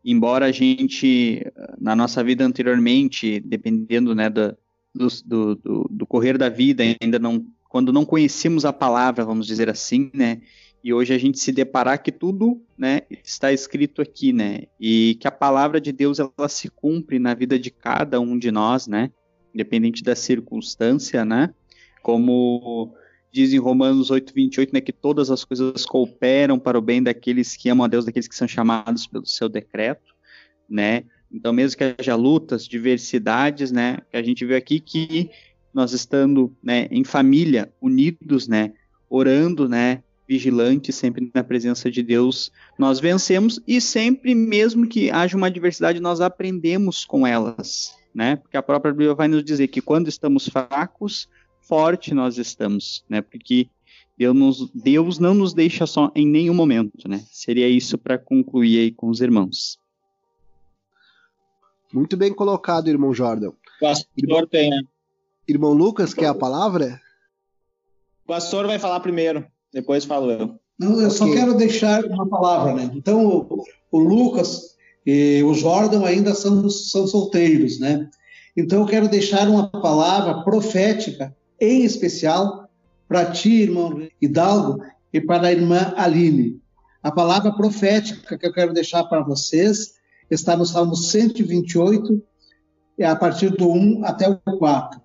embora 0.04 0.46
a 0.46 0.52
gente, 0.52 1.44
na 1.78 1.94
nossa 1.94 2.22
vida 2.24 2.44
anteriormente, 2.44 3.40
dependendo 3.40 4.14
né, 4.14 4.30
do, 4.30 4.56
do, 4.94 5.54
do, 5.54 5.86
do, 5.90 6.06
correr 6.06 6.38
da 6.38 6.48
vida, 6.48 6.82
ainda 7.00 7.18
não, 7.18 7.44
quando 7.68 7.92
não 7.92 8.04
conhecemos 8.04 8.64
a 8.64 8.72
palavra, 8.72 9.24
vamos 9.24 9.46
dizer 9.46 9.68
assim, 9.68 10.10
né, 10.14 10.40
e 10.82 10.92
hoje 10.94 11.12
a 11.12 11.18
gente 11.18 11.38
se 11.38 11.52
deparar 11.52 12.02
que 12.02 12.10
tudo, 12.10 12.62
né, 12.76 13.02
está 13.22 13.52
escrito 13.52 14.00
aqui, 14.00 14.32
né, 14.32 14.62
e 14.80 15.16
que 15.20 15.28
a 15.28 15.32
palavra 15.32 15.80
de 15.80 15.92
Deus 15.92 16.18
ela 16.18 16.48
se 16.48 16.68
cumpre 16.70 17.18
na 17.18 17.34
vida 17.34 17.58
de 17.58 17.70
cada 17.70 18.18
um 18.20 18.38
de 18.38 18.50
nós, 18.50 18.86
né, 18.86 19.10
independente 19.54 20.02
da 20.02 20.16
circunstância, 20.16 21.24
né, 21.24 21.52
como 22.02 22.94
diz 23.32 23.52
em 23.52 23.58
Romanos 23.58 24.10
8, 24.10 24.32
28, 24.34 24.72
né, 24.72 24.80
que 24.80 24.92
todas 24.92 25.30
as 25.30 25.44
coisas 25.44 25.86
cooperam 25.86 26.58
para 26.58 26.78
o 26.78 26.82
bem 26.82 27.02
daqueles 27.02 27.56
que 27.56 27.68
amam 27.68 27.84
a 27.84 27.88
Deus, 27.88 28.04
daqueles 28.04 28.28
que 28.28 28.34
são 28.34 28.48
chamados 28.48 29.06
pelo 29.06 29.26
seu 29.26 29.48
decreto, 29.48 30.14
né? 30.68 31.04
Então, 31.32 31.52
mesmo 31.52 31.78
que 31.78 31.94
haja 31.98 32.16
lutas, 32.16 32.66
diversidades, 32.66 33.70
né, 33.70 33.98
a 34.12 34.22
gente 34.22 34.44
vê 34.44 34.56
aqui 34.56 34.80
que 34.80 35.30
nós 35.72 35.92
estando, 35.92 36.52
né, 36.62 36.88
em 36.90 37.04
família, 37.04 37.72
unidos, 37.80 38.48
né, 38.48 38.72
orando, 39.08 39.68
né, 39.68 40.02
vigilantes, 40.28 40.94
sempre 40.94 41.30
na 41.34 41.42
presença 41.42 41.90
de 41.90 42.02
Deus, 42.02 42.52
nós 42.78 43.00
vencemos 43.00 43.60
e 43.66 43.80
sempre, 43.80 44.34
mesmo 44.34 44.86
que 44.86 45.10
haja 45.10 45.36
uma 45.36 45.48
adversidade, 45.48 45.98
nós 45.98 46.20
aprendemos 46.20 47.04
com 47.04 47.26
elas, 47.26 47.96
né? 48.14 48.36
Porque 48.36 48.56
a 48.56 48.62
própria 48.62 48.92
Bíblia 48.92 49.14
vai 49.14 49.26
nos 49.26 49.44
dizer 49.44 49.66
que 49.66 49.80
quando 49.80 50.06
estamos 50.06 50.48
fracos, 50.48 51.28
forte 51.70 52.12
nós 52.12 52.36
estamos, 52.36 53.04
né? 53.08 53.22
Porque 53.22 53.68
Deus, 54.18 54.36
nos, 54.36 54.70
Deus 54.74 55.18
não 55.20 55.32
nos 55.32 55.54
deixa 55.54 55.86
só 55.86 56.10
em 56.16 56.26
nenhum 56.26 56.52
momento, 56.52 57.08
né? 57.08 57.24
Seria 57.30 57.68
isso 57.68 57.96
para 57.96 58.18
concluir 58.18 58.80
aí 58.80 58.90
com 58.90 59.08
os 59.08 59.20
irmãos. 59.20 59.78
Muito 61.92 62.16
bem 62.16 62.34
colocado, 62.34 62.88
irmão 62.88 63.14
Jordan. 63.14 63.52
Pastor 63.80 64.08
irmão, 64.16 64.46
tem? 64.48 64.70
Irmão 65.46 65.72
Lucas, 65.72 66.12
quer 66.12 66.26
a 66.26 66.34
palavra? 66.34 67.00
O 68.24 68.26
pastor 68.26 68.66
vai 68.66 68.78
falar 68.80 68.98
primeiro, 68.98 69.46
depois 69.72 70.04
falo 70.04 70.28
eu. 70.32 70.58
Não, 70.76 71.00
eu 71.00 71.06
okay. 71.06 71.10
só 71.10 71.32
quero 71.32 71.54
deixar 71.54 72.04
uma 72.04 72.28
palavra, 72.28 72.74
né? 72.74 72.90
Então, 72.94 73.24
o, 73.24 73.64
o 73.92 73.98
Lucas 74.00 74.76
e 75.06 75.40
o 75.44 75.54
Jordan 75.54 76.04
ainda 76.04 76.34
são, 76.34 76.68
são 76.68 77.06
solteiros, 77.06 77.78
né? 77.78 78.10
Então, 78.56 78.80
eu 78.80 78.86
quero 78.86 79.08
deixar 79.08 79.48
uma 79.48 79.68
palavra 79.68 80.42
profética 80.42 81.34
em 81.60 81.84
especial 81.84 82.68
para 83.06 83.30
ti, 83.30 83.62
irmão 83.62 84.08
Hidalgo, 84.20 84.82
e 85.12 85.20
para 85.20 85.48
a 85.48 85.52
irmã 85.52 85.92
Aline. 85.96 86.60
A 87.02 87.10
palavra 87.10 87.52
profética 87.52 88.38
que 88.38 88.46
eu 88.46 88.52
quero 88.52 88.72
deixar 88.72 89.04
para 89.04 89.22
vocês 89.22 89.94
está 90.30 90.56
no 90.56 90.64
Salmo 90.64 90.94
128, 90.94 92.22
é 92.98 93.06
a 93.06 93.16
partir 93.16 93.50
do 93.50 93.68
1 93.68 94.04
até 94.04 94.28
o 94.28 94.38
4, 94.58 95.00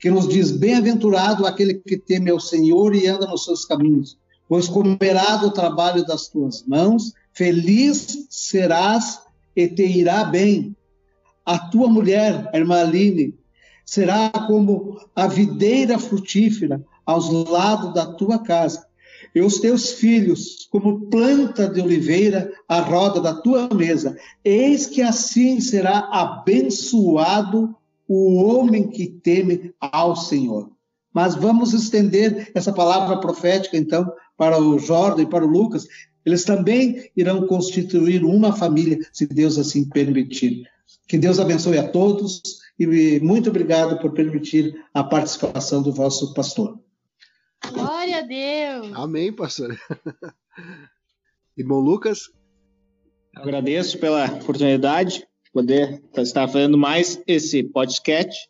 que 0.00 0.10
nos 0.10 0.26
diz: 0.26 0.50
Bem-aventurado 0.50 1.46
aquele 1.46 1.74
que 1.74 1.96
teme 1.96 2.30
ao 2.30 2.40
Senhor 2.40 2.94
e 2.94 3.06
anda 3.06 3.26
nos 3.26 3.44
seus 3.44 3.64
caminhos, 3.64 4.18
pois 4.48 4.66
comerá 4.66 5.36
do 5.36 5.50
trabalho 5.50 6.04
das 6.04 6.28
tuas 6.28 6.64
mãos, 6.66 7.12
feliz 7.32 8.26
serás 8.30 9.20
e 9.54 9.68
te 9.68 9.84
irá 9.84 10.24
bem. 10.24 10.74
A 11.44 11.58
tua 11.58 11.88
mulher, 11.88 12.50
a 12.52 12.58
irmã 12.58 12.80
Aline, 12.80 13.37
será 13.88 14.28
como 14.46 15.00
a 15.16 15.26
videira 15.26 15.98
frutífera 15.98 16.84
aos 17.06 17.30
lados 17.30 17.94
da 17.94 18.04
tua 18.04 18.38
casa. 18.38 18.86
e 19.34 19.40
os 19.40 19.60
teus 19.60 19.92
filhos 19.92 20.68
como 20.70 21.06
planta 21.08 21.68
de 21.68 21.80
oliveira 21.80 22.52
à 22.68 22.80
roda 22.80 23.20
da 23.20 23.34
tua 23.34 23.68
mesa. 23.74 24.16
Eis 24.44 24.86
que 24.86 25.00
assim 25.02 25.60
será 25.60 26.08
abençoado 26.12 27.74
o 28.06 28.36
homem 28.36 28.88
que 28.88 29.06
teme 29.06 29.72
ao 29.80 30.14
Senhor. 30.16 30.70
Mas 31.12 31.34
vamos 31.34 31.72
estender 31.72 32.50
essa 32.54 32.72
palavra 32.72 33.18
profética, 33.18 33.76
então, 33.76 34.10
para 34.36 34.60
o 34.60 34.78
Jordan 34.78 35.22
e 35.22 35.26
para 35.26 35.44
o 35.44 35.48
Lucas. 35.48 35.86
Eles 36.24 36.44
também 36.44 37.10
irão 37.16 37.46
constituir 37.46 38.24
uma 38.24 38.52
família, 38.52 38.98
se 39.12 39.26
Deus 39.26 39.58
assim 39.58 39.88
permitir. 39.88 40.64
Que 41.06 41.18
Deus 41.18 41.38
abençoe 41.38 41.78
a 41.78 41.88
todos 41.88 42.58
e 42.78 43.18
muito 43.20 43.50
obrigado 43.50 43.98
por 43.98 44.12
permitir 44.12 44.84
a 44.94 45.02
participação 45.02 45.82
do 45.82 45.92
vosso 45.92 46.32
pastor. 46.32 46.78
Glória 47.72 48.18
a 48.18 48.22
Deus! 48.22 48.92
Amém, 48.94 49.32
pastor. 49.32 49.76
Irmão 51.56 51.80
Lucas? 51.80 52.30
Agradeço 53.34 53.98
pela 53.98 54.26
oportunidade 54.26 55.18
de 55.44 55.52
poder 55.52 56.02
estar 56.16 56.46
fazendo 56.46 56.78
mais 56.78 57.20
esse 57.26 57.64
podcast. 57.64 58.48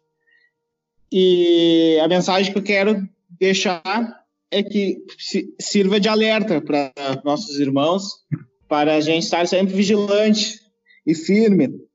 E 1.10 1.98
a 2.02 2.08
mensagem 2.08 2.52
que 2.52 2.58
eu 2.58 2.62
quero 2.62 3.08
deixar 3.30 4.24
é 4.50 4.62
que 4.62 5.02
sirva 5.58 5.98
de 5.98 6.08
alerta 6.08 6.60
para 6.60 6.92
nossos 7.24 7.58
irmãos, 7.58 8.24
para 8.68 8.96
a 8.96 9.00
gente 9.00 9.24
estar 9.24 9.46
sempre 9.46 9.74
vigilante 9.74 10.60
e 11.06 11.14
firme, 11.14 11.87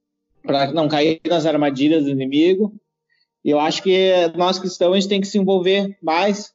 para 0.44 0.72
não 0.72 0.88
cair 0.88 1.20
nas 1.28 1.46
armadilhas 1.46 2.04
do 2.04 2.10
inimigo. 2.10 2.74
E 3.44 3.50
eu 3.50 3.60
acho 3.60 3.82
que 3.82 4.12
nós 4.36 4.60
cristãos 4.60 5.06
tem 5.06 5.20
que 5.20 5.28
se 5.28 5.38
envolver 5.38 5.98
mais 6.02 6.54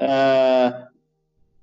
uh, 0.00 0.86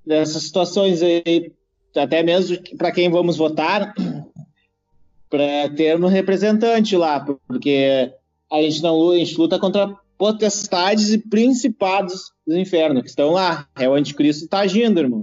nessas 0.04 0.44
situações 0.44 1.02
aí, 1.02 1.52
até 1.94 2.22
mesmo 2.22 2.56
para 2.76 2.92
quem 2.92 3.10
vamos 3.10 3.36
votar, 3.36 3.94
para 5.28 5.68
ter 5.76 6.02
um 6.02 6.08
representante 6.08 6.96
lá, 6.96 7.20
porque 7.20 8.12
a 8.50 8.62
gente 8.62 8.82
não 8.82 9.10
a 9.10 9.16
gente 9.18 9.36
luta 9.36 9.58
contra 9.58 9.94
potestades 10.16 11.12
e 11.12 11.18
principados 11.18 12.32
do 12.46 12.58
inferno 12.58 13.02
que 13.02 13.08
estão 13.08 13.30
lá. 13.30 13.68
É 13.78 13.88
o 13.88 13.94
anticristo 13.94 14.44
está 14.44 14.60
agindo, 14.60 14.98
irmão. 14.98 15.22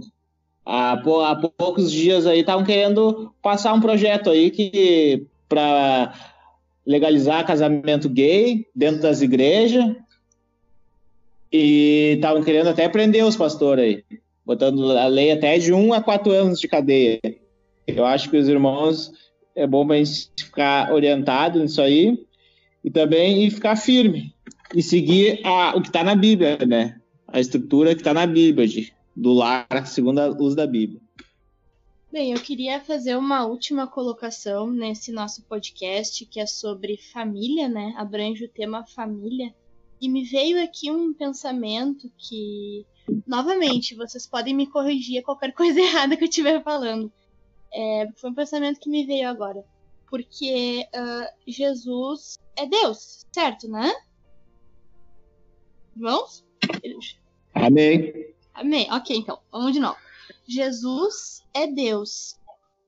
Há, 0.66 0.94
há 0.94 1.36
poucos 1.36 1.92
dias 1.92 2.26
aí 2.26 2.40
estavam 2.40 2.64
querendo 2.64 3.34
passar 3.42 3.74
um 3.74 3.82
projeto 3.82 4.30
aí 4.30 4.50
que 4.50 5.28
para 5.56 6.14
legalizar 6.86 7.48
casamento 7.48 8.10
gay 8.10 8.68
dentro 8.76 9.02
das 9.02 9.22
igrejas 9.22 9.96
e 11.50 12.16
estavam 12.16 12.44
querendo 12.44 12.68
até 12.68 12.90
prender 12.90 13.24
os 13.24 13.38
pastores 13.38 13.86
aí, 13.86 14.04
botando 14.46 14.92
a 14.92 15.08
lei 15.08 15.32
até 15.32 15.58
de 15.58 15.72
um 15.72 15.94
a 15.94 16.02
quatro 16.02 16.34
anos 16.34 16.60
de 16.60 16.68
cadeia. 16.68 17.22
Eu 17.88 18.06
acho 18.06 18.30
que 18.30 18.36
os 18.36 18.50
irmãos 18.50 19.14
é 19.56 19.66
bom 19.66 19.88
para 19.88 19.96
a 19.96 20.00
gente 20.00 20.30
ficar 20.38 20.92
orientado 20.92 21.60
nisso 21.60 21.82
aí 21.82 22.20
e 22.84 22.92
também 22.92 23.46
e 23.46 23.50
ficar 23.50 23.78
firme 23.78 24.34
e 24.76 24.84
seguir 24.84 25.40
a, 25.46 25.74
o 25.78 25.82
que 25.82 25.88
está 25.88 26.04
na 26.04 26.16
Bíblia, 26.16 26.58
né? 26.68 26.98
A 27.30 27.40
estrutura 27.40 27.96
que 27.96 28.02
está 28.02 28.14
na 28.14 28.28
Bíblia, 28.28 28.68
de, 28.68 28.92
do 29.16 29.32
lar 29.32 29.66
segundo 29.86 30.20
a 30.20 30.26
luz 30.26 30.54
da 30.54 30.68
Bíblia. 30.68 31.00
Bem, 32.16 32.32
eu 32.32 32.40
queria 32.40 32.80
fazer 32.80 33.18
uma 33.18 33.46
última 33.46 33.88
colocação 33.88 34.72
nesse 34.72 35.12
nosso 35.12 35.44
podcast 35.44 36.26
que 36.26 36.40
é 36.40 36.46
sobre 36.46 36.96
família, 37.12 37.68
né? 37.68 37.94
Abrange 37.98 38.46
o 38.46 38.50
tema 38.50 38.86
família. 38.86 39.54
E 40.00 40.08
me 40.08 40.24
veio 40.24 40.64
aqui 40.64 40.90
um 40.90 41.14
pensamento 41.14 42.10
que, 42.18 42.86
novamente, 43.28 43.96
vocês 43.96 44.26
podem 44.26 44.54
me 44.54 44.66
corrigir 44.66 45.24
qualquer 45.24 45.52
coisa 45.54 45.78
errada 45.78 46.16
que 46.16 46.24
eu 46.24 46.30
estiver 46.30 46.64
falando. 46.64 47.12
É, 47.74 48.08
foi 48.16 48.30
um 48.30 48.34
pensamento 48.34 48.80
que 48.80 48.90
me 48.90 49.06
veio 49.06 49.28
agora. 49.28 49.62
Porque 50.10 50.88
uh, 50.96 51.28
Jesus 51.46 52.40
é 52.56 52.66
Deus, 52.66 53.28
certo, 53.30 53.68
né? 53.68 53.94
Vamos? 55.94 56.46
Amém. 57.54 58.34
Amém. 58.54 58.88
Ok, 58.90 59.18
então, 59.18 59.38
vamos 59.52 59.74
de 59.74 59.82
novo. 59.82 60.05
Jesus 60.48 61.44
é 61.54 61.68
Deus. 61.68 62.36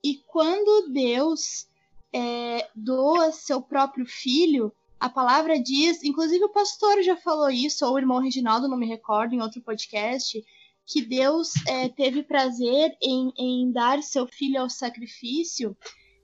E 0.04 0.22
quando 0.28 0.92
Deus 0.92 1.68
é, 2.14 2.70
doa 2.76 3.32
seu 3.32 3.62
próprio 3.62 4.06
filho, 4.06 4.72
a 5.00 5.10
palavra 5.10 5.62
diz, 5.62 6.04
inclusive 6.04 6.44
o 6.46 6.52
pastor 6.52 7.02
já 7.04 7.16
falou 7.16 7.50
isso, 7.50 7.86
ou 7.86 7.94
o 7.94 8.00
irmão 8.00 8.20
Reginaldo, 8.20 8.68
não 8.68 8.78
me 8.78 8.88
recordo, 8.88 9.34
em 9.34 9.42
outro 9.42 9.62
podcast, 9.62 10.44
que 10.86 11.02
Deus 11.02 11.54
é, 11.68 11.90
teve 11.90 12.24
prazer 12.24 12.96
em, 13.02 13.32
em 13.38 13.72
dar 13.72 14.02
seu 14.02 14.26
filho 14.26 14.62
ao 14.62 14.70
sacrifício, 14.70 15.76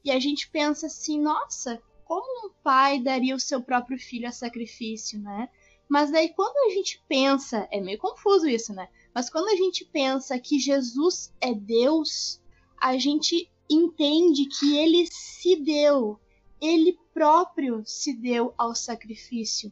e 0.03 0.11
a 0.11 0.19
gente 0.19 0.49
pensa 0.49 0.87
assim, 0.87 1.19
nossa, 1.19 1.81
como 2.05 2.47
um 2.47 2.51
pai 2.63 2.99
daria 2.99 3.35
o 3.35 3.39
seu 3.39 3.61
próprio 3.61 3.97
filho 3.97 4.27
a 4.27 4.31
sacrifício, 4.31 5.19
né? 5.19 5.49
Mas 5.87 6.11
daí 6.11 6.29
quando 6.29 6.55
a 6.69 6.73
gente 6.73 7.03
pensa, 7.07 7.67
é 7.71 7.79
meio 7.79 7.97
confuso 7.97 8.47
isso, 8.47 8.73
né? 8.73 8.87
Mas 9.13 9.29
quando 9.29 9.49
a 9.49 9.55
gente 9.55 9.85
pensa 9.85 10.39
que 10.39 10.59
Jesus 10.59 11.33
é 11.39 11.53
Deus, 11.53 12.41
a 12.79 12.97
gente 12.97 13.49
entende 13.69 14.45
que 14.47 14.75
ele 14.77 15.07
se 15.11 15.55
deu, 15.55 16.19
ele 16.61 16.97
próprio 17.13 17.83
se 17.85 18.13
deu 18.13 18.53
ao 18.57 18.75
sacrifício. 18.75 19.71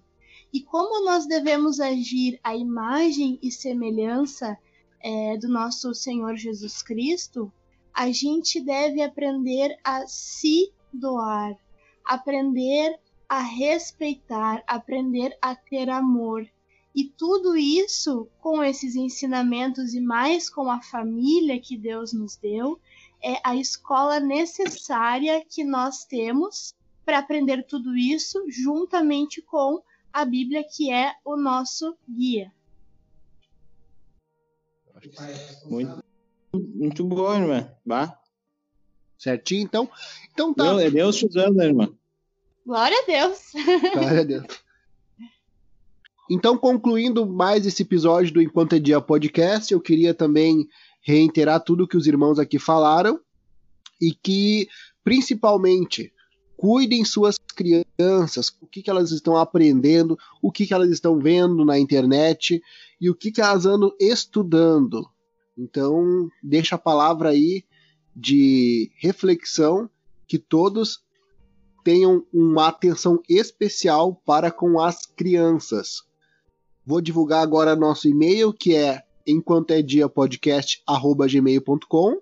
E 0.54 0.62
como 0.62 1.06
nós 1.06 1.26
devemos 1.26 1.80
agir 1.80 2.40
à 2.44 2.56
imagem 2.56 3.40
e 3.42 3.52
semelhança 3.52 4.58
é, 5.00 5.38
do 5.38 5.48
nosso 5.48 5.94
Senhor 5.94 6.36
Jesus 6.36 6.82
Cristo, 6.82 7.52
a 7.94 8.12
gente 8.12 8.60
deve 8.60 9.02
aprender 9.02 9.78
a 9.84 10.06
se 10.08 10.72
doar, 10.94 11.58
aprender 12.06 13.00
a 13.28 13.40
respeitar, 13.40 14.64
aprender 14.68 15.38
a 15.42 15.56
ter 15.56 15.90
amor. 15.90 16.48
E 16.94 17.06
tudo 17.06 17.56
isso 17.56 18.28
com 18.40 18.64
esses 18.64 18.96
ensinamentos 18.96 19.94
e 19.94 20.02
mais 20.02 20.50
com 20.50 20.70
a 20.70 20.82
família 20.82 21.60
que 21.60 21.78
Deus 21.78 22.12
nos 22.12 22.36
deu, 22.36 22.80
é 23.24 23.40
a 23.44 23.56
escola 23.56 24.20
necessária 24.20 25.46
que 25.46 25.64
nós 25.64 26.06
temos 26.06 26.76
para 27.06 27.20
aprender 27.20 27.64
tudo 27.64 27.96
isso 27.96 28.44
juntamente 28.50 29.42
com 29.42 29.82
a 30.12 30.26
Bíblia, 30.26 30.64
que 30.64 30.92
é 30.92 31.14
o 31.24 31.38
nosso 31.38 31.96
guia. 32.10 32.52
Muito, 35.66 36.04
muito 36.54 37.04
bom, 37.06 37.34
irmã. 37.34 37.72
Bah. 37.86 38.20
Certinho, 39.18 39.64
então. 39.64 39.90
Então 40.32 40.54
tá. 40.54 40.64
Deus, 40.64 40.82
é 40.82 40.92
Deus 40.92 41.16
te 41.18 41.28
usando, 41.28 41.62
irmã? 41.62 41.94
Glória 42.66 42.98
a 42.98 43.06
Deus. 43.06 43.52
Glória 43.94 44.22
a 44.22 44.24
Deus. 44.24 44.64
Então, 46.34 46.58
concluindo 46.58 47.28
mais 47.28 47.66
esse 47.66 47.82
episódio 47.82 48.36
do 48.36 48.42
Enquanto 48.42 48.72
é 48.72 48.80
Dia 48.80 49.02
Podcast, 49.02 49.74
eu 49.74 49.82
queria 49.82 50.14
também 50.14 50.66
reiterar 51.02 51.62
tudo 51.62 51.86
que 51.86 51.98
os 51.98 52.08
irmãos 52.08 52.40
aqui 52.40 52.58
falaram 52.58 53.20
e 54.02 54.14
que, 54.14 54.66
principalmente, 55.04 56.14
cuidem 56.56 57.04
suas 57.04 57.38
crianças, 57.38 58.48
o 58.62 58.66
que, 58.66 58.82
que 58.82 58.90
elas 58.90 59.12
estão 59.12 59.36
aprendendo, 59.36 60.18
o 60.42 60.50
que, 60.50 60.66
que 60.66 60.74
elas 60.74 60.90
estão 60.90 61.20
vendo 61.20 61.66
na 61.66 61.78
internet 61.78 62.64
e 63.02 63.10
o 63.10 63.14
que, 63.14 63.30
que 63.30 63.42
elas 63.42 63.66
andam 63.66 63.94
estudando. 64.00 65.06
Então, 65.58 66.30
deixa 66.42 66.76
a 66.76 66.80
palavra 66.80 67.32
aí 67.32 67.66
de 68.16 68.90
reflexão 68.96 69.90
que 70.26 70.40
todos 70.40 71.04
tenham 71.84 72.26
uma 72.32 72.70
atenção 72.70 73.22
especial 73.28 74.16
para 74.26 74.50
com 74.50 74.80
as 74.80 75.06
crianças. 75.06 76.10
Vou 76.92 77.00
divulgar 77.00 77.42
agora 77.42 77.74
nosso 77.74 78.10
e-mail 78.10 78.52
que 78.52 78.76
é 78.76 79.02
enquanto 79.26 79.72
é 79.72 79.82
dia 79.82 80.10
podcast@gmail.com 80.10 82.20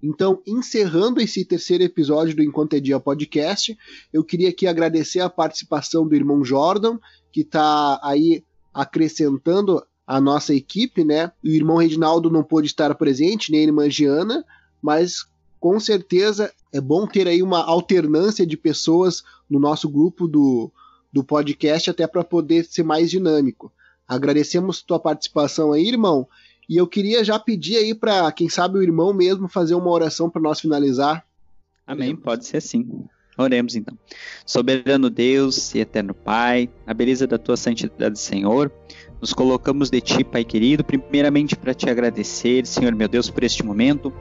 então, 0.00 0.40
encerrando 0.46 1.20
esse 1.20 1.44
terceiro 1.44 1.82
episódio 1.82 2.36
do 2.36 2.44
Enquanto 2.44 2.74
é 2.74 2.80
Dia 2.80 3.00
Podcast, 3.00 3.76
eu 4.12 4.22
queria 4.22 4.50
aqui 4.50 4.68
agradecer 4.68 5.18
a 5.18 5.28
participação 5.28 6.06
do 6.06 6.14
irmão 6.14 6.44
Jordan, 6.44 6.96
que 7.32 7.40
está 7.40 7.98
aí 8.04 8.44
acrescentando 8.72 9.84
a 10.06 10.20
nossa 10.20 10.54
equipe, 10.54 11.04
né? 11.04 11.32
O 11.42 11.48
irmão 11.48 11.76
Reginaldo 11.76 12.30
não 12.30 12.44
pôde 12.44 12.68
estar 12.68 12.94
presente, 12.94 13.50
nem 13.50 13.62
a 13.62 13.64
irmã 13.64 13.90
Giana, 13.90 14.44
mas 14.80 15.26
com 15.58 15.80
certeza 15.80 16.52
é 16.72 16.80
bom 16.80 17.04
ter 17.06 17.26
aí 17.26 17.42
uma 17.42 17.64
alternância 17.64 18.46
de 18.46 18.56
pessoas 18.56 19.24
no 19.50 19.58
nosso 19.58 19.88
grupo 19.88 20.28
do, 20.28 20.70
do 21.12 21.22
podcast, 21.22 21.90
até 21.90 22.06
para 22.06 22.24
poder 22.24 22.64
ser 22.64 22.82
mais 22.82 23.10
dinâmico. 23.10 23.72
Agradecemos 24.08 24.82
tua 24.82 24.98
participação 24.98 25.72
aí, 25.72 25.88
irmão, 25.88 26.26
e 26.68 26.76
eu 26.76 26.86
queria 26.86 27.22
já 27.22 27.38
pedir 27.38 27.76
aí 27.76 27.94
para, 27.94 28.30
quem 28.32 28.48
sabe, 28.48 28.78
o 28.78 28.82
irmão 28.82 29.12
mesmo 29.12 29.48
fazer 29.48 29.74
uma 29.74 29.90
oração 29.90 30.30
para 30.30 30.40
nós 30.40 30.60
finalizar. 30.60 31.24
Amém, 31.86 32.16
pode 32.16 32.46
ser 32.46 32.60
sim. 32.60 32.88
Oremos 33.36 33.74
então. 33.74 33.96
Soberano 34.44 35.08
Deus 35.08 35.74
e 35.74 35.80
eterno 35.80 36.14
Pai, 36.14 36.68
a 36.86 36.92
beleza 36.92 37.26
da 37.26 37.38
tua 37.38 37.56
santidade, 37.56 38.18
Senhor, 38.18 38.70
nos 39.20 39.32
colocamos 39.32 39.90
de 39.90 40.00
Ti, 40.00 40.22
Pai 40.22 40.44
querido, 40.44 40.84
primeiramente 40.84 41.56
para 41.56 41.72
te 41.72 41.88
agradecer, 41.88 42.66
Senhor 42.66 42.94
meu 42.94 43.08
Deus, 43.08 43.30
por 43.30 43.42
este 43.42 43.64
momento 43.64 44.12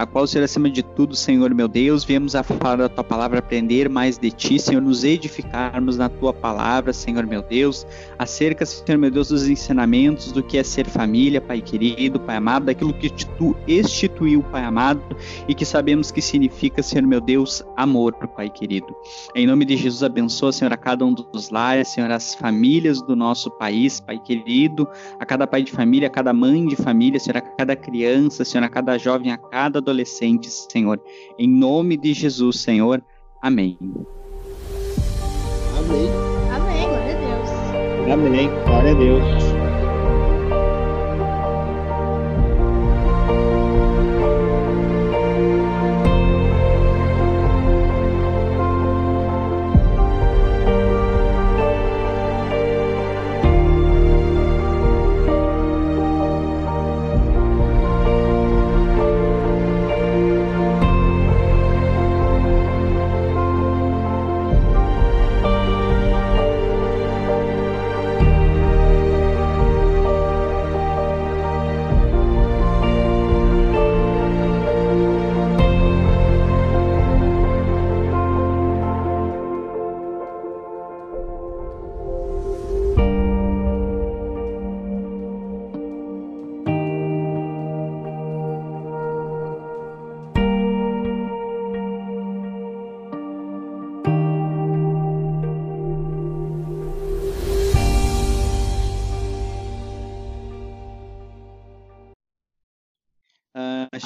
a 0.00 0.06
qual, 0.06 0.26
Senhor, 0.26 0.44
acima 0.44 0.70
de 0.70 0.82
tudo, 0.82 1.14
Senhor 1.14 1.54
meu 1.54 1.68
Deus, 1.68 2.04
viemos 2.04 2.34
a 2.34 2.42
falar 2.42 2.76
da 2.76 2.88
tua 2.88 3.04
palavra, 3.04 3.38
aprender 3.38 3.86
mais 3.86 4.16
de 4.16 4.30
ti, 4.30 4.58
Senhor, 4.58 4.80
nos 4.80 5.04
edificarmos 5.04 5.98
na 5.98 6.08
tua 6.08 6.32
palavra, 6.32 6.90
Senhor 6.90 7.26
meu 7.26 7.42
Deus, 7.42 7.86
acerca, 8.18 8.64
Senhor 8.64 8.96
meu 8.96 9.10
Deus, 9.10 9.28
dos 9.28 9.46
ensinamentos 9.46 10.32
do 10.32 10.42
que 10.42 10.56
é 10.56 10.62
ser 10.62 10.86
família, 10.86 11.38
Pai 11.38 11.60
querido, 11.60 12.18
Pai 12.18 12.36
amado, 12.36 12.64
daquilo 12.64 12.94
que 12.94 13.10
tu 13.10 13.54
instituiu, 13.68 14.42
Pai 14.44 14.64
amado, 14.64 15.02
e 15.46 15.54
que 15.54 15.66
sabemos 15.66 16.10
que 16.10 16.22
significa, 16.22 16.82
Senhor 16.82 17.06
meu 17.06 17.20
Deus, 17.20 17.62
amor, 17.76 18.14
Pai 18.14 18.48
querido. 18.48 18.96
Em 19.34 19.46
nome 19.46 19.66
de 19.66 19.76
Jesus, 19.76 20.02
abençoa, 20.02 20.50
Senhor, 20.50 20.72
a 20.72 20.78
cada 20.78 21.04
um 21.04 21.12
dos 21.12 21.50
lares, 21.50 21.88
Senhor, 21.88 22.10
as 22.10 22.34
famílias 22.34 23.02
do 23.02 23.14
nosso 23.14 23.50
país, 23.50 24.00
Pai 24.00 24.18
querido, 24.18 24.88
a 25.18 25.26
cada 25.26 25.46
pai 25.46 25.62
de 25.62 25.72
família, 25.72 26.08
a 26.08 26.10
cada 26.10 26.32
mãe 26.32 26.66
de 26.66 26.76
família, 26.76 27.20
Senhor, 27.20 27.36
a 27.36 27.42
cada 27.42 27.76
criança, 27.76 28.46
Senhor, 28.46 28.64
a 28.64 28.68
cada 28.70 28.96
jovem, 28.96 29.30
a 29.30 29.36
cada 29.36 29.89
adolescentes, 29.90 30.66
Senhor. 30.70 31.00
Em 31.38 31.48
nome 31.48 31.96
de 31.96 32.14
Jesus, 32.14 32.60
Senhor. 32.60 33.02
Amém. 33.42 33.76
Amém. 35.78 36.08
Amém, 36.52 36.88
glória 36.88 37.16
a 37.16 37.20
Deus. 37.20 38.12
Amém. 38.12 38.48
Glória 38.64 38.92
a 38.92 38.94
Deus. 38.94 39.49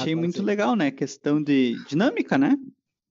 Achei 0.04 0.14
muito 0.14 0.42
legal, 0.42 0.76
né? 0.76 0.90
Questão 0.90 1.42
de 1.42 1.76
dinâmica, 1.88 2.38
né? 2.38 2.56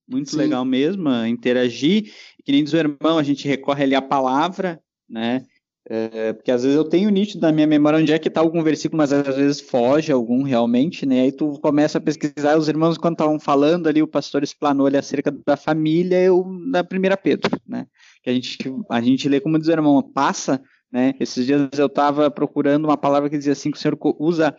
Muito 0.07 0.31
Sim. 0.31 0.37
legal 0.37 0.63
mesmo, 0.63 1.09
a 1.09 1.27
interagir. 1.27 2.11
Que 2.43 2.51
nem 2.51 2.63
diz 2.63 2.73
o 2.73 2.77
irmão, 2.77 3.17
a 3.17 3.23
gente 3.23 3.47
recorre 3.47 3.83
ali 3.83 3.95
à 3.95 4.01
palavra, 4.01 4.81
né? 5.09 5.45
É, 5.89 6.31
porque 6.31 6.49
às 6.49 6.63
vezes 6.63 6.77
eu 6.77 6.85
tenho 6.85 7.09
nítido 7.09 7.41
na 7.41 7.51
minha 7.51 7.67
memória 7.67 7.99
onde 7.99 8.13
é 8.13 8.17
que 8.17 8.29
está 8.29 8.39
algum 8.39 8.63
versículo, 8.63 8.97
mas 8.97 9.11
às 9.11 9.35
vezes 9.35 9.59
foge 9.59 10.13
algum 10.13 10.43
realmente, 10.43 11.05
né? 11.05 11.21
Aí 11.21 11.31
tu 11.31 11.59
começa 11.59 11.97
a 11.97 12.01
pesquisar, 12.01 12.57
os 12.57 12.69
irmãos, 12.69 12.97
quando 12.97 13.15
estavam 13.15 13.37
falando 13.37 13.87
ali, 13.87 14.01
o 14.01 14.07
pastor 14.07 14.43
explanou 14.43 14.87
ali 14.87 14.95
acerca 14.95 15.29
da 15.45 15.57
família, 15.57 16.21
eu 16.21 16.45
na 16.47 16.85
primeira 16.85 17.17
Pedro, 17.17 17.51
né? 17.67 17.85
Que 18.21 18.29
a 18.29 18.33
gente, 18.33 18.57
a 18.89 19.01
gente 19.01 19.27
lê 19.27 19.41
como 19.41 19.59
diz 19.59 19.67
o 19.67 19.71
irmão, 19.71 20.01
passa, 20.01 20.61
né? 20.89 21.15
Esses 21.19 21.45
dias 21.45 21.67
eu 21.77 21.87
estava 21.87 22.31
procurando 22.31 22.85
uma 22.85 22.97
palavra 22.97 23.29
que 23.29 23.37
dizia 23.37 23.51
assim, 23.51 23.69
que 23.69 23.77
o 23.77 23.81
Senhor 23.81 23.97
usa, 24.19 24.55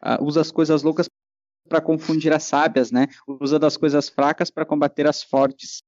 ah, 0.00 0.18
usa 0.22 0.40
as 0.40 0.50
coisas 0.50 0.82
loucas 0.82 1.06
para 1.72 1.80
confundir 1.80 2.30
as 2.34 2.42
sábias, 2.42 2.92
né? 2.92 3.06
Usa 3.26 3.58
das 3.58 3.78
coisas 3.78 4.10
fracas 4.10 4.50
para 4.50 4.66
combater 4.66 5.06
as 5.06 5.22
fortes. 5.22 5.82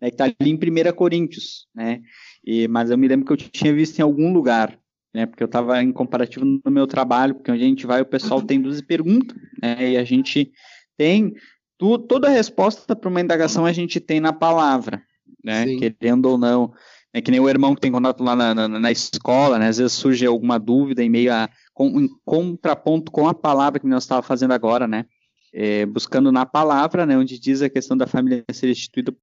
Né? 0.00 0.10
Que 0.10 0.16
tá 0.16 0.24
ali 0.24 0.34
em 0.40 0.56
1 0.56 0.92
Coríntios, 0.92 1.68
né? 1.72 2.02
E, 2.44 2.66
mas 2.66 2.90
eu 2.90 2.98
me 2.98 3.06
lembro 3.06 3.24
que 3.24 3.32
eu 3.32 3.36
tinha 3.36 3.72
visto 3.72 4.00
em 4.00 4.02
algum 4.02 4.32
lugar, 4.32 4.76
né? 5.14 5.24
Porque 5.24 5.40
eu 5.40 5.46
estava 5.46 5.80
em 5.80 5.92
comparativo 5.92 6.44
no 6.44 6.70
meu 6.70 6.84
trabalho, 6.88 7.36
porque 7.36 7.52
onde 7.52 7.62
a 7.62 7.66
gente 7.66 7.86
vai 7.86 8.00
o 8.00 8.06
pessoal 8.06 8.42
tem 8.42 8.60
duas 8.60 8.80
perguntas, 8.82 9.36
né? 9.62 9.92
E 9.92 9.96
a 9.96 10.02
gente 10.02 10.50
tem 10.96 11.32
tu, 11.78 11.96
toda 11.96 12.26
a 12.26 12.32
resposta 12.32 12.96
para 12.96 13.08
uma 13.08 13.20
indagação 13.20 13.64
a 13.64 13.72
gente 13.72 14.00
tem 14.00 14.18
na 14.18 14.32
palavra, 14.32 15.00
né? 15.44 15.64
Sim. 15.64 15.78
Querendo 15.78 16.26
ou 16.26 16.36
não. 16.36 16.72
É 17.14 17.20
que 17.20 17.30
nem 17.30 17.40
o 17.40 17.48
irmão 17.48 17.74
que 17.74 17.80
tem 17.80 17.92
contato 17.92 18.22
lá 18.24 18.34
na, 18.34 18.54
na, 18.54 18.68
na 18.68 18.90
escola, 18.90 19.58
né? 19.58 19.68
Às 19.68 19.78
vezes 19.78 19.92
surge 19.92 20.24
alguma 20.24 20.58
dúvida 20.58 21.02
em 21.02 21.10
meio 21.10 21.32
a 21.32 21.48
com, 21.74 22.00
em 22.00 22.08
contraponto 22.24 23.12
com 23.12 23.28
a 23.28 23.34
palavra 23.34 23.78
que 23.80 23.86
nós 23.86 24.04
estávamos 24.04 24.26
fazendo 24.26 24.52
agora, 24.52 24.86
né? 24.88 25.04
É, 25.52 25.84
buscando 25.84 26.32
na 26.32 26.46
palavra, 26.46 27.04
né? 27.04 27.16
Onde 27.18 27.38
diz 27.38 27.60
a 27.60 27.68
questão 27.68 27.96
da 27.96 28.06
família 28.06 28.42
ser 28.52 28.70
instituída 28.70 29.14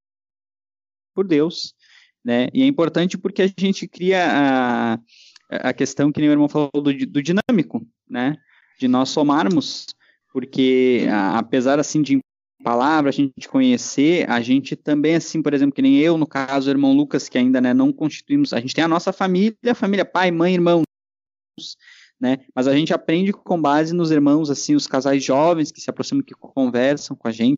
por 1.15 1.27
Deus, 1.27 1.73
né? 2.23 2.47
E 2.53 2.61
é 2.61 2.65
importante 2.67 3.17
porque 3.17 3.41
a 3.41 3.47
gente 3.47 3.87
cria 3.87 4.23
a, 4.29 4.99
a 5.49 5.73
questão 5.73 6.11
que 6.11 6.19
nem 6.19 6.29
o 6.29 6.33
irmão 6.33 6.47
falou 6.47 6.69
do, 6.73 6.93
do 6.93 7.23
dinâmico, 7.23 7.85
né? 8.07 8.35
De 8.79 8.87
nós 8.87 9.09
somarmos, 9.09 9.87
porque 10.31 11.07
a- 11.09 11.39
apesar 11.39 11.79
assim 11.79 12.01
de 12.01 12.19
palavra 12.64 13.10
a 13.10 13.14
gente 13.14 13.47
conhecer, 13.47 14.30
a 14.30 14.41
gente 14.41 14.76
também 14.76 15.16
assim, 15.16 15.41
por 15.41 15.53
exemplo, 15.53 15.74
que 15.74 15.82
nem 15.82 15.97
eu, 15.97 16.18
no 16.18 16.28
caso, 16.28 16.68
o 16.68 16.72
irmão 16.72 16.93
Lucas, 16.93 17.30
que 17.30 17.38
ainda 17.38 17.62
né, 17.62 17.74
não 17.74 17.91
constituímos, 17.91 18.53
a 18.53 18.60
gente 18.60 18.76
tem 18.76 18.84
a 18.84 18.88
nossa 18.88 19.14
família, 19.14 19.76
família 19.76 20.05
pai, 20.05 20.32
mãe, 20.32 20.53
irmãos, 20.53 20.84
né? 22.20 22.39
Mas 22.53 22.68
a 22.68 22.76
gente 22.76 22.93
aprende 22.93 23.32
com 23.32 23.62
base 23.62 23.93
nos 23.93 24.12
irmãos, 24.12 24.49
assim, 24.49 24.76
os 24.76 24.88
casais 24.88 25.24
jovens 25.24 25.72
que 25.72 25.80
se 25.80 25.89
aproximam, 25.89 26.24
que 26.24 26.34
conversam 26.34 27.16
com 27.16 27.28
a 27.28 27.32
gente, 27.32 27.57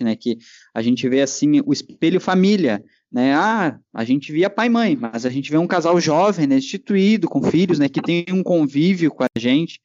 né? 0.00 0.14
Que 0.16 0.38
a 0.74 0.82
gente 0.82 1.08
vê 1.08 1.22
assim 1.22 1.60
o 1.64 1.72
espelho 1.72 2.20
família, 2.20 2.84
né? 3.10 3.34
Ah, 3.34 3.78
a 3.92 4.04
gente 4.04 4.32
via 4.32 4.50
pai 4.50 4.66
e 4.66 4.70
mãe, 4.70 4.96
mas 4.96 5.24
a 5.24 5.30
gente 5.30 5.50
vê 5.50 5.56
um 5.56 5.66
casal 5.66 5.98
jovem, 6.00 6.46
né? 6.46 6.56
Instituído 6.56 7.28
com 7.28 7.42
filhos, 7.42 7.78
né? 7.78 7.88
Que 7.88 8.02
tem 8.02 8.26
um 8.30 8.42
convívio 8.42 9.10
com 9.10 9.24
a 9.24 9.38
gente, 9.38 9.80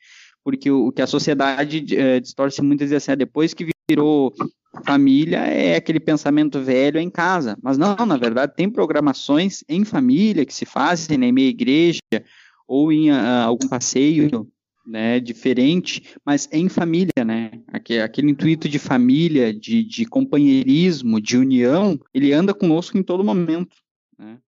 porque 0.47 0.71
o, 0.71 0.87
o 0.87 0.91
que 0.93 1.01
a 1.01 1.07
sociedade 1.07 1.85
eh, 1.93 2.21
distorce 2.21 2.61
muitas 2.61 2.89
vezes 2.89 3.03
assim, 3.03 3.11
é 3.11 3.15
depois 3.17 3.53
que 3.53 3.67
virou 3.89 4.33
família 4.85 5.39
é 5.39 5.75
aquele 5.75 5.99
pensamento 5.99 6.61
velho 6.61 6.97
em 7.01 7.09
casa, 7.09 7.57
mas 7.61 7.77
não, 7.77 7.97
na 8.05 8.15
verdade 8.15 8.55
tem 8.55 8.69
programações 8.69 9.61
em 9.67 9.83
família 9.83 10.45
que 10.45 10.53
se 10.53 10.65
fazem 10.65 11.17
né, 11.17 11.25
em 11.25 11.31
meia 11.33 11.49
igreja 11.49 11.99
ou 12.65 12.93
em 12.93 13.11
ah, 13.11 13.43
algum 13.43 13.67
passeio, 13.67 14.47
né, 14.85 15.19
diferente, 15.19 16.15
mas 16.25 16.47
em 16.49 16.69
família, 16.69 17.25
né, 17.25 17.51
aquele, 17.67 18.01
aquele 18.01 18.31
intuito 18.31 18.69
de 18.69 18.79
família, 18.79 19.53
de, 19.53 19.83
de 19.83 20.05
companheirismo, 20.05 21.19
de 21.19 21.35
união, 21.35 21.99
ele 22.13 22.31
anda 22.31 22.53
conosco 22.53 22.97
em 22.97 23.03
todo 23.03 23.21
momento, 23.21 23.75
né. 24.17 24.37